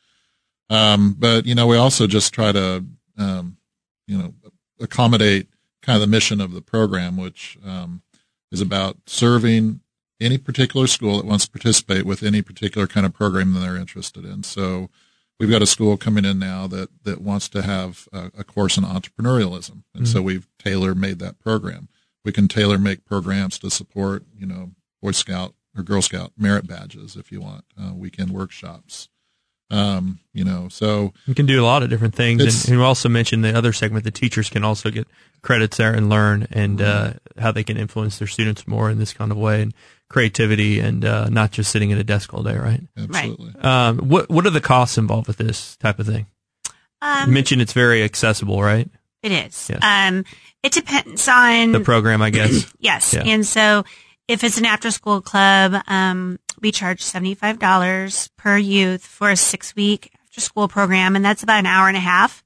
Um, 0.70 1.14
but 1.18 1.44
you 1.44 1.54
know, 1.54 1.66
we 1.66 1.76
also 1.76 2.06
just 2.06 2.32
try 2.32 2.52
to, 2.52 2.84
um, 3.18 3.58
you 4.06 4.16
know, 4.16 4.34
accommodate 4.80 5.48
kind 5.82 5.96
of 5.96 6.00
the 6.00 6.06
mission 6.06 6.40
of 6.40 6.52
the 6.52 6.62
program, 6.62 7.16
which 7.16 7.58
um, 7.64 8.02
is 8.50 8.60
about 8.60 8.96
serving 9.06 9.80
any 10.22 10.38
particular 10.38 10.86
school 10.86 11.16
that 11.18 11.26
wants 11.26 11.46
to 11.46 11.50
participate 11.50 12.06
with 12.06 12.22
any 12.22 12.42
particular 12.42 12.86
kind 12.86 13.04
of 13.04 13.12
program 13.12 13.52
that 13.52 13.60
they're 13.60 13.76
interested 13.76 14.24
in. 14.24 14.42
So 14.42 14.88
we've 15.38 15.50
got 15.50 15.62
a 15.62 15.66
school 15.66 15.96
coming 15.96 16.24
in 16.24 16.38
now 16.38 16.66
that, 16.68 16.88
that 17.04 17.20
wants 17.20 17.48
to 17.50 17.62
have 17.62 18.08
a, 18.12 18.30
a 18.38 18.44
course 18.44 18.76
in 18.78 18.84
entrepreneurialism. 18.84 19.82
And 19.94 20.04
mm-hmm. 20.04 20.04
so 20.04 20.22
we've 20.22 20.48
tailor 20.58 20.94
made 20.94 21.18
that 21.18 21.38
program. 21.40 21.88
We 22.24 22.32
can 22.32 22.46
tailor 22.46 22.78
make 22.78 23.04
programs 23.04 23.58
to 23.58 23.70
support, 23.70 24.24
you 24.38 24.46
know, 24.46 24.70
Boy 25.02 25.10
Scout 25.10 25.54
or 25.76 25.82
Girl 25.82 26.02
Scout 26.02 26.32
merit 26.38 26.66
badges 26.68 27.16
if 27.16 27.32
you 27.32 27.40
want, 27.40 27.64
uh, 27.80 27.92
weekend 27.92 28.30
workshops. 28.30 29.08
Um, 29.70 30.20
you 30.34 30.44
know, 30.44 30.68
so 30.68 31.14
you 31.26 31.34
can 31.34 31.46
do 31.46 31.60
a 31.60 31.64
lot 31.64 31.82
of 31.82 31.88
different 31.88 32.14
things. 32.14 32.42
And, 32.42 32.68
and 32.68 32.78
you 32.78 32.84
also 32.84 33.08
mentioned 33.08 33.42
the 33.42 33.56
other 33.56 33.72
segment, 33.72 34.04
the 34.04 34.10
teachers 34.10 34.50
can 34.50 34.64
also 34.64 34.90
get 34.90 35.08
credits 35.40 35.78
there 35.78 35.94
and 35.94 36.10
learn 36.10 36.46
and, 36.52 36.82
uh, 36.82 37.14
how 37.38 37.52
they 37.52 37.64
can 37.64 37.78
influence 37.78 38.18
their 38.18 38.28
students 38.28 38.68
more 38.68 38.90
in 38.90 38.98
this 38.98 39.14
kind 39.14 39.32
of 39.32 39.38
way 39.38 39.62
and 39.62 39.74
creativity 40.12 40.78
and, 40.78 41.04
uh, 41.04 41.28
not 41.28 41.50
just 41.50 41.70
sitting 41.70 41.92
at 41.92 41.98
a 41.98 42.04
desk 42.04 42.32
all 42.32 42.42
day, 42.42 42.56
right? 42.56 42.82
Absolutely. 42.96 43.54
Right. 43.56 43.64
Um, 43.64 43.98
what, 43.98 44.30
what 44.30 44.46
are 44.46 44.50
the 44.50 44.60
costs 44.60 44.98
involved 44.98 45.26
with 45.26 45.38
this 45.38 45.76
type 45.78 45.98
of 45.98 46.06
thing? 46.06 46.26
Um, 47.00 47.28
you 47.28 47.34
mentioned 47.34 47.60
it's 47.62 47.72
very 47.72 48.04
accessible, 48.04 48.62
right? 48.62 48.88
It 49.22 49.32
is. 49.32 49.70
Yes. 49.70 49.80
Um, 49.82 50.24
it 50.62 50.72
depends 50.72 51.26
on 51.28 51.72
the 51.72 51.80
program, 51.80 52.22
I 52.22 52.30
guess. 52.30 52.72
yes. 52.78 53.14
Yeah. 53.14 53.22
And 53.24 53.46
so 53.46 53.84
if 54.28 54.44
it's 54.44 54.58
an 54.58 54.64
after 54.64 54.90
school 54.90 55.20
club, 55.20 55.74
um, 55.88 56.38
we 56.60 56.70
charge 56.70 57.02
$75 57.02 58.30
per 58.36 58.56
youth 58.56 59.04
for 59.04 59.30
a 59.30 59.36
six 59.36 59.74
week 59.74 60.12
after 60.22 60.40
school 60.40 60.68
program. 60.68 61.16
And 61.16 61.24
that's 61.24 61.42
about 61.42 61.58
an 61.58 61.66
hour 61.66 61.88
and 61.88 61.96
a 61.96 62.00
half 62.00 62.44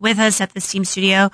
with 0.00 0.18
us 0.18 0.40
at 0.40 0.52
the 0.52 0.60
STEAM 0.60 0.84
studio. 0.84 1.30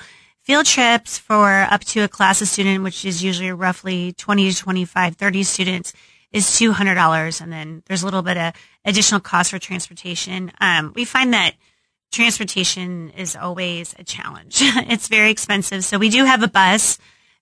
Field 0.48 0.64
trips 0.64 1.18
for 1.18 1.66
up 1.70 1.84
to 1.84 2.00
a 2.00 2.08
class 2.08 2.40
of 2.40 2.48
student, 2.48 2.82
which 2.82 3.04
is 3.04 3.22
usually 3.22 3.52
roughly 3.52 4.14
20 4.14 4.50
to 4.50 4.56
25, 4.56 5.14
30 5.14 5.42
students 5.42 5.92
is 6.32 6.46
$200. 6.46 7.42
And 7.42 7.52
then 7.52 7.82
there's 7.84 8.00
a 8.00 8.06
little 8.06 8.22
bit 8.22 8.38
of 8.38 8.54
additional 8.82 9.20
cost 9.20 9.50
for 9.50 9.58
transportation. 9.58 10.50
Um, 10.58 10.94
we 10.96 11.04
find 11.04 11.34
that 11.34 11.52
transportation 12.10 13.10
is 13.10 13.36
always 13.36 13.94
a 13.98 14.04
challenge. 14.04 14.60
it's 14.62 15.08
very 15.08 15.30
expensive. 15.30 15.84
So 15.84 15.98
we 15.98 16.08
do 16.08 16.24
have 16.24 16.42
a 16.42 16.48
bus 16.48 16.98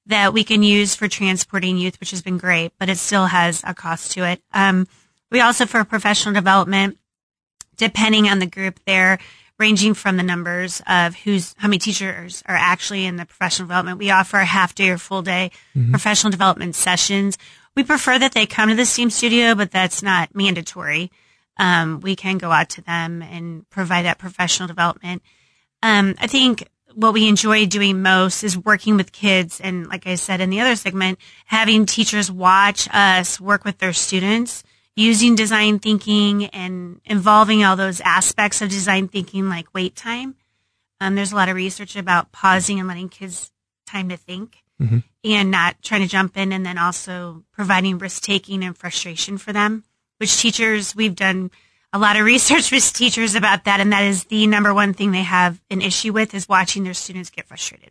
that 0.07 0.33
we 0.33 0.43
can 0.43 0.65
use 0.65 0.97
for 0.97 1.07
transporting 1.07 1.79
youth, 1.79 2.01
which 2.01 2.11
has 2.11 2.23
been 2.23 2.39
great, 2.39 2.73
but 2.77 2.89
it 2.89 2.99
still 2.99 3.27
has 3.27 3.63
a 3.65 3.73
cost 3.73 4.11
to 4.15 4.25
it. 4.25 4.43
Um, 4.53 4.89
we 5.31 5.41
also, 5.41 5.65
for 5.65 5.85
professional 5.85 6.35
development, 6.35 6.99
depending 7.77 8.29
on 8.29 8.41
the 8.41 8.47
group 8.47 8.81
there, 8.85 9.21
ranging 9.59 9.95
from 9.95 10.17
the 10.17 10.23
numbers 10.23 10.83
of 10.87 11.15
who's, 11.15 11.55
how 11.59 11.69
many 11.69 11.79
teachers 11.79 12.43
are 12.47 12.57
actually 12.57 13.05
in 13.05 13.17
the 13.17 13.25
professional 13.25 13.67
development. 13.67 13.99
We 13.99 14.11
offer 14.11 14.37
a 14.39 14.45
half 14.45 14.75
day 14.75 14.91
or 14.91 14.99
full 14.99 15.23
day 15.23 15.51
mm-hmm. 15.75 15.91
professional 15.91 16.31
development 16.31 16.75
sessions. 16.75 17.39
We 17.75 17.85
prefer 17.85 18.19
that 18.19 18.33
they 18.33 18.47
come 18.47 18.69
to 18.69 18.75
the 18.75 18.87
STEAM 18.87 19.11
studio, 19.11 19.55
but 19.55 19.71
that's 19.71 20.03
not 20.03 20.35
mandatory. 20.35 21.11
Um, 21.59 22.01
we 22.01 22.17
can 22.17 22.39
go 22.39 22.51
out 22.51 22.71
to 22.71 22.83
them 22.83 23.23
and 23.23 23.69
provide 23.71 24.05
that 24.05 24.19
professional 24.19 24.69
development. 24.69 25.23
Um, 25.83 26.15
I 26.19 26.27
think 26.27 26.69
what 26.95 27.13
we 27.13 27.29
enjoy 27.29 27.67
doing 27.67 28.03
most 28.03 28.43
is 28.43 28.57
working 28.57 28.97
with 28.97 29.13
kids. 29.13 29.61
And 29.61 29.87
like 29.89 30.07
I 30.07 30.15
said 30.15 30.41
in 30.41 30.51
the 30.51 30.61
other 30.61 30.77
segment, 30.77 31.19
having 31.45 31.87
teachers 31.87 32.31
watch 32.31 32.89
us 32.93 33.41
work 33.41 33.65
with 33.65 33.79
their 33.79 33.93
students 33.93 34.65
using 34.97 35.35
design 35.37 35.79
thinking 35.79 36.47
and 36.47 37.01
involving 37.05 37.63
all 37.63 37.77
those 37.77 38.01
aspects 38.01 38.63
of 38.63 38.71
design 38.71 39.09
thinking 39.09 39.49
like 39.49 39.73
wait 39.75 39.95
time. 39.95 40.35
Um, 41.01 41.15
there's 41.15 41.33
a 41.33 41.37
lot 41.37 41.51
of 41.51 41.57
research 41.57 41.95
about 41.95 42.33
pausing 42.33 42.81
and 42.81 42.89
letting 42.89 43.11
kids 43.11 43.53
time 43.87 44.09
to 44.09 44.17
think 44.17 44.65
mm-hmm. 44.81 44.99
and 45.23 45.51
not 45.51 45.77
trying 45.83 46.01
to 46.01 46.09
jump 46.09 46.37
in 46.39 46.53
and 46.53 46.65
then 46.65 46.79
also 46.79 47.45
providing 47.53 47.99
risk 47.99 48.23
taking 48.23 48.65
and 48.65 48.77
frustration 48.77 49.37
for 49.37 49.53
them, 49.53 49.85
which 50.17 50.39
teachers 50.39 50.97
we've 50.97 51.15
done 51.15 51.51
a 51.93 51.99
lot 51.99 52.17
of 52.17 52.25
research 52.25 52.73
with 52.73 52.93
teachers 52.93 53.35
about 53.35 53.65
that, 53.65 53.81
and 53.81 53.93
that 53.93 54.05
is 54.05 54.25
the 54.25 54.47
number 54.47 54.73
one 54.73 54.95
thing 54.95 55.13
they 55.13 55.23
have 55.23 55.61
an 55.71 55.83
issue 55.83 56.13
with 56.13 56.35
is 56.35 56.49
watching 56.49 56.85
their 56.85 56.95
students 56.95 57.31
get 57.31 57.47
frustrated. 57.47 57.91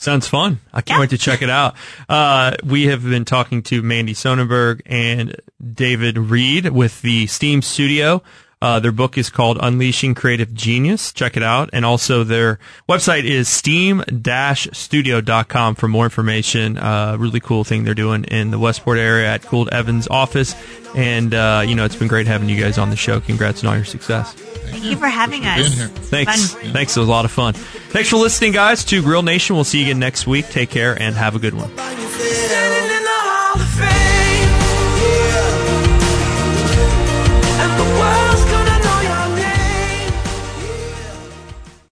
Sounds 0.00 0.26
fun. 0.26 0.58
I 0.72 0.80
can't 0.80 0.96
yeah. 0.96 1.00
wait 1.00 1.10
to 1.10 1.18
check 1.18 1.42
it 1.42 1.50
out. 1.50 1.76
Uh, 2.08 2.56
we 2.64 2.86
have 2.86 3.04
been 3.04 3.26
talking 3.26 3.62
to 3.64 3.82
Mandy 3.82 4.14
Sonnenberg 4.14 4.80
and 4.86 5.36
David 5.74 6.16
Reed 6.16 6.70
with 6.70 7.02
the 7.02 7.26
Steam 7.26 7.60
Studio. 7.60 8.22
Uh, 8.62 8.80
their 8.80 8.92
book 8.92 9.18
is 9.18 9.28
called 9.28 9.58
Unleashing 9.60 10.14
Creative 10.14 10.54
Genius. 10.54 11.12
Check 11.12 11.36
it 11.36 11.42
out. 11.42 11.68
And 11.74 11.84
also 11.84 12.24
their 12.24 12.58
website 12.88 13.24
is 13.24 13.50
steam-studio.com 13.50 15.74
for 15.74 15.88
more 15.88 16.04
information. 16.04 16.78
Uh, 16.78 17.16
really 17.18 17.40
cool 17.40 17.64
thing 17.64 17.84
they're 17.84 17.94
doing 17.94 18.24
in 18.24 18.50
the 18.50 18.58
Westport 18.58 18.96
area 18.96 19.28
at 19.28 19.46
Gould 19.48 19.68
Evans 19.68 20.08
office. 20.08 20.54
And, 20.96 21.34
uh, 21.34 21.62
you 21.66 21.74
know, 21.74 21.84
it's 21.84 21.96
been 21.96 22.08
great 22.08 22.26
having 22.26 22.48
you 22.48 22.58
guys 22.58 22.78
on 22.78 22.88
the 22.88 22.96
show. 22.96 23.20
Congrats 23.20 23.62
on 23.62 23.68
all 23.68 23.76
your 23.76 23.84
success. 23.84 24.34
Thank 24.70 24.84
you 24.84 24.96
for 24.96 25.08
having 25.08 25.44
us. 25.44 25.74
Thanks. 26.08 26.52
Fun. 26.54 26.72
Thanks. 26.72 26.96
It 26.96 27.00
was 27.00 27.08
a 27.08 27.10
lot 27.10 27.24
of 27.24 27.30
fun. 27.30 27.54
Thanks 27.54 28.08
for 28.08 28.16
listening, 28.16 28.52
guys, 28.52 28.84
to 28.86 29.02
Grill 29.02 29.22
Nation. 29.22 29.56
We'll 29.56 29.64
see 29.64 29.78
you 29.78 29.86
again 29.86 29.98
next 29.98 30.26
week. 30.26 30.48
Take 30.48 30.70
care 30.70 31.00
and 31.00 31.14
have 31.14 31.34
a 31.34 31.38
good 31.38 31.54
one. 31.54 31.70